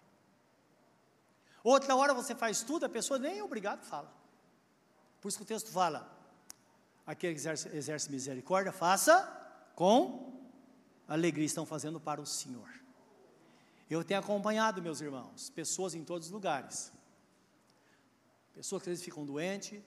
Outra 1.63 1.95
hora 1.95 2.15
você 2.15 2.35
faz 2.35 2.63
tudo, 2.63 2.87
a 2.87 2.89
pessoa 2.89 3.19
nem 3.19 3.39
é 3.39 3.45
obrigado 3.45 3.85
fala. 3.85 4.13
Por 5.21 5.29
isso 5.29 5.39
que 5.39 5.45
o 5.45 5.47
texto 5.47 5.71
fala: 5.71 6.11
aquele 7.07 7.35
que 7.35 7.41
exerce, 7.41 7.69
exerce 7.77 8.11
misericórdia, 8.11 8.73
faça 8.73 9.27
com 9.75 10.41
alegria, 11.07 11.45
estão 11.45 11.67
fazendo 11.67 12.01
para 12.01 12.21
o 12.21 12.27
Senhor. 12.27 12.69
Eu 13.89 14.05
tenho 14.05 14.21
acompanhado, 14.21 14.81
meus 14.81 15.01
irmãos, 15.01 15.51
pessoas 15.51 15.95
em 15.95 16.05
todos 16.05 16.29
os 16.29 16.33
lugares. 16.33 16.93
Pessoas 18.55 18.83
que 18.83 18.89
às 18.89 18.93
vezes 18.93 19.05
ficam 19.05 19.25
doentes 19.27 19.83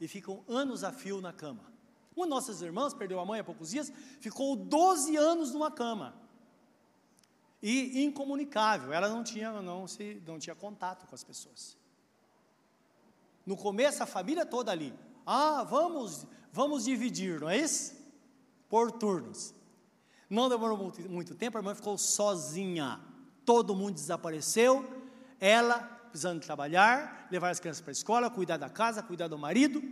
e 0.00 0.08
ficam 0.08 0.42
anos 0.48 0.82
a 0.82 0.92
fio 0.92 1.20
na 1.20 1.32
cama. 1.32 1.72
Uma 2.16 2.26
de 2.26 2.30
nossas 2.30 2.62
irmãs 2.62 2.94
perdeu 2.94 3.20
a 3.20 3.26
mãe 3.26 3.40
há 3.40 3.44
poucos 3.44 3.70
dias, 3.70 3.92
ficou 4.20 4.56
12 4.56 5.16
anos 5.16 5.52
numa 5.52 5.70
cama. 5.70 6.14
E 7.62 8.02
incomunicável, 8.02 8.92
ela 8.92 9.08
não 9.08 9.22
tinha, 9.22 9.52
não, 9.62 9.86
se, 9.86 10.20
não 10.26 10.38
tinha 10.38 10.54
contato 10.54 11.06
com 11.06 11.14
as 11.14 11.22
pessoas. 11.22 11.76
No 13.46 13.56
começo, 13.56 14.02
a 14.02 14.06
família 14.06 14.44
toda 14.44 14.72
ali. 14.72 14.92
Ah, 15.24 15.62
vamos, 15.62 16.26
vamos 16.52 16.84
dividir, 16.84 17.40
não 17.40 17.48
é 17.48 17.58
isso? 17.58 17.94
Por 18.68 18.90
turnos. 18.90 19.54
Não 20.28 20.48
demorou 20.48 20.76
muito, 20.76 21.08
muito 21.08 21.34
tempo, 21.34 21.56
a 21.56 21.60
irmã 21.60 21.74
ficou 21.74 21.96
sozinha 21.96 23.00
todo 23.44 23.74
mundo 23.74 23.94
desapareceu, 23.94 24.84
ela 25.40 25.78
precisando 26.10 26.40
trabalhar, 26.40 27.26
levar 27.30 27.50
as 27.50 27.58
crianças 27.58 27.80
para 27.80 27.90
a 27.90 27.92
escola, 27.92 28.30
cuidar 28.30 28.58
da 28.58 28.68
casa, 28.68 29.02
cuidar 29.02 29.28
do 29.28 29.38
marido 29.38 29.82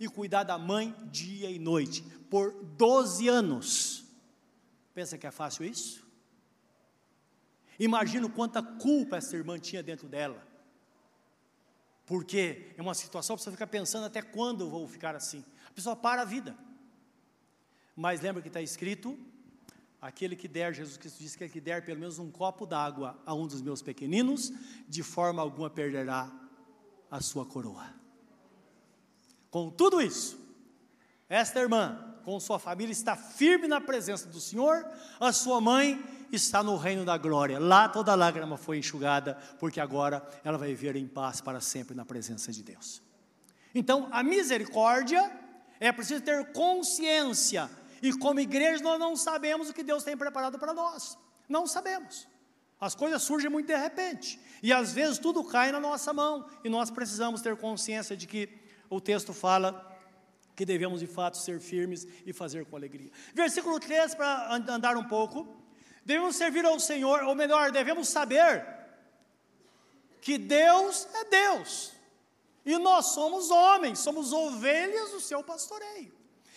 e 0.00 0.08
cuidar 0.08 0.42
da 0.42 0.58
mãe 0.58 0.94
dia 1.10 1.50
e 1.50 1.58
noite, 1.58 2.02
por 2.28 2.52
12 2.52 3.28
anos. 3.28 4.04
Pensa 4.92 5.16
que 5.16 5.26
é 5.26 5.30
fácil 5.30 5.64
isso? 5.64 6.06
Imagino 7.78 8.28
quanta 8.28 8.62
culpa 8.62 9.16
essa 9.16 9.36
irmã 9.36 9.58
tinha 9.58 9.82
dentro 9.82 10.08
dela. 10.08 10.46
Porque 12.06 12.72
é 12.76 12.82
uma 12.82 12.94
situação 12.94 13.36
que 13.36 13.42
você 13.42 13.50
fica 13.50 13.66
pensando 13.66 14.06
até 14.06 14.22
quando 14.22 14.64
eu 14.64 14.70
vou 14.70 14.88
ficar 14.88 15.14
assim. 15.14 15.44
A 15.66 15.72
pessoa 15.72 15.94
para 15.94 16.22
a 16.22 16.24
vida. 16.24 16.56
Mas 17.94 18.20
lembra 18.20 18.40
que 18.42 18.48
está 18.48 18.62
escrito 18.62 19.18
Aquele 20.00 20.36
que 20.36 20.46
der, 20.46 20.72
Jesus 20.72 20.96
Cristo 20.96 21.18
disse 21.18 21.36
que 21.36 21.42
aquele 21.42 21.60
que 21.60 21.64
der 21.64 21.84
pelo 21.84 21.98
menos 21.98 22.20
um 22.20 22.30
copo 22.30 22.64
d'água 22.64 23.20
a 23.26 23.34
um 23.34 23.48
dos 23.48 23.60
meus 23.60 23.82
pequeninos, 23.82 24.52
de 24.88 25.02
forma 25.02 25.42
alguma 25.42 25.68
perderá 25.68 26.30
a 27.10 27.20
sua 27.20 27.44
coroa. 27.44 27.92
Com 29.50 29.70
tudo 29.70 30.00
isso, 30.00 30.38
esta 31.28 31.58
irmã, 31.58 32.14
com 32.24 32.38
sua 32.38 32.60
família, 32.60 32.92
está 32.92 33.16
firme 33.16 33.66
na 33.66 33.80
presença 33.80 34.28
do 34.28 34.40
Senhor, 34.40 34.86
a 35.18 35.32
sua 35.32 35.60
mãe 35.60 36.00
está 36.32 36.62
no 36.62 36.76
reino 36.76 37.04
da 37.04 37.16
glória. 37.16 37.58
Lá 37.58 37.88
toda 37.88 38.14
lágrima 38.14 38.56
foi 38.56 38.78
enxugada, 38.78 39.38
porque 39.58 39.80
agora 39.80 40.26
ela 40.44 40.58
vai 40.58 40.68
viver 40.68 40.96
em 40.96 41.06
paz 41.06 41.40
para 41.40 41.60
sempre 41.60 41.94
na 41.94 42.04
presença 42.04 42.52
de 42.52 42.62
Deus. 42.62 43.02
Então, 43.74 44.08
a 44.10 44.22
misericórdia 44.22 45.30
é 45.78 45.92
preciso 45.92 46.22
ter 46.22 46.52
consciência 46.52 47.70
e 48.02 48.12
como 48.12 48.40
igreja 48.40 48.82
nós 48.82 48.98
não 48.98 49.16
sabemos 49.16 49.68
o 49.68 49.74
que 49.74 49.82
Deus 49.82 50.04
tem 50.04 50.16
preparado 50.16 50.58
para 50.58 50.72
nós. 50.72 51.18
Não 51.48 51.66
sabemos. 51.66 52.28
As 52.80 52.94
coisas 52.94 53.22
surgem 53.22 53.50
muito 53.50 53.66
de 53.66 53.76
repente. 53.76 54.38
E 54.62 54.72
às 54.72 54.92
vezes 54.92 55.18
tudo 55.18 55.42
cai 55.42 55.72
na 55.72 55.80
nossa 55.80 56.12
mão. 56.12 56.46
E 56.62 56.68
nós 56.68 56.90
precisamos 56.90 57.40
ter 57.40 57.56
consciência 57.56 58.16
de 58.16 58.26
que 58.26 58.48
o 58.88 59.00
texto 59.00 59.32
fala 59.32 59.84
que 60.54 60.64
devemos 60.64 61.00
de 61.00 61.06
fato 61.06 61.36
ser 61.36 61.60
firmes 61.60 62.06
e 62.26 62.32
fazer 62.32 62.64
com 62.66 62.76
alegria. 62.76 63.10
Versículo 63.34 63.78
3, 63.78 64.14
para 64.14 64.54
andar 64.54 64.96
um 64.96 65.04
pouco. 65.04 65.56
Devemos 66.08 66.36
servir 66.36 66.64
ao 66.64 66.80
Senhor, 66.80 67.22
ou 67.24 67.34
melhor, 67.34 67.70
devemos 67.70 68.08
saber 68.08 68.66
que 70.22 70.38
Deus 70.38 71.06
é 71.12 71.24
Deus. 71.24 71.92
E 72.64 72.78
nós 72.78 73.08
somos 73.08 73.50
homens, 73.50 73.98
somos 73.98 74.32
ovelhas 74.32 75.10
do 75.10 75.20
seu 75.20 75.44
pastoreio. 75.44 76.10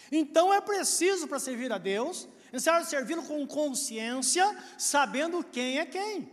Então 0.09 0.53
é 0.53 0.61
preciso, 0.61 1.27
para 1.27 1.37
servir 1.37 1.69
a 1.69 1.77
Deus, 1.77 2.29
necessário 2.49 2.87
servi-lo 2.87 3.23
com 3.23 3.45
consciência, 3.45 4.57
sabendo 4.77 5.43
quem 5.43 5.79
é 5.79 5.85
quem. 5.85 6.31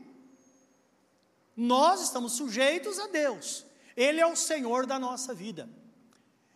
Nós 1.56 2.00
estamos 2.02 2.34
sujeitos 2.34 3.00
a 3.00 3.08
Deus, 3.08 3.66
Ele 3.96 4.20
é 4.20 4.26
o 4.28 4.36
Senhor 4.36 4.86
da 4.86 4.96
nossa 4.96 5.34
vida. 5.34 5.68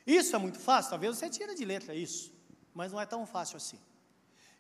Isso 0.07 0.37
é 0.37 0.39
muito 0.39 0.61
fácil, 0.61 0.91
talvez 0.91 1.19
você 1.19 1.29
tire 1.29 1.57
de 1.57 1.65
letra 1.65 1.93
isso, 1.93 2.33
mas 2.73 2.93
não 2.93 3.01
é 3.01 3.05
tão 3.05 3.27
fácil 3.27 3.57
assim. 3.57 3.81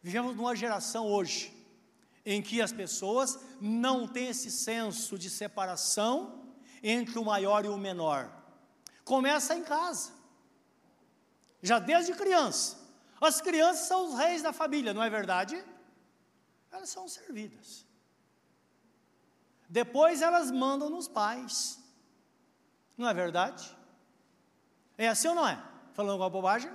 Vivemos 0.02 0.34
numa 0.34 0.56
geração 0.56 1.06
hoje 1.06 1.61
em 2.24 2.40
que 2.40 2.62
as 2.62 2.72
pessoas 2.72 3.38
não 3.60 4.06
têm 4.06 4.28
esse 4.28 4.50
senso 4.50 5.18
de 5.18 5.28
separação 5.28 6.44
entre 6.82 7.18
o 7.18 7.24
maior 7.24 7.64
e 7.64 7.68
o 7.68 7.76
menor. 7.76 8.30
Começa 9.04 9.54
em 9.54 9.62
casa 9.62 10.12
já 11.62 11.78
desde 11.78 12.12
criança. 12.14 12.76
As 13.20 13.40
crianças 13.40 13.86
são 13.86 14.08
os 14.08 14.18
reis 14.18 14.42
da 14.42 14.52
família, 14.52 14.92
não 14.92 15.02
é 15.02 15.08
verdade? 15.08 15.64
Elas 16.72 16.88
são 16.88 17.08
servidas. 17.08 17.86
Depois 19.68 20.20
elas 20.20 20.50
mandam 20.50 20.90
nos 20.90 21.06
pais. 21.06 21.78
Não 22.96 23.08
é 23.08 23.14
verdade? 23.14 23.74
É 24.98 25.08
assim 25.08 25.28
ou 25.28 25.36
não 25.36 25.46
é? 25.46 25.62
Falando 25.94 26.20
uma 26.20 26.28
bobagem? 26.28 26.72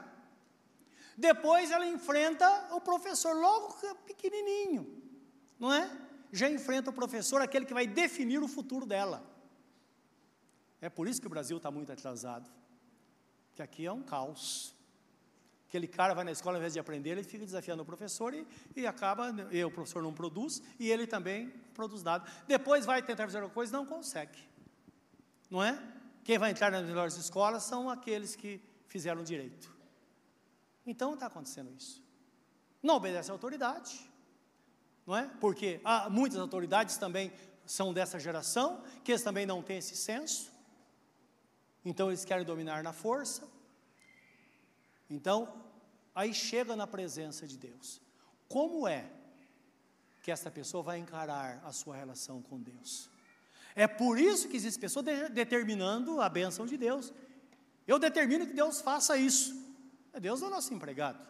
Depois 1.17 1.69
ela 1.69 1.85
enfrenta 1.85 2.47
o 2.73 2.79
professor, 2.79 3.35
logo 3.35 3.73
pequenininho, 4.05 4.96
não 5.59 5.73
é? 5.73 5.89
Já 6.31 6.49
enfrenta 6.49 6.89
o 6.89 6.93
professor, 6.93 7.41
aquele 7.41 7.65
que 7.65 7.73
vai 7.73 7.87
definir 7.87 8.41
o 8.41 8.47
futuro 8.47 8.85
dela. 8.85 9.23
É 10.81 10.89
por 10.89 11.07
isso 11.07 11.19
que 11.19 11.27
o 11.27 11.29
Brasil 11.29 11.57
está 11.57 11.71
muito 11.71 11.91
atrasado, 11.91 12.49
que 13.55 13.61
aqui 13.61 13.85
é 13.85 13.91
um 13.91 14.03
caos. 14.03 14.75
Aquele 15.67 15.87
cara 15.87 16.13
vai 16.13 16.23
na 16.23 16.31
escola, 16.31 16.55
ao 16.55 16.59
invés 16.59 16.73
de 16.73 16.79
aprender, 16.79 17.11
ele 17.11 17.23
fica 17.23 17.43
desafiando 17.43 17.83
o 17.83 17.85
professor 17.85 18.33
e, 18.33 18.47
e 18.75 18.87
acaba, 18.87 19.33
e 19.51 19.63
o 19.63 19.71
professor 19.71 20.01
não 20.01 20.13
produz, 20.13 20.61
e 20.79 20.89
ele 20.89 21.05
também 21.05 21.49
produz 21.73 22.03
nada. 22.03 22.29
Depois 22.47 22.85
vai 22.85 23.01
tentar 23.01 23.25
fazer 23.25 23.39
alguma 23.39 23.53
coisa, 23.53 23.75
não 23.75 23.85
consegue. 23.85 24.39
Não 25.49 25.63
é? 25.63 25.77
Quem 26.23 26.37
vai 26.37 26.51
entrar 26.51 26.71
nas 26.71 26.85
melhores 26.85 27.17
escolas 27.17 27.63
são 27.63 27.89
aqueles 27.89 28.35
que 28.35 28.61
fizeram 28.87 29.23
direito. 29.23 29.75
Então 30.85 31.15
está 31.15 31.25
acontecendo 31.25 31.73
isso. 31.75 32.01
Não 32.81 32.95
obedece 32.95 33.29
à 33.29 33.33
autoridade, 33.33 34.09
não 35.07 35.15
é? 35.15 35.27
Porque 35.39 35.79
há 35.83 36.09
muitas 36.09 36.37
autoridades 36.37 36.97
também 36.97 37.31
são 37.65 37.93
dessa 37.93 38.19
geração, 38.19 38.83
que 39.03 39.11
eles 39.11 39.23
também 39.23 39.45
não 39.45 39.63
têm 39.63 39.77
esse 39.77 39.95
senso. 39.95 40.51
Então 41.83 42.09
eles 42.09 42.25
querem 42.25 42.45
dominar 42.45 42.83
na 42.83 42.93
força, 42.93 43.47
então, 45.09 45.47
aí 46.13 46.33
chega 46.33 46.75
na 46.75 46.85
presença 46.85 47.47
de 47.47 47.57
Deus. 47.57 48.01
Como 48.47 48.87
é 48.87 49.09
que 50.21 50.31
essa 50.31 50.51
pessoa 50.51 50.83
vai 50.83 50.97
encarar 50.97 51.61
a 51.63 51.71
sua 51.71 51.95
relação 51.95 52.41
com 52.41 52.59
Deus? 52.59 53.09
É 53.75 53.87
por 53.87 54.19
isso 54.19 54.49
que 54.49 54.57
existe 54.57 54.79
pessoa 54.79 55.03
de, 55.03 55.29
determinando 55.29 56.19
a 56.19 56.27
benção 56.27 56.65
de 56.65 56.75
Deus. 56.77 57.13
Eu 57.87 57.99
determino 57.99 58.45
que 58.45 58.53
Deus 58.53 58.81
faça 58.81 59.17
isso. 59.17 59.55
Deus 60.19 60.41
é 60.41 60.47
o 60.47 60.49
nosso 60.49 60.73
empregado. 60.73 61.25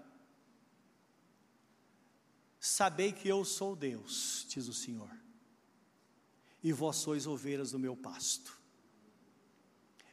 Sabei 2.67 3.11
que 3.11 3.27
eu 3.27 3.45
sou 3.45 3.75
Deus, 3.75 4.45
diz 4.49 4.67
o 4.67 4.73
Senhor, 4.73 5.09
e 6.61 6.71
vós 6.73 6.97
sois 6.97 7.25
ovelhas 7.25 7.71
do 7.71 7.79
meu 7.79 7.95
pasto. 7.95 8.57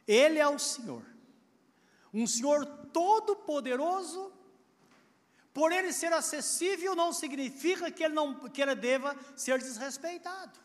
Ele 0.07 0.39
é 0.39 0.47
o 0.47 0.59
Senhor 0.59 1.15
um 2.15 2.25
Senhor 2.25 2.65
todo-poderoso, 2.93 4.33
por 5.53 5.71
ele 5.73 5.91
ser 5.91 6.13
acessível 6.13 6.95
não 6.95 7.11
significa 7.11 7.91
que 7.91 8.03
ele, 8.05 8.13
não, 8.13 8.47
que 8.47 8.61
ele 8.61 8.73
deva 8.73 9.15
ser 9.35 9.59
desrespeitado. 9.59 10.57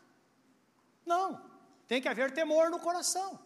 Não, 1.04 1.44
tem 1.88 2.00
que 2.00 2.08
haver 2.08 2.30
temor 2.30 2.70
no 2.70 2.78
coração. 2.78 3.38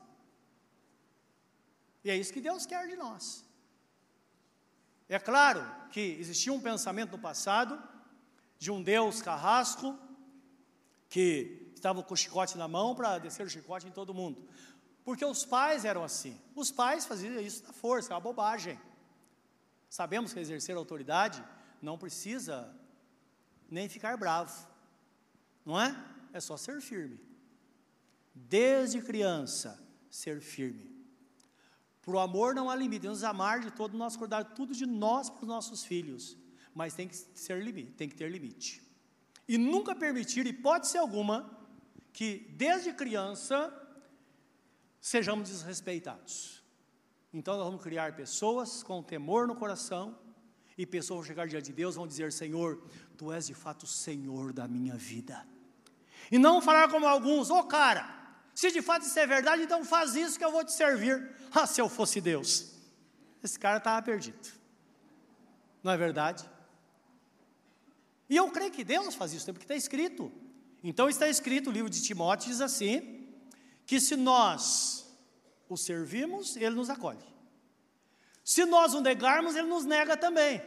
E 2.05 2.11
é 2.11 2.17
isso 2.17 2.33
que 2.33 2.43
Deus 2.43 2.67
quer 2.67 2.87
de 2.87 2.97
nós. 2.97 3.43
É 5.09 5.19
claro 5.19 5.65
que 5.91 6.01
existia 6.01 6.53
um 6.53 6.61
pensamento 6.61 7.13
no 7.13 7.19
passado 7.19 7.83
de 8.59 8.71
um 8.71 8.83
Deus 8.83 9.21
carrasco 9.21 9.99
que 11.09 11.71
estava 11.75 12.03
com 12.03 12.15
o 12.15 12.17
chicote 12.17 12.57
na 12.57 12.67
mão 12.67 12.95
para 12.95 13.19
descer 13.19 13.47
o 13.47 13.51
chicote 13.51 13.87
em 13.87 13.91
todo 13.91 14.15
mundo. 14.15 14.49
Porque 15.05 15.25
os 15.25 15.45
pais 15.45 15.85
eram 15.85 16.03
assim. 16.03 16.41
Os 16.55 16.71
pais 16.71 17.05
faziam 17.05 17.39
isso 17.41 17.63
na 17.65 17.73
força, 17.73 18.13
é 18.13 18.15
uma 18.15 18.21
bobagem. 18.21 18.81
Sabemos 19.91 20.33
que 20.33 20.41
exercer 20.41 20.77
autoridade 20.77 21.45
não 21.81 21.99
precisa 21.99 22.75
nem 23.71 23.89
ficar 23.89 24.17
bravo, 24.17 24.67
não 25.65 25.81
é? 25.81 25.95
É 26.33 26.41
só 26.41 26.57
ser 26.57 26.81
firme. 26.81 27.21
Desde 28.35 29.03
criança, 29.03 29.81
ser 30.11 30.41
firme. 30.41 30.95
Para 32.03 32.15
o 32.15 32.19
amor 32.19 32.55
não 32.55 32.69
há 32.69 32.75
limite, 32.75 33.03
devemos 33.03 33.23
amar 33.25 33.61
de 33.61 33.71
todo 33.71 33.95
o 33.95 33.99
nosso 33.99 34.19
cuidado, 34.19 34.55
tudo 34.55 34.75
de 34.75 34.85
nós 34.85 35.31
para 35.31 35.43
os 35.43 35.49
nossos 35.49 35.85
filhos, 35.85 36.37
mas 36.75 36.95
tem 36.95 37.09
que 37.09 37.17
ser 37.17 37.63
limite, 37.63 37.93
tem 37.93 38.09
que 38.09 38.17
ter 38.17 38.31
limite. 38.31 38.83
E 39.47 39.57
nunca 39.57 39.95
permitir, 39.95 40.47
hipótese 40.47 40.99
alguma, 40.99 41.51
que 42.13 42.53
desde 42.57 42.93
criança 42.93 43.73
sejamos 45.01 45.49
desrespeitados. 45.49 46.63
Então 47.33 47.57
nós 47.57 47.67
vamos 47.67 47.83
criar 47.83 48.15
pessoas 48.17 48.83
com 48.83 49.03
temor 49.03 49.47
no 49.47 49.55
coração, 49.55 50.19
e 50.77 50.85
pessoas 50.85 51.19
vão 51.19 51.25
chegar 51.25 51.47
diante 51.47 51.67
de 51.67 51.73
Deus 51.73 51.95
vão 51.95 52.07
dizer: 52.07 52.33
Senhor, 52.33 52.83
Tu 53.17 53.33
és 53.33 53.47
de 53.47 53.55
fato 53.55 53.85
o 53.85 53.87
Senhor 53.87 54.53
da 54.53 54.67
minha 54.67 54.97
vida. 54.97 55.47
E 56.31 56.39
não 56.39 56.61
falar 56.61 56.89
como 56.89 57.07
alguns, 57.07 57.51
ô 57.51 57.59
oh, 57.59 57.65
cara, 57.65 58.09
se 58.55 58.71
de 58.71 58.83
fato 58.83 59.07
isso 59.07 59.19
é 59.19 59.27
verdade, 59.27 59.63
então 59.63 59.85
faz 59.85 60.15
isso 60.15 60.39
que 60.39 60.45
eu 60.45 60.51
vou 60.51 60.65
te 60.65 60.73
servir. 60.73 61.33
Ah, 61.57 61.69
se 61.69 61.81
eu 61.81 61.89
fosse 61.89 62.21
Deus. 62.21 62.75
Esse 63.41 63.57
cara 63.57 63.79
estava 63.79 64.03
perdido. 64.03 64.49
Não 65.85 65.93
é 65.93 65.97
verdade? 65.97 66.45
E 68.35 68.37
eu 68.37 68.51
creio 68.51 68.73
que 68.73 68.83
Deus 68.83 69.15
faz 69.15 69.33
isso, 69.33 69.47
porque 69.53 69.65
está 69.65 69.77
escrito. 69.77 70.33
Então 70.83 71.09
está 71.09 71.29
escrito, 71.29 71.71
o 71.71 71.73
livro 71.73 71.89
de 71.89 72.03
Timóteo 72.03 72.49
diz 72.49 72.61
assim: 72.61 73.29
que 73.87 74.01
se 74.01 74.17
nós 74.17 75.07
o 75.69 75.77
servimos, 75.77 76.57
ele 76.57 76.75
nos 76.75 76.91
acolhe. 76.91 77.25
Se 78.43 78.65
nós 78.65 78.93
o 78.93 79.01
negarmos, 79.01 79.55
ele 79.55 79.69
nos 79.69 79.85
nega 79.85 80.17
também. 80.17 80.61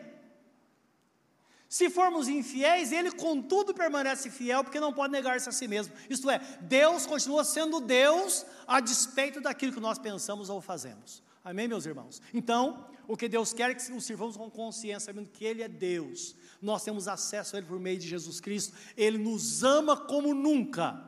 Se 1.68 1.90
formos 1.90 2.30
infiéis, 2.30 2.94
ele 2.94 3.12
contudo 3.12 3.74
permanece 3.74 4.30
fiel, 4.30 4.64
porque 4.64 4.80
não 4.80 4.94
pode 4.94 5.12
negar-se 5.12 5.50
a 5.50 5.52
si 5.52 5.68
mesmo. 5.68 5.94
Isto 6.10 6.30
é, 6.30 6.40
Deus 6.62 7.06
continua 7.06 7.44
sendo 7.44 7.82
Deus 7.82 8.46
a 8.66 8.80
despeito 8.80 9.42
daquilo 9.42 9.74
que 9.74 9.82
nós 9.82 10.00
pensamos 10.00 10.50
ou 10.50 10.62
fazemos. 10.62 11.22
Amém, 11.48 11.66
meus 11.66 11.86
irmãos? 11.86 12.22
Então, 12.34 12.86
o 13.08 13.16
que 13.16 13.30
Deus 13.30 13.54
quer 13.54 13.72
é 13.72 13.74
que 13.74 13.90
o 13.94 14.02
sirvamos 14.02 14.36
com 14.36 14.52
consciência, 14.52 15.00
sabendo 15.00 15.30
que 15.30 15.46
Ele 15.46 15.64
é 15.64 15.68
Deus. 15.70 16.36
Nós 16.62 16.84
temos 16.84 17.08
acesso 17.08 17.56
a 17.56 17.60
Ele 17.60 17.68
por 17.68 17.80
meio 17.80 17.98
de 17.98 18.06
Jesus 18.06 18.42
Cristo. 18.42 18.76
Ele 18.98 19.18
nos 19.18 19.64
ama 19.64 19.96
como 19.96 20.34
nunca, 20.34 21.02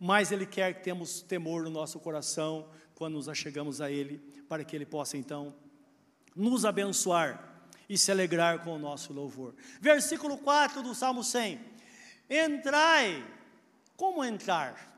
mas 0.00 0.32
Ele 0.32 0.46
quer 0.46 0.72
que 0.72 0.82
temos 0.82 1.20
temor 1.20 1.64
no 1.64 1.70
nosso 1.70 2.00
coração 2.00 2.66
quando 2.94 3.16
nos 3.16 3.28
achegamos 3.28 3.82
a 3.82 3.90
Ele, 3.90 4.16
para 4.48 4.64
que 4.64 4.74
Ele 4.74 4.86
possa 4.86 5.18
então 5.18 5.54
nos 6.34 6.64
abençoar 6.64 7.68
e 7.86 7.98
se 7.98 8.10
alegrar 8.10 8.64
com 8.64 8.76
o 8.76 8.78
nosso 8.78 9.12
louvor. 9.12 9.54
Versículo 9.82 10.38
4 10.38 10.82
do 10.82 10.94
Salmo 10.94 11.22
100. 11.22 11.60
Entrai. 12.30 13.22
Como 13.98 14.24
entrar? 14.24 14.93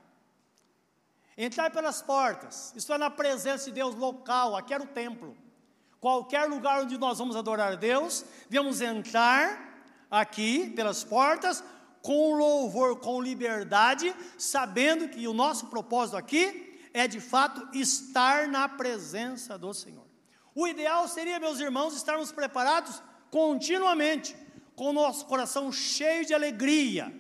Entrar 1.37 1.71
pelas 1.71 2.01
portas. 2.01 2.73
Isso 2.75 2.93
é 2.93 2.99
na 2.99 3.11
presença 3.11 3.67
de 3.67 3.73
Deus 3.73 3.95
local, 3.95 4.57
aqui 4.57 4.73
era 4.73 4.83
o 4.83 4.87
templo. 4.87 5.37
Qualquer 6.01 6.49
lugar 6.49 6.83
onde 6.83 6.97
nós 6.97 7.19
vamos 7.19 7.37
adorar 7.37 7.73
a 7.73 7.77
Deus, 7.77 8.25
devemos 8.49 8.81
entrar 8.81 9.67
aqui 10.11 10.71
pelas 10.71 11.05
portas 11.05 11.63
com 12.01 12.35
louvor, 12.35 13.01
com 13.01 13.21
liberdade, 13.21 14.15
sabendo 14.39 15.09
que 15.09 15.27
o 15.27 15.35
nosso 15.35 15.67
propósito 15.67 16.17
aqui 16.17 16.79
é 16.95 17.07
de 17.07 17.21
fato 17.21 17.69
estar 17.77 18.49
na 18.49 18.69
presença 18.69 19.59
do 19.59 19.75
Senhor. 19.75 20.07
O 20.55 20.67
ideal 20.67 21.07
seria, 21.09 21.39
meus 21.39 21.61
irmãos, 21.61 21.95
estarmos 21.95 22.33
preparados 22.33 23.03
continuamente, 23.31 24.35
com 24.75 24.91
o 24.91 24.93
nosso 24.93 25.27
coração 25.27 25.71
cheio 25.71 26.25
de 26.25 26.33
alegria, 26.33 27.13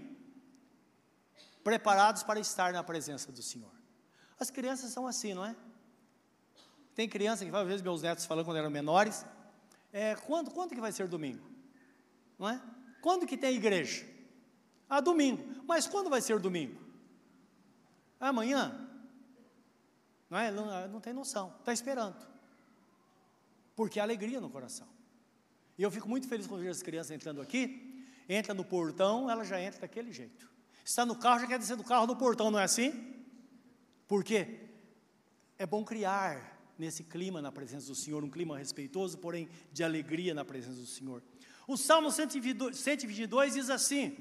preparados 1.62 2.22
para 2.22 2.40
estar 2.40 2.72
na 2.72 2.82
presença 2.82 3.30
do 3.32 3.42
Senhor. 3.42 3.75
As 4.38 4.50
crianças 4.50 4.90
são 4.92 5.06
assim, 5.06 5.34
não 5.34 5.44
é? 5.44 5.54
Tem 6.94 7.08
criança 7.08 7.44
que, 7.44 7.54
às 7.54 7.66
vezes, 7.66 7.82
meus 7.82 8.02
netos 8.02 8.24
falando 8.24 8.44
quando 8.44 8.58
eram 8.58 8.70
menores, 8.70 9.24
é, 9.92 10.14
quando, 10.14 10.50
quando 10.50 10.74
que 10.74 10.80
vai 10.80 10.92
ser 10.92 11.08
domingo? 11.08 11.46
Não 12.38 12.48
é? 12.48 12.60
Quando 13.00 13.26
que 13.26 13.36
tem 13.36 13.54
igreja? 13.54 14.06
Ah, 14.88 15.00
domingo. 15.00 15.62
Mas 15.66 15.86
quando 15.86 16.08
vai 16.10 16.20
ser 16.20 16.38
domingo? 16.38 16.80
Amanhã? 18.20 18.88
Não 20.30 20.38
é? 20.38 20.50
Não, 20.50 20.88
não 20.88 21.00
tem 21.00 21.12
noção. 21.12 21.54
Está 21.60 21.72
esperando 21.72 22.36
porque 23.76 24.00
há 24.00 24.02
alegria 24.02 24.40
no 24.40 24.48
coração. 24.48 24.88
E 25.78 25.82
eu 25.82 25.90
fico 25.90 26.08
muito 26.08 26.26
feliz 26.26 26.46
quando 26.46 26.60
vejo 26.60 26.70
as 26.70 26.82
crianças 26.82 27.10
entrando 27.10 27.42
aqui, 27.42 28.02
entra 28.26 28.54
no 28.54 28.64
portão, 28.64 29.30
ela 29.30 29.44
já 29.44 29.60
entra 29.60 29.80
daquele 29.80 30.10
jeito. 30.10 30.50
Está 30.82 31.04
no 31.04 31.14
carro, 31.14 31.40
já 31.40 31.46
quer 31.46 31.58
descer 31.58 31.76
do 31.76 31.84
carro 31.84 32.06
no 32.06 32.16
portão, 32.16 32.50
não 32.50 32.58
é 32.58 32.64
assim? 32.64 33.14
Porque 34.06 34.60
é 35.58 35.66
bom 35.66 35.84
criar 35.84 36.56
nesse 36.78 37.04
clima 37.04 37.40
na 37.40 37.50
presença 37.50 37.86
do 37.86 37.94
Senhor, 37.94 38.22
um 38.22 38.30
clima 38.30 38.58
respeitoso, 38.58 39.18
porém 39.18 39.48
de 39.72 39.82
alegria 39.82 40.34
na 40.34 40.44
presença 40.44 40.80
do 40.80 40.86
Senhor. 40.86 41.22
O 41.66 41.76
Salmo 41.76 42.10
122 42.10 43.54
diz 43.54 43.70
assim: 43.70 44.16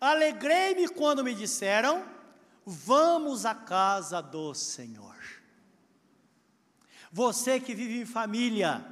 Alegrei-me 0.00 0.88
quando 0.88 1.24
me 1.24 1.34
disseram, 1.34 2.04
vamos 2.64 3.44
à 3.44 3.54
casa 3.54 4.20
do 4.20 4.54
Senhor. 4.54 5.16
Você 7.10 7.60
que 7.60 7.74
vive 7.74 8.00
em 8.00 8.06
família, 8.06 8.84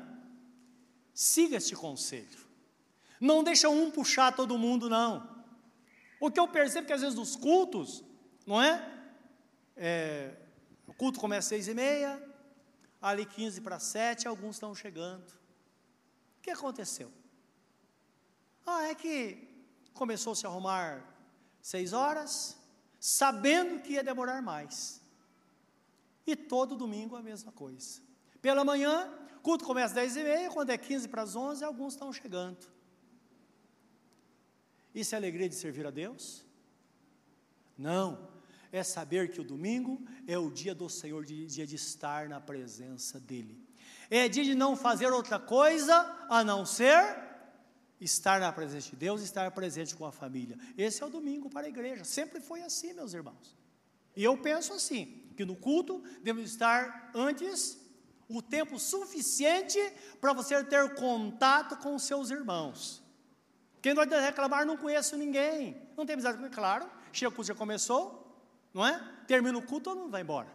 siga 1.14 1.56
este 1.56 1.74
conselho. 1.74 2.40
Não 3.20 3.44
deixa 3.44 3.68
um 3.68 3.90
puxar 3.90 4.34
todo 4.34 4.58
mundo, 4.58 4.88
não. 4.88 5.28
O 6.18 6.30
que 6.30 6.40
eu 6.40 6.48
percebo 6.48 6.84
é 6.84 6.86
que 6.86 6.92
às 6.92 7.00
vezes 7.00 7.16
nos 7.16 7.36
cultos, 7.36 8.04
não 8.46 8.60
é? 8.60 8.99
É 9.82 10.36
o 10.86 10.92
culto 10.92 11.18
começa 11.18 11.46
às 11.46 11.48
seis 11.48 11.68
e 11.68 11.74
meia, 11.74 12.20
ali 13.00 13.24
quinze 13.24 13.60
para 13.60 13.78
sete, 13.78 14.28
alguns 14.28 14.56
estão 14.56 14.74
chegando. 14.74 15.30
O 16.38 16.42
que 16.42 16.50
aconteceu? 16.50 17.10
Ah, 18.66 18.88
é 18.88 18.94
que 18.94 19.48
começou 19.94 20.32
a 20.32 20.36
se 20.36 20.46
arrumar 20.46 21.02
seis 21.62 21.92
horas, 21.92 22.58
sabendo 22.98 23.80
que 23.80 23.94
ia 23.94 24.04
demorar 24.04 24.42
mais. 24.42 25.00
E 26.26 26.36
todo 26.36 26.76
domingo 26.76 27.16
a 27.16 27.22
mesma 27.22 27.52
coisa. 27.52 28.02
Pela 28.42 28.64
manhã, 28.64 29.10
culto 29.42 29.64
começa 29.64 29.88
às 29.88 29.92
10 29.92 30.16
e 30.16 30.22
meia, 30.24 30.50
quando 30.50 30.70
é 30.70 30.76
15 30.76 31.08
para 31.08 31.22
as 31.22 31.34
11, 31.34 31.64
alguns 31.64 31.94
estão 31.94 32.12
chegando. 32.12 32.66
Isso 34.94 35.14
é 35.14 35.18
alegria 35.18 35.48
de 35.48 35.54
servir 35.54 35.86
a 35.86 35.90
Deus? 35.90 36.44
Não, 37.78 38.28
é 38.72 38.82
saber 38.82 39.30
que 39.30 39.40
o 39.40 39.44
domingo 39.44 40.04
é 40.26 40.38
o 40.38 40.50
dia 40.50 40.74
do 40.74 40.88
Senhor, 40.88 41.24
dia 41.24 41.66
de 41.66 41.74
estar 41.74 42.28
na 42.28 42.40
presença 42.40 43.18
dEle. 43.18 43.66
É 44.08 44.28
dia 44.28 44.44
de 44.44 44.54
não 44.54 44.76
fazer 44.76 45.12
outra 45.12 45.38
coisa 45.38 45.94
a 46.28 46.42
não 46.42 46.64
ser 46.64 47.30
estar 48.00 48.40
na 48.40 48.52
presença 48.52 48.90
de 48.90 48.96
Deus, 48.96 49.22
estar 49.22 49.50
presente 49.50 49.94
com 49.94 50.04
a 50.06 50.12
família. 50.12 50.58
Esse 50.76 51.02
é 51.02 51.06
o 51.06 51.10
domingo 51.10 51.50
para 51.50 51.66
a 51.66 51.68
igreja. 51.68 52.04
Sempre 52.04 52.40
foi 52.40 52.62
assim, 52.62 52.92
meus 52.92 53.12
irmãos. 53.12 53.56
E 54.16 54.24
eu 54.24 54.36
penso 54.36 54.72
assim, 54.72 55.22
que 55.36 55.44
no 55.44 55.54
culto 55.54 56.02
devemos 56.22 56.50
estar 56.50 57.10
antes 57.14 57.78
o 58.28 58.40
tempo 58.40 58.78
suficiente 58.78 59.78
para 60.20 60.32
você 60.32 60.62
ter 60.64 60.94
contato 60.94 61.76
com 61.78 61.98
seus 61.98 62.30
irmãos. 62.30 63.02
Quem 63.82 63.94
vai 63.94 64.06
reclamar, 64.06 64.66
não 64.66 64.76
conheço 64.76 65.16
ninguém. 65.16 65.80
Não 65.96 66.04
tem 66.04 66.14
amizade 66.14 66.36
comigo, 66.36 66.54
claro. 66.54 66.88
Chega 67.12 67.30
o 67.30 67.32
culto, 67.32 67.48
já 67.48 67.54
começou, 67.54 68.19
não 68.72 68.86
é? 68.86 68.98
Termina 69.26 69.56
o 69.58 69.62
culto, 69.62 69.90
todo 69.90 69.98
mundo 69.98 70.10
vai 70.10 70.22
embora. 70.22 70.48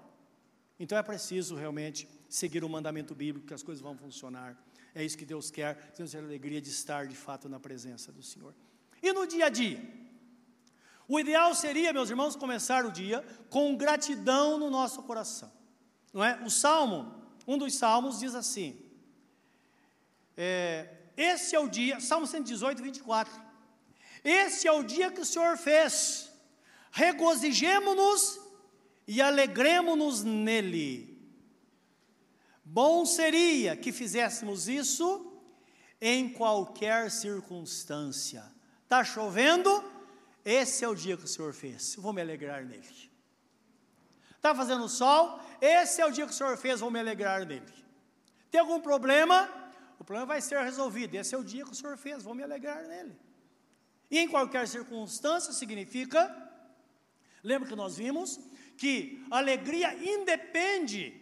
Então 0.79 0.97
é 0.97 1.03
preciso 1.03 1.55
realmente 1.55 2.07
seguir 2.29 2.63
o 2.63 2.69
mandamento 2.69 3.15
bíblico, 3.15 3.47
que 3.47 3.53
as 3.53 3.63
coisas 3.63 3.81
vão 3.81 3.97
funcionar. 3.97 4.57
É 4.93 5.03
isso 5.03 5.17
que 5.17 5.25
Deus 5.25 5.51
quer, 5.51 5.91
temos 5.91 6.15
a 6.15 6.19
alegria 6.19 6.61
de 6.61 6.69
estar 6.69 7.07
de 7.07 7.15
fato 7.15 7.47
na 7.49 7.59
presença 7.59 8.11
do 8.11 8.23
Senhor. 8.23 8.53
E 9.01 9.11
no 9.13 9.25
dia 9.25 9.45
a 9.45 9.49
dia? 9.49 9.81
O 11.07 11.19
ideal 11.19 11.53
seria, 11.53 11.93
meus 11.93 12.09
irmãos, 12.09 12.35
começar 12.35 12.85
o 12.85 12.91
dia 12.91 13.23
com 13.49 13.75
gratidão 13.75 14.57
no 14.57 14.69
nosso 14.69 15.03
coração. 15.03 15.51
Não 16.13 16.23
é? 16.23 16.41
O 16.43 16.49
Salmo 16.49 17.25
um 17.47 17.57
dos 17.57 17.75
salmos 17.75 18.19
diz 18.19 18.33
assim: 18.33 18.79
é, 20.35 20.89
Esse 21.15 21.55
é 21.55 21.59
o 21.59 21.67
dia, 21.67 21.99
Salmo 21.99 22.25
118, 22.25 22.81
24. 22.81 23.45
Esse 24.23 24.67
é 24.67 24.71
o 24.71 24.83
dia 24.83 25.11
que 25.11 25.21
o 25.21 25.25
Senhor 25.25 25.55
fez, 25.57 26.31
regozijemo-nos 26.95 28.39
e 29.05 29.21
alegremos-nos 29.21 30.23
nele. 30.23 31.13
Bom 32.63 33.05
seria 33.05 33.75
que 33.75 33.91
fizéssemos 33.91 34.69
isso 34.69 35.37
em 35.99 36.29
qualquer 36.29 37.11
circunstância. 37.11 38.49
Está 38.83 39.03
chovendo? 39.03 39.83
Esse 40.45 40.85
é 40.85 40.87
o 40.87 40.95
dia 40.95 41.17
que 41.17 41.25
o 41.25 41.27
Senhor 41.27 41.53
fez, 41.53 41.95
vou 41.95 42.13
me 42.13 42.21
alegrar 42.21 42.63
nele. 42.63 43.11
Está 44.37 44.55
fazendo 44.55 44.87
sol? 44.87 45.41
Esse 45.59 46.01
é 46.01 46.05
o 46.05 46.11
dia 46.11 46.25
que 46.25 46.31
o 46.31 46.35
Senhor 46.35 46.55
fez, 46.55 46.79
vou 46.79 46.89
me 46.89 46.99
alegrar 46.99 47.45
nele. 47.45 47.73
Tem 48.49 48.61
algum 48.61 48.79
problema? 48.79 49.49
O 49.99 50.03
problema 50.05 50.27
vai 50.27 50.39
ser 50.39 50.59
resolvido. 50.61 51.15
Esse 51.15 51.35
é 51.35 51.37
o 51.37 51.43
dia 51.43 51.65
que 51.65 51.71
o 51.71 51.75
Senhor 51.75 51.97
fez, 51.97 52.23
vou 52.23 52.33
me 52.33 52.43
alegrar 52.43 52.87
nele. 52.87 53.19
E 54.09 54.17
em 54.17 54.29
qualquer 54.29 54.65
circunstância 54.65 55.51
significa, 55.51 56.44
lembra 57.45 57.69
que 57.69 57.75
nós 57.75 57.95
vimos 57.97 58.39
que 58.77 59.23
alegria 59.31 59.93
independe 60.03 61.21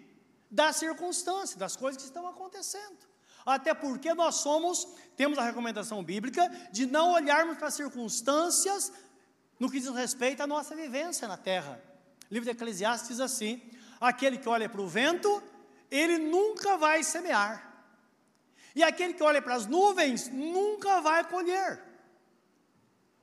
da 0.50 0.72
circunstância, 0.72 1.58
das 1.58 1.76
coisas 1.76 2.02
que 2.02 2.08
estão 2.08 2.26
acontecendo. 2.28 2.98
Até 3.46 3.74
porque 3.74 4.14
nós 4.14 4.36
somos, 4.36 4.88
temos 5.18 5.38
a 5.38 5.44
recomendação 5.44 6.04
bíblica 6.04 6.48
de 6.72 6.86
não 6.86 7.12
olharmos 7.12 7.58
para 7.58 7.68
as 7.68 7.74
circunstâncias 7.74 8.92
no 9.60 9.70
que 9.70 9.80
diz 9.80 9.90
respeito 9.90 10.42
à 10.42 10.48
nossa 10.48 10.76
vivência 10.76 11.28
na 11.28 11.38
terra. 11.38 11.82
O 12.32 12.34
livro 12.34 12.46
de 12.46 12.52
Eclesiastes 12.52 13.10
diz 13.10 13.20
assim: 13.20 13.62
aquele 14.00 14.38
que 14.38 14.48
olha 14.48 14.70
para 14.70 14.82
o 14.82 14.88
vento, 14.88 15.44
ele 15.92 16.18
nunca 16.18 16.78
vai 16.78 17.04
semear. 17.04 17.72
E 18.74 18.82
aquele 18.82 19.14
que 19.14 19.22
olha 19.22 19.42
para 19.42 19.56
as 19.56 19.68
nuvens 19.68 20.30
nunca 20.30 21.02
vai 21.02 21.24
colher. 21.26 21.82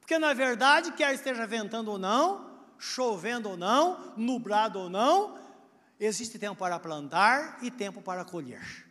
Porque 0.00 0.18
na 0.18 0.34
verdade, 0.34 0.92
quer 0.92 1.14
esteja 1.14 1.46
ventando 1.46 1.90
ou 1.90 1.98
não, 1.98 2.49
chovendo 2.80 3.50
ou 3.50 3.56
não, 3.56 4.14
nublado 4.16 4.78
ou 4.78 4.88
não, 4.88 5.38
existe 6.00 6.38
tempo 6.38 6.56
para 6.56 6.80
plantar 6.80 7.58
e 7.62 7.70
tempo 7.70 8.00
para 8.00 8.24
colher. 8.24 8.88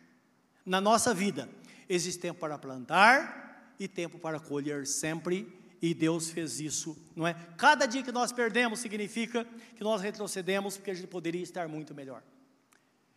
Na 0.64 0.80
nossa 0.80 1.12
vida, 1.12 1.50
existe 1.88 2.20
tempo 2.20 2.38
para 2.38 2.56
plantar 2.56 3.74
e 3.78 3.88
tempo 3.88 4.18
para 4.18 4.38
colher 4.38 4.86
sempre 4.86 5.60
e 5.82 5.92
Deus 5.92 6.30
fez 6.30 6.60
isso, 6.60 6.96
não 7.16 7.26
é? 7.26 7.34
Cada 7.56 7.86
dia 7.86 8.02
que 8.02 8.12
nós 8.12 8.30
perdemos 8.30 8.80
significa 8.80 9.44
que 9.74 9.82
nós 9.82 10.02
retrocedemos 10.02 10.76
porque 10.76 10.90
a 10.90 10.94
gente 10.94 11.08
poderia 11.08 11.42
estar 11.42 11.66
muito 11.66 11.94
melhor. 11.94 12.22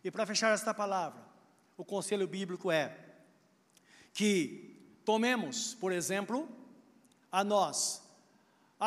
E 0.02 0.10
para 0.10 0.26
fechar 0.26 0.52
esta 0.52 0.74
palavra, 0.74 1.22
o 1.76 1.84
conselho 1.84 2.26
bíblico 2.26 2.70
é 2.70 2.96
que 4.12 4.98
tomemos, 5.04 5.74
por 5.74 5.92
exemplo, 5.92 6.48
a 7.30 7.44
nós 7.44 8.03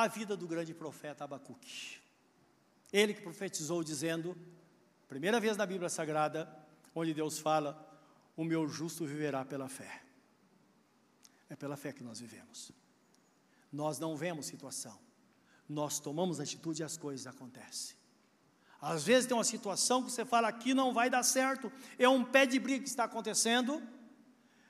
a 0.04 0.08
vida 0.08 0.38
do 0.38 0.48
grande 0.48 0.76
profeta 0.76 1.24
Abacuque. 1.24 1.98
Ele 2.94 3.16
que 3.16 3.22
profetizou 3.22 3.84
dizendo, 3.84 4.38
primeira 5.08 5.40
vez 5.40 5.58
na 5.58 5.66
Bíblia 5.66 5.90
Sagrada, 5.90 6.48
onde 6.94 7.16
Deus 7.16 7.40
fala: 7.40 7.76
"O 8.36 8.44
meu 8.44 8.68
justo 8.68 9.06
viverá 9.06 9.44
pela 9.44 9.68
fé". 9.68 10.04
É 11.50 11.56
pela 11.56 11.76
fé 11.76 11.92
que 11.92 12.04
nós 12.04 12.20
vivemos. 12.20 12.72
Nós 13.72 13.98
não 13.98 14.16
vemos 14.16 14.46
situação, 14.46 14.98
nós 15.68 16.00
tomamos 16.00 16.40
atitude 16.40 16.82
e 16.82 16.86
as 16.86 16.96
coisas 16.96 17.26
acontecem. 17.26 17.98
Às 18.80 19.04
vezes 19.04 19.26
tem 19.26 19.36
uma 19.36 19.44
situação 19.44 20.04
que 20.04 20.12
você 20.12 20.24
fala 20.24 20.48
aqui 20.48 20.76
não 20.76 20.94
vai 20.94 21.10
dar 21.10 21.24
certo, 21.24 21.72
é 21.98 22.08
um 22.08 22.24
pé 22.24 22.46
de 22.46 22.60
briga 22.60 22.84
que 22.84 22.90
está 22.90 23.06
acontecendo. 23.06 23.82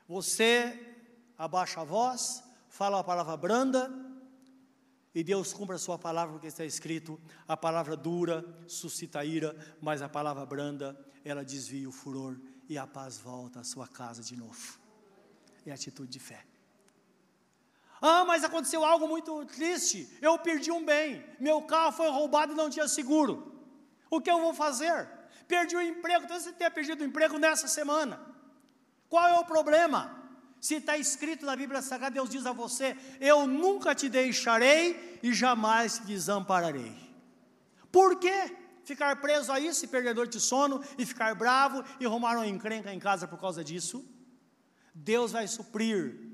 Você 0.07 0.95
abaixa 1.37 1.81
a 1.81 1.83
voz, 1.83 2.41
fala 2.69 2.97
uma 2.97 3.03
palavra 3.03 3.35
branda, 3.35 4.06
e 5.17 5.23
Deus 5.23 5.51
cumpre 5.51 5.75
a 5.75 5.79
sua 5.79 5.97
palavra, 5.97 6.33
porque 6.33 6.45
está 6.45 6.63
escrito: 6.63 7.19
a 7.47 7.57
palavra 7.57 7.97
dura 7.97 8.45
suscita 8.67 9.25
ira, 9.25 9.57
mas 9.81 9.99
a 10.03 10.07
palavra 10.07 10.45
branda, 10.45 10.95
ela 11.25 11.43
desvia 11.43 11.89
o 11.89 11.91
furor, 11.91 12.37
e 12.69 12.77
a 12.77 12.85
paz 12.85 13.17
volta 13.17 13.61
à 13.61 13.63
sua 13.63 13.87
casa 13.87 14.21
de 14.21 14.37
novo. 14.37 14.77
É 15.65 15.71
atitude 15.71 16.11
de 16.11 16.19
fé. 16.19 16.45
Ah, 17.99 18.25
mas 18.25 18.43
aconteceu 18.43 18.85
algo 18.85 19.07
muito 19.07 19.43
triste. 19.45 20.07
Eu 20.21 20.37
perdi 20.37 20.71
um 20.71 20.85
bem. 20.85 21.25
Meu 21.39 21.63
carro 21.63 21.93
foi 21.93 22.09
roubado 22.11 22.53
e 22.53 22.55
não 22.55 22.69
tinha 22.69 22.87
seguro. 22.87 23.59
O 24.11 24.21
que 24.21 24.29
eu 24.29 24.39
vou 24.39 24.53
fazer? 24.53 25.09
Perdi 25.47 25.75
o 25.75 25.81
emprego. 25.81 26.27
Talvez 26.27 26.43
você 26.43 26.53
tenha 26.53 26.69
perdido 26.69 27.01
o 27.01 27.05
emprego 27.05 27.39
nessa 27.39 27.67
semana. 27.67 28.21
Qual 29.09 29.27
é 29.27 29.39
o 29.39 29.45
problema? 29.45 30.26
Se 30.59 30.75
está 30.75 30.97
escrito 30.97 31.45
na 31.45 31.55
Bíblia 31.55 31.81
Sagrada, 31.81 32.15
Deus 32.15 32.29
diz 32.29 32.45
a 32.45 32.51
você: 32.51 32.95
Eu 33.19 33.45
nunca 33.47 33.93
te 33.93 34.09
deixarei 34.09 35.19
e 35.21 35.33
jamais 35.33 35.99
te 35.99 36.05
desampararei. 36.05 36.95
Por 37.91 38.19
quê? 38.19 38.55
Ficar 38.83 39.19
preso 39.21 39.51
a 39.51 39.59
isso 39.59 39.83
e 39.83 39.87
perdedor 39.87 40.27
de 40.27 40.39
sono 40.39 40.81
e 40.97 41.05
ficar 41.05 41.35
bravo 41.35 41.83
e 41.99 42.05
arrumar 42.05 42.35
uma 42.37 42.47
encrenca 42.47 42.93
em 42.93 42.99
casa 42.99 43.27
por 43.27 43.39
causa 43.39 43.63
disso? 43.63 44.05
Deus 44.93 45.31
vai 45.33 45.47
suprir 45.47 46.27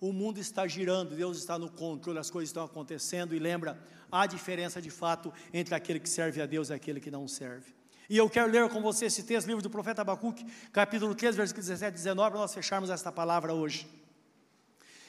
o 0.00 0.12
mundo 0.12 0.38
está 0.38 0.66
girando, 0.66 1.16
Deus 1.16 1.38
está 1.38 1.58
no 1.58 1.70
controle, 1.70 2.18
as 2.18 2.30
coisas 2.30 2.50
estão 2.50 2.64
acontecendo 2.64 3.34
e 3.34 3.38
lembra, 3.38 3.80
há 4.10 4.26
diferença 4.26 4.80
de 4.80 4.90
fato 4.90 5.32
entre 5.52 5.74
aquele 5.74 5.98
que 5.98 6.08
serve 6.08 6.40
a 6.40 6.46
Deus 6.46 6.70
e 6.70 6.74
aquele 6.74 7.00
que 7.00 7.10
não 7.10 7.26
serve. 7.26 7.74
E 8.08 8.16
eu 8.16 8.30
quero 8.30 8.50
ler 8.50 8.68
com 8.68 8.80
você 8.80 9.06
esse 9.06 9.22
texto, 9.24 9.46
livro 9.46 9.62
do 9.62 9.70
profeta 9.70 10.02
Abacuque, 10.02 10.44
capítulo 10.72 11.14
3, 11.14 11.34
versículos 11.34 11.66
17 11.66 11.92
e 11.92 11.96
19, 11.96 12.30
para 12.30 12.40
nós 12.40 12.54
fecharmos 12.54 12.88
esta 12.90 13.10
palavra 13.10 13.52
hoje. 13.52 13.88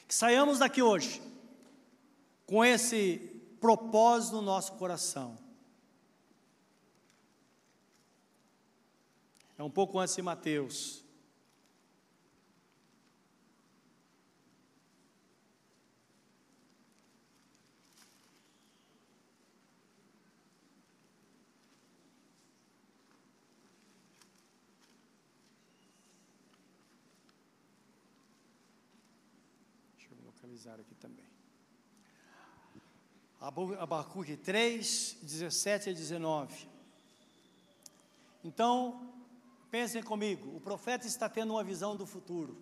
Que 0.06 0.14
saiamos 0.14 0.58
daqui 0.58 0.82
hoje 0.82 1.22
com 2.46 2.64
esse 2.64 3.18
propósito 3.60 4.36
no 4.36 4.42
nosso 4.42 4.72
coração. 4.72 5.38
É 9.56 9.62
um 9.62 9.70
pouco 9.70 9.98
antes 9.98 10.16
de 10.16 10.22
Mateus. 10.22 11.04
Localizar 30.38 30.78
aqui 30.78 30.94
também. 30.94 31.24
Abacuque 33.40 34.36
3, 34.36 35.18
17 35.22 35.90
a 35.90 35.92
19. 35.92 36.68
Então, 38.44 39.12
pensem 39.68 40.00
comigo, 40.00 40.56
o 40.56 40.60
profeta 40.60 41.08
está 41.08 41.28
tendo 41.28 41.54
uma 41.54 41.64
visão 41.64 41.96
do 41.96 42.06
futuro, 42.06 42.56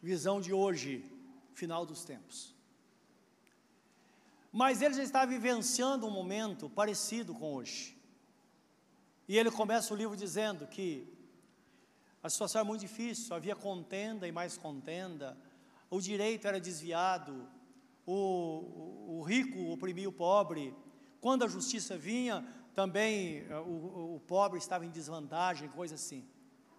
visão 0.00 0.40
de 0.40 0.52
hoje, 0.52 1.04
final 1.52 1.84
dos 1.84 2.04
tempos. 2.04 2.54
Mas 4.52 4.82
ele 4.82 4.94
já 4.94 5.02
está 5.02 5.24
vivenciando 5.24 6.06
um 6.06 6.10
momento 6.10 6.70
parecido 6.70 7.34
com 7.34 7.54
hoje. 7.54 7.96
E 9.26 9.36
ele 9.36 9.50
começa 9.50 9.92
o 9.92 9.96
livro 9.96 10.16
dizendo 10.16 10.66
que 10.66 11.08
a 12.22 12.30
situação 12.30 12.60
é 12.60 12.64
muito 12.64 12.82
difícil, 12.82 13.34
havia 13.34 13.56
contenda 13.56 14.28
e 14.28 14.32
mais 14.32 14.56
contenda, 14.56 15.36
o 15.92 16.00
direito 16.00 16.48
era 16.48 16.58
desviado, 16.58 17.46
o, 18.06 19.18
o 19.18 19.22
rico 19.22 19.70
oprimia 19.70 20.08
o 20.08 20.12
pobre, 20.12 20.74
quando 21.20 21.44
a 21.44 21.46
justiça 21.46 21.98
vinha, 21.98 22.42
também 22.74 23.46
eh, 23.46 23.58
o, 23.58 24.14
o 24.16 24.20
pobre 24.26 24.58
estava 24.58 24.86
em 24.86 24.90
desvantagem, 24.90 25.68
coisa 25.68 25.96
assim. 25.96 26.26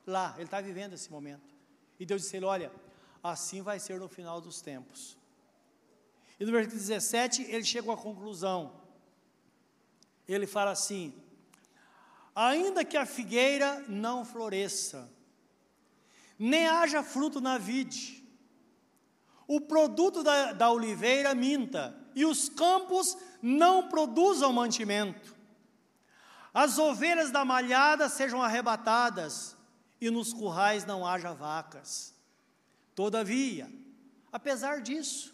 Lá, 0.08 0.34
ele 0.38 0.46
está 0.46 0.60
vivendo 0.60 0.94
esse 0.94 1.12
momento. 1.12 1.54
E 2.00 2.08
Deus 2.08 2.24
disse 2.24 2.36
a 2.36 2.38
ele: 2.38 2.48
Olha, 2.48 2.72
assim 3.22 3.62
vai 3.62 3.80
ser 3.80 4.00
no 4.00 4.08
final 4.08 4.42
dos 4.42 4.62
tempos. 4.62 5.16
E 6.40 6.44
no 6.44 6.52
versículo 6.52 6.82
17, 6.82 7.44
ele 7.44 7.64
chega 7.64 7.94
à 7.94 7.96
conclusão. 7.96 8.82
Ele 10.28 10.48
fala 10.48 10.72
assim: 10.72 11.14
Ainda 12.34 12.84
que 12.84 12.98
a 12.98 13.06
figueira 13.06 13.86
não 13.88 14.26
floresça, 14.26 15.08
nem 16.40 16.66
haja 16.68 17.04
fruto 17.04 17.40
na 17.40 17.60
vide, 17.60 18.23
o 19.56 19.62
produto 19.62 20.24
da, 20.24 20.54
da 20.54 20.72
oliveira 20.72 21.36
minta, 21.36 21.96
e 22.16 22.26
os 22.26 22.50
campos 22.50 23.18
não 23.42 23.88
produzam 23.88 24.52
mantimento. 24.52 25.36
As 26.54 26.78
ovelhas 26.78 27.32
da 27.32 27.46
malhada 27.46 28.10
sejam 28.10 28.42
arrebatadas, 28.42 29.56
e 30.02 30.10
nos 30.10 30.34
currais 30.34 30.86
não 30.86 31.06
haja 31.06 31.34
vacas. 31.34 32.14
Todavia, 32.96 33.72
apesar 34.32 34.82
disso, 34.82 35.34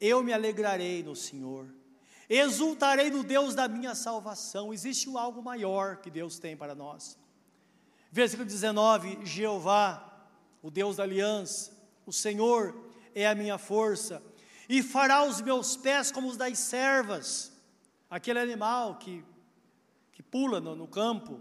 eu 0.00 0.22
me 0.22 0.32
alegrarei 0.32 1.02
no 1.02 1.14
Senhor, 1.14 1.68
exultarei 2.28 3.10
no 3.10 3.22
Deus 3.22 3.54
da 3.54 3.68
minha 3.68 3.94
salvação. 3.94 4.72
Existe 4.72 5.08
algo 5.16 5.42
maior 5.42 5.98
que 5.98 6.10
Deus 6.10 6.38
tem 6.38 6.56
para 6.56 6.74
nós. 6.74 7.18
Versículo 8.10 8.46
19: 8.48 9.24
Jeová, 9.24 10.26
o 10.62 10.70
Deus 10.70 10.96
da 10.96 11.02
aliança, 11.02 11.70
o 12.04 12.12
Senhor, 12.12 12.91
é 13.14 13.26
a 13.26 13.34
minha 13.34 13.58
força, 13.58 14.22
e 14.68 14.82
fará 14.82 15.24
os 15.24 15.40
meus 15.40 15.76
pés 15.76 16.10
como 16.10 16.28
os 16.28 16.36
das 16.36 16.58
servas, 16.58 17.52
aquele 18.08 18.38
animal 18.38 18.98
que, 18.98 19.24
que 20.12 20.22
pula 20.22 20.60
no, 20.60 20.74
no 20.74 20.88
campo, 20.88 21.40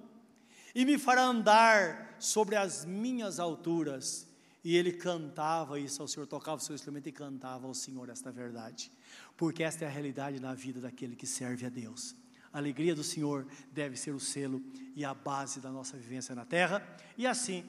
e 0.74 0.86
me 0.86 0.97
fará 0.97 1.24
andar 1.24 2.15
sobre 2.19 2.55
as 2.55 2.86
minhas 2.86 3.39
alturas, 3.39 4.28
E 4.63 4.76
ele 4.76 4.91
cantava 4.93 5.80
isso 5.80 6.01
ao 6.01 6.07
Senhor, 6.07 6.28
tocava 6.28 6.57
o 6.57 6.63
seu 6.63 6.76
instrumento 6.76 7.09
e 7.09 7.11
cantava 7.11 7.65
ao 7.65 7.74
Senhor 7.74 8.09
esta 8.09 8.32
verdade. 8.32 8.91
Porque 9.36 9.63
esta 9.63 9.86
é 9.86 9.88
a 9.88 9.91
realidade 9.91 10.39
na 10.39 10.53
vida 10.53 10.80
daquele 10.80 11.15
que 11.15 11.26
serve 11.26 11.65
a 11.65 11.69
Deus. 11.69 12.15
A 12.53 12.57
alegria 12.59 12.93
do 12.93 13.03
Senhor 13.03 13.47
deve 13.72 13.97
ser 13.97 14.11
o 14.11 14.19
selo 14.19 14.61
e 14.95 15.03
a 15.03 15.13
base 15.13 15.59
da 15.59 15.72
nossa 15.72 15.97
vivência 15.97 16.36
na 16.36 16.45
terra, 16.45 16.86
e 17.17 17.26
assim 17.26 17.63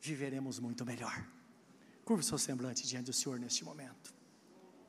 viveremos 0.00 0.60
muito 0.60 0.84
melhor. 0.84 1.26
Curva 2.08 2.22
o 2.22 2.24
seu 2.24 2.38
semblante 2.38 2.86
diante 2.86 3.04
do 3.04 3.12
Senhor 3.12 3.38
neste 3.38 3.62
momento. 3.62 4.14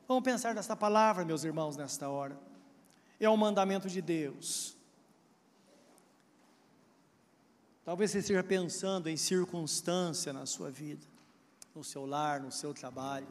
Vamos 0.08 0.24
pensar 0.24 0.56
nesta 0.56 0.74
palavra, 0.74 1.26
meus 1.26 1.44
irmãos, 1.44 1.76
nesta 1.76 2.08
hora. 2.08 2.40
É 3.20 3.30
um 3.30 3.36
mandamento 3.36 3.90
de 3.90 4.02
Deus. 4.02 4.78
Talvez 7.84 8.12
você 8.12 8.20
esteja 8.20 8.42
pensando 8.42 9.10
em 9.10 9.18
circunstância 9.18 10.32
na 10.32 10.46
sua 10.46 10.72
vida, 10.72 11.06
no 11.76 11.84
seu 11.84 12.06
lar, 12.06 12.40
no 12.40 12.54
seu 12.54 12.74
trabalho. 12.74 13.28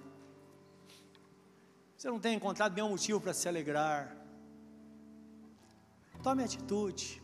Você 1.97 2.11
não 2.11 2.21
tem 2.21 2.37
encontrado 2.37 2.75
nenhum 2.75 2.91
motivo 2.91 3.19
para 3.19 3.33
se 3.33 3.49
alegrar. 3.49 4.15
Tome 6.23 6.45
atitude. 6.45 7.23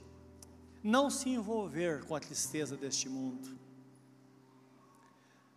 Não 0.83 1.11
se 1.11 1.29
envolver 1.29 2.07
com 2.07 2.17
a 2.17 2.21
tristeza 2.21 2.75
deste 2.75 3.07
mundo. 3.07 3.64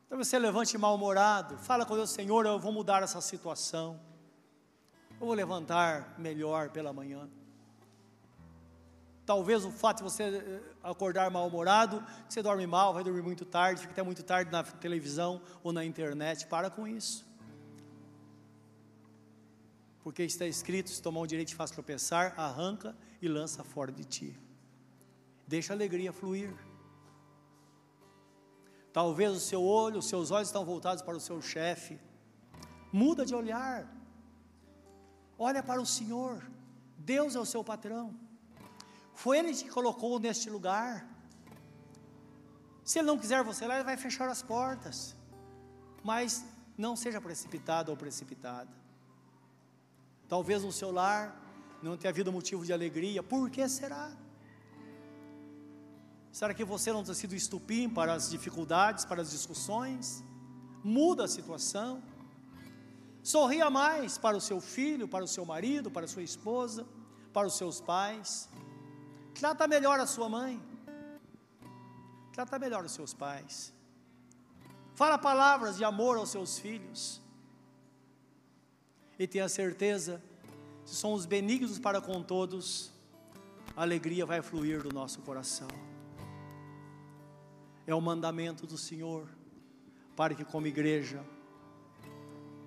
Então 0.07 0.17
você 0.17 0.39
levante 0.39 0.77
mal-humorado, 0.77 1.57
fala 1.57 1.85
com 1.85 1.93
Deus, 1.93 2.09
Senhor, 2.09 2.45
eu 2.45 2.57
vou 2.57 2.71
mudar 2.71 3.03
essa 3.03 3.19
situação. 3.19 3.99
Eu 5.19 5.27
vou 5.27 5.35
levantar 5.35 6.15
melhor 6.17 6.69
pela 6.69 6.93
manhã. 6.93 7.29
Talvez 9.25 9.65
o 9.65 9.71
fato 9.71 9.97
de 9.97 10.03
você 10.03 10.23
eh, 10.23 10.61
acordar 10.81 11.29
mal-humorado, 11.29 12.01
você 12.29 12.41
dorme 12.41 12.65
mal, 12.65 12.93
vai 12.93 13.03
dormir 13.03 13.21
muito 13.21 13.43
tarde, 13.43 13.81
fica 13.81 13.91
até 13.91 14.01
muito 14.01 14.23
tarde 14.23 14.49
na 14.49 14.63
televisão 14.63 15.41
ou 15.61 15.73
na 15.73 15.83
internet, 15.83 16.47
para 16.47 16.69
com 16.69 16.87
isso. 16.87 17.27
Porque 20.01 20.23
está 20.23 20.45
escrito: 20.45 20.89
se 20.89 21.01
tomar 21.01 21.19
um 21.19 21.27
direito 21.27 21.53
faz 21.53 21.69
tropeçar, 21.69 22.33
arranca 22.39 22.95
e 23.21 23.27
lança 23.27 23.65
fora 23.65 23.91
de 23.91 24.05
ti. 24.05 24.39
Deixa 25.45 25.73
a 25.73 25.75
alegria 25.75 26.13
fluir. 26.13 26.53
Talvez 28.91 29.31
o 29.33 29.39
seu 29.39 29.63
olho, 29.63 29.99
os 29.99 30.07
seus 30.07 30.31
olhos 30.31 30.47
estão 30.47 30.65
voltados 30.65 31.03
para 31.03 31.15
o 31.15 31.19
seu 31.19 31.41
chefe. 31.41 31.99
Muda 32.91 33.25
de 33.25 33.35
olhar. 33.35 33.87
Olha 35.37 35.61
para 35.61 35.81
o 35.81 35.85
Senhor. 35.85 36.43
Deus 36.97 37.35
é 37.35 37.39
o 37.39 37.45
seu 37.45 37.63
patrão. 37.63 38.15
Foi 39.13 39.37
Ele 39.37 39.49
que 39.49 39.65
te 39.65 39.69
colocou 39.69 40.19
neste 40.19 40.49
lugar. 40.49 41.07
Se 42.83 42.99
Ele 42.99 43.07
não 43.07 43.17
quiser 43.17 43.43
você 43.43 43.67
lá, 43.67 43.75
Ele 43.75 43.83
vai 43.83 43.97
fechar 43.97 44.29
as 44.29 44.41
portas. 44.41 45.15
Mas 46.03 46.45
não 46.77 46.95
seja 46.95 47.19
precipitado 47.19 47.91
ou 47.91 47.97
precipitada. 47.97 48.71
Talvez 50.27 50.63
no 50.63 50.71
seu 50.71 50.91
lar 50.91 51.39
não 51.81 51.97
tenha 51.97 52.11
havido 52.11 52.31
motivo 52.31 52.65
de 52.65 52.73
alegria. 52.73 53.21
Por 53.23 53.49
que 53.49 53.67
será? 53.67 54.11
Será 56.37 56.53
que 56.53 56.63
você 56.63 56.93
não 56.93 57.03
tem 57.03 57.15
sido 57.15 57.33
estupim 57.33 57.89
para 57.89 58.13
as 58.13 58.29
dificuldades, 58.29 59.03
para 59.03 59.23
as 59.23 59.31
discussões? 59.31 60.23
Muda 60.83 61.23
a 61.23 61.27
situação. 61.27 62.03
Sorria 63.23 63.71
mais 63.71 64.19
para 64.19 64.37
o 64.37 64.41
seu 64.49 64.61
filho, 64.61 65.07
para 65.07 65.23
o 65.23 65.27
seu 65.27 65.43
marido, 65.43 65.89
para 65.89 66.05
a 66.05 66.07
sua 66.07 66.21
esposa, 66.21 66.85
para 67.33 67.47
os 67.47 67.57
seus 67.57 67.81
pais. 67.81 68.47
Trata 69.33 69.67
melhor 69.67 69.99
a 69.99 70.05
sua 70.05 70.29
mãe. 70.29 70.61
Trata 72.31 72.59
melhor 72.59 72.85
os 72.85 72.91
seus 72.91 73.15
pais. 73.15 73.73
Fala 74.93 75.17
palavras 75.17 75.75
de 75.77 75.83
amor 75.83 76.17
aos 76.17 76.29
seus 76.29 76.59
filhos. 76.59 77.19
E 79.17 79.25
tenha 79.25 79.49
certeza, 79.49 80.21
se 80.85 80.97
somos 80.97 81.25
benignos 81.25 81.79
para 81.79 81.99
com 81.99 82.21
todos, 82.21 82.91
a 83.75 83.81
alegria 83.81 84.23
vai 84.23 84.43
fluir 84.43 84.83
do 84.83 84.93
nosso 84.93 85.19
coração 85.21 85.96
é 87.87 87.95
o 87.95 88.01
mandamento 88.01 88.67
do 88.67 88.77
Senhor, 88.77 89.29
para 90.15 90.35
que, 90.35 90.43
como 90.43 90.67
igreja, 90.67 91.23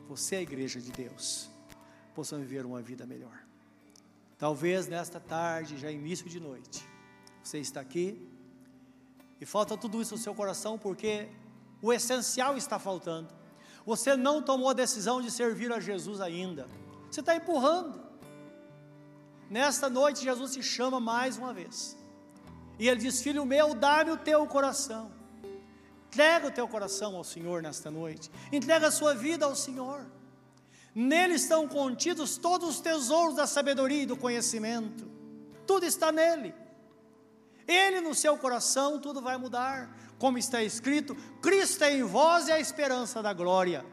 você 0.09 0.37
é 0.37 0.39
a 0.39 0.43
igreja 0.43 0.81
de 0.81 0.91
Deus, 0.91 1.51
possamos 2.15 2.47
viver 2.47 2.65
uma 2.65 2.81
vida 2.81 3.07
melhor. 3.07 3.39
Talvez 4.39 4.89
nesta 4.89 5.21
tarde, 5.21 5.77
já 5.77 5.91
início 5.91 6.29
de 6.29 6.41
noite, 6.41 6.83
você 7.43 7.59
está 7.59 7.81
aqui 7.83 8.27
e 9.39 9.45
falta 9.45 9.77
tudo 9.77 10.01
isso 10.01 10.15
no 10.15 10.21
seu 10.21 10.35
coração 10.35 10.79
porque 10.79 11.29
o 11.83 11.93
essencial 11.93 12.57
está 12.57 12.79
faltando. 12.79 13.29
Você 13.85 14.17
não 14.17 14.43
tomou 14.43 14.71
a 14.71 14.73
decisão 14.73 15.21
de 15.21 15.31
servir 15.31 15.71
a 15.71 15.81
Jesus 15.81 16.21
ainda, 16.21 16.67
você 17.11 17.21
está 17.21 17.37
empurrando. 17.37 18.01
Nesta 19.51 19.91
noite, 19.91 20.23
Jesus 20.23 20.53
te 20.53 20.63
chama 20.63 20.99
mais 20.99 21.37
uma 21.37 21.53
vez. 21.53 22.00
E 22.81 22.89
ele 22.89 22.99
diz: 22.99 23.21
Filho 23.23 23.45
meu, 23.45 23.75
dá-me 23.75 24.11
o 24.11 24.17
teu 24.17 24.45
coração. 24.47 25.13
Entrega 26.09 26.49
o 26.49 26.51
teu 26.51 26.67
coração 26.67 27.15
ao 27.15 27.23
Senhor 27.23 27.63
nesta 27.63 27.91
noite. 27.91 28.31
Entrega 28.51 28.89
a 28.89 28.91
sua 28.91 29.15
vida 29.15 29.45
ao 29.45 29.55
Senhor. 29.55 30.07
Nele 30.95 31.35
estão 31.35 31.69
contidos 31.69 32.39
todos 32.39 32.69
os 32.71 32.81
tesouros 32.81 33.37
da 33.37 33.47
sabedoria 33.47 34.03
e 34.03 34.07
do 34.07 34.17
conhecimento. 34.17 35.09
Tudo 35.67 35.85
está 35.85 36.11
nele. 36.11 36.55
Ele 37.69 38.01
no 38.01 38.15
seu 38.15 38.37
coração, 38.39 38.99
tudo 38.99 39.21
vai 39.21 39.37
mudar. 39.37 39.95
Como 40.19 40.39
está 40.39 40.63
escrito: 40.63 41.15
Cristo 41.43 41.85
é 41.85 41.95
em 41.95 42.03
vós 42.03 42.49
e 42.49 42.53
a 42.53 42.59
esperança 42.59 43.23
da 43.23 43.35
glória. 43.35 43.85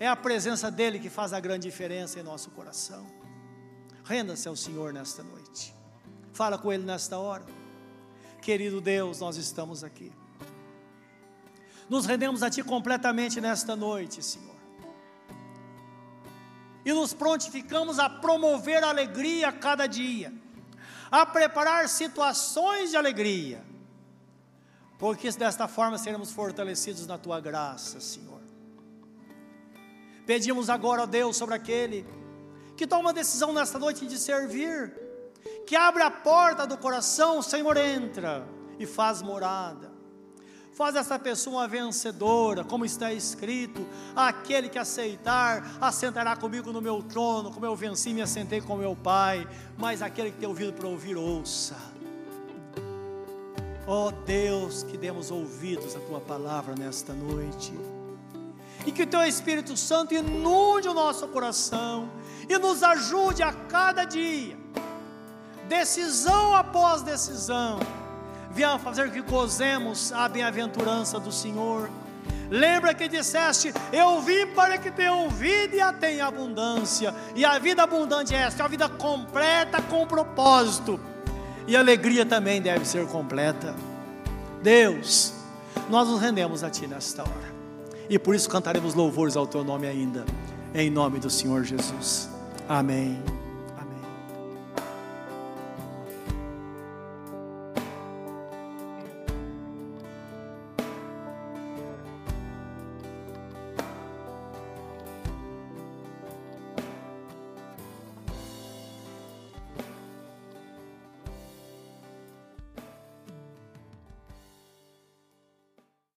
É 0.00 0.08
a 0.08 0.16
presença 0.16 0.70
dele 0.70 0.98
que 0.98 1.10
faz 1.10 1.34
a 1.34 1.40
grande 1.40 1.68
diferença 1.68 2.18
em 2.18 2.22
nosso 2.22 2.50
coração. 2.50 3.06
Renda-se 4.02 4.48
ao 4.48 4.56
Senhor 4.56 4.94
nesta 4.94 5.22
noite. 5.22 5.74
Fala 6.32 6.56
com 6.56 6.72
ele 6.72 6.84
nesta 6.84 7.18
hora. 7.18 7.44
Querido 8.46 8.80
Deus, 8.80 9.18
nós 9.18 9.36
estamos 9.36 9.82
aqui. 9.82 10.12
Nos 11.88 12.06
rendemos 12.06 12.44
a 12.44 12.48
Ti 12.48 12.62
completamente 12.62 13.40
nesta 13.40 13.74
noite, 13.74 14.22
Senhor. 14.22 14.54
E 16.84 16.92
nos 16.92 17.12
prontificamos 17.12 17.98
a 17.98 18.08
promover 18.08 18.84
a 18.84 18.90
alegria 18.90 19.48
a 19.48 19.52
cada 19.52 19.88
dia, 19.88 20.32
a 21.10 21.26
preparar 21.26 21.88
situações 21.88 22.90
de 22.90 22.96
alegria, 22.96 23.64
porque 24.96 25.28
desta 25.32 25.66
forma 25.66 25.98
seremos 25.98 26.30
fortalecidos 26.30 27.04
na 27.04 27.18
Tua 27.18 27.40
graça, 27.40 27.98
Senhor. 28.00 28.40
Pedimos 30.24 30.70
agora, 30.70 31.02
ó 31.02 31.06
Deus, 31.06 31.36
sobre 31.36 31.56
aquele 31.56 32.06
que 32.76 32.86
toma 32.86 33.06
uma 33.06 33.12
decisão 33.12 33.52
nesta 33.52 33.76
noite 33.76 34.06
de 34.06 34.16
servir, 34.16 35.05
que 35.66 35.74
abre 35.74 36.02
a 36.02 36.10
porta 36.10 36.66
do 36.66 36.78
coração, 36.78 37.42
Senhor, 37.42 37.76
entra 37.76 38.46
e 38.78 38.86
faz 38.86 39.22
morada. 39.22 39.96
Faz 40.72 40.94
essa 40.94 41.18
pessoa 41.18 41.56
uma 41.56 41.68
vencedora, 41.68 42.62
como 42.62 42.84
está 42.84 43.10
escrito: 43.10 43.86
aquele 44.14 44.68
que 44.68 44.78
aceitar, 44.78 45.78
assentará 45.80 46.36
comigo 46.36 46.70
no 46.70 46.82
meu 46.82 47.02
trono, 47.02 47.50
como 47.50 47.64
eu 47.64 47.74
venci 47.74 48.10
e 48.10 48.14
me 48.14 48.20
assentei 48.20 48.60
com 48.60 48.76
meu 48.76 48.94
Pai. 48.94 49.48
Mas 49.78 50.02
aquele 50.02 50.30
que 50.30 50.36
tem 50.36 50.48
ouvido 50.48 50.74
para 50.74 50.86
ouvir, 50.86 51.16
ouça. 51.16 51.76
Ó 53.86 54.08
oh 54.08 54.12
Deus, 54.12 54.82
que 54.82 54.98
demos 54.98 55.30
ouvidos 55.30 55.96
à 55.96 56.00
tua 56.00 56.20
palavra 56.20 56.74
nesta 56.74 57.14
noite. 57.14 57.72
E 58.84 58.92
que 58.92 59.04
o 59.04 59.06
teu 59.06 59.22
Espírito 59.22 59.76
Santo 59.78 60.12
inunde 60.12 60.88
o 60.88 60.94
nosso 60.94 61.26
coração 61.28 62.10
e 62.48 62.58
nos 62.58 62.82
ajude 62.82 63.42
a 63.42 63.52
cada 63.52 64.04
dia 64.04 64.58
decisão 65.68 66.54
após 66.54 67.02
decisão, 67.02 67.78
venha 68.50 68.78
fazer 68.78 69.10
que 69.10 69.20
gozemos 69.20 70.12
a 70.12 70.28
bem-aventurança 70.28 71.20
do 71.20 71.30
Senhor. 71.30 71.90
Lembra 72.48 72.94
que 72.94 73.08
disseste: 73.08 73.72
Eu 73.92 74.20
vim 74.20 74.46
para 74.48 74.78
que 74.78 74.90
tenham 74.90 75.28
vida 75.28 75.76
e 75.76 75.80
a 75.80 75.92
tenha 75.92 76.26
abundância. 76.26 77.14
E 77.34 77.44
a 77.44 77.58
vida 77.58 77.82
abundante 77.82 78.34
é 78.34 78.38
esta, 78.38 78.62
é 78.62 78.66
a 78.66 78.68
vida 78.68 78.88
completa 78.88 79.82
com 79.82 80.06
propósito. 80.06 80.98
E 81.66 81.76
a 81.76 81.80
alegria 81.80 82.24
também 82.24 82.62
deve 82.62 82.84
ser 82.84 83.06
completa. 83.06 83.74
Deus, 84.62 85.34
nós 85.90 86.08
nos 86.08 86.20
rendemos 86.20 86.62
a 86.62 86.70
Ti 86.70 86.86
nesta 86.86 87.22
hora. 87.22 87.56
E 88.08 88.18
por 88.18 88.34
isso 88.34 88.48
cantaremos 88.48 88.94
louvores 88.94 89.36
ao 89.36 89.46
Teu 89.46 89.64
nome 89.64 89.86
ainda. 89.86 90.24
Em 90.72 90.88
nome 90.88 91.18
do 91.18 91.28
Senhor 91.28 91.64
Jesus. 91.64 92.28
Amém. 92.68 93.45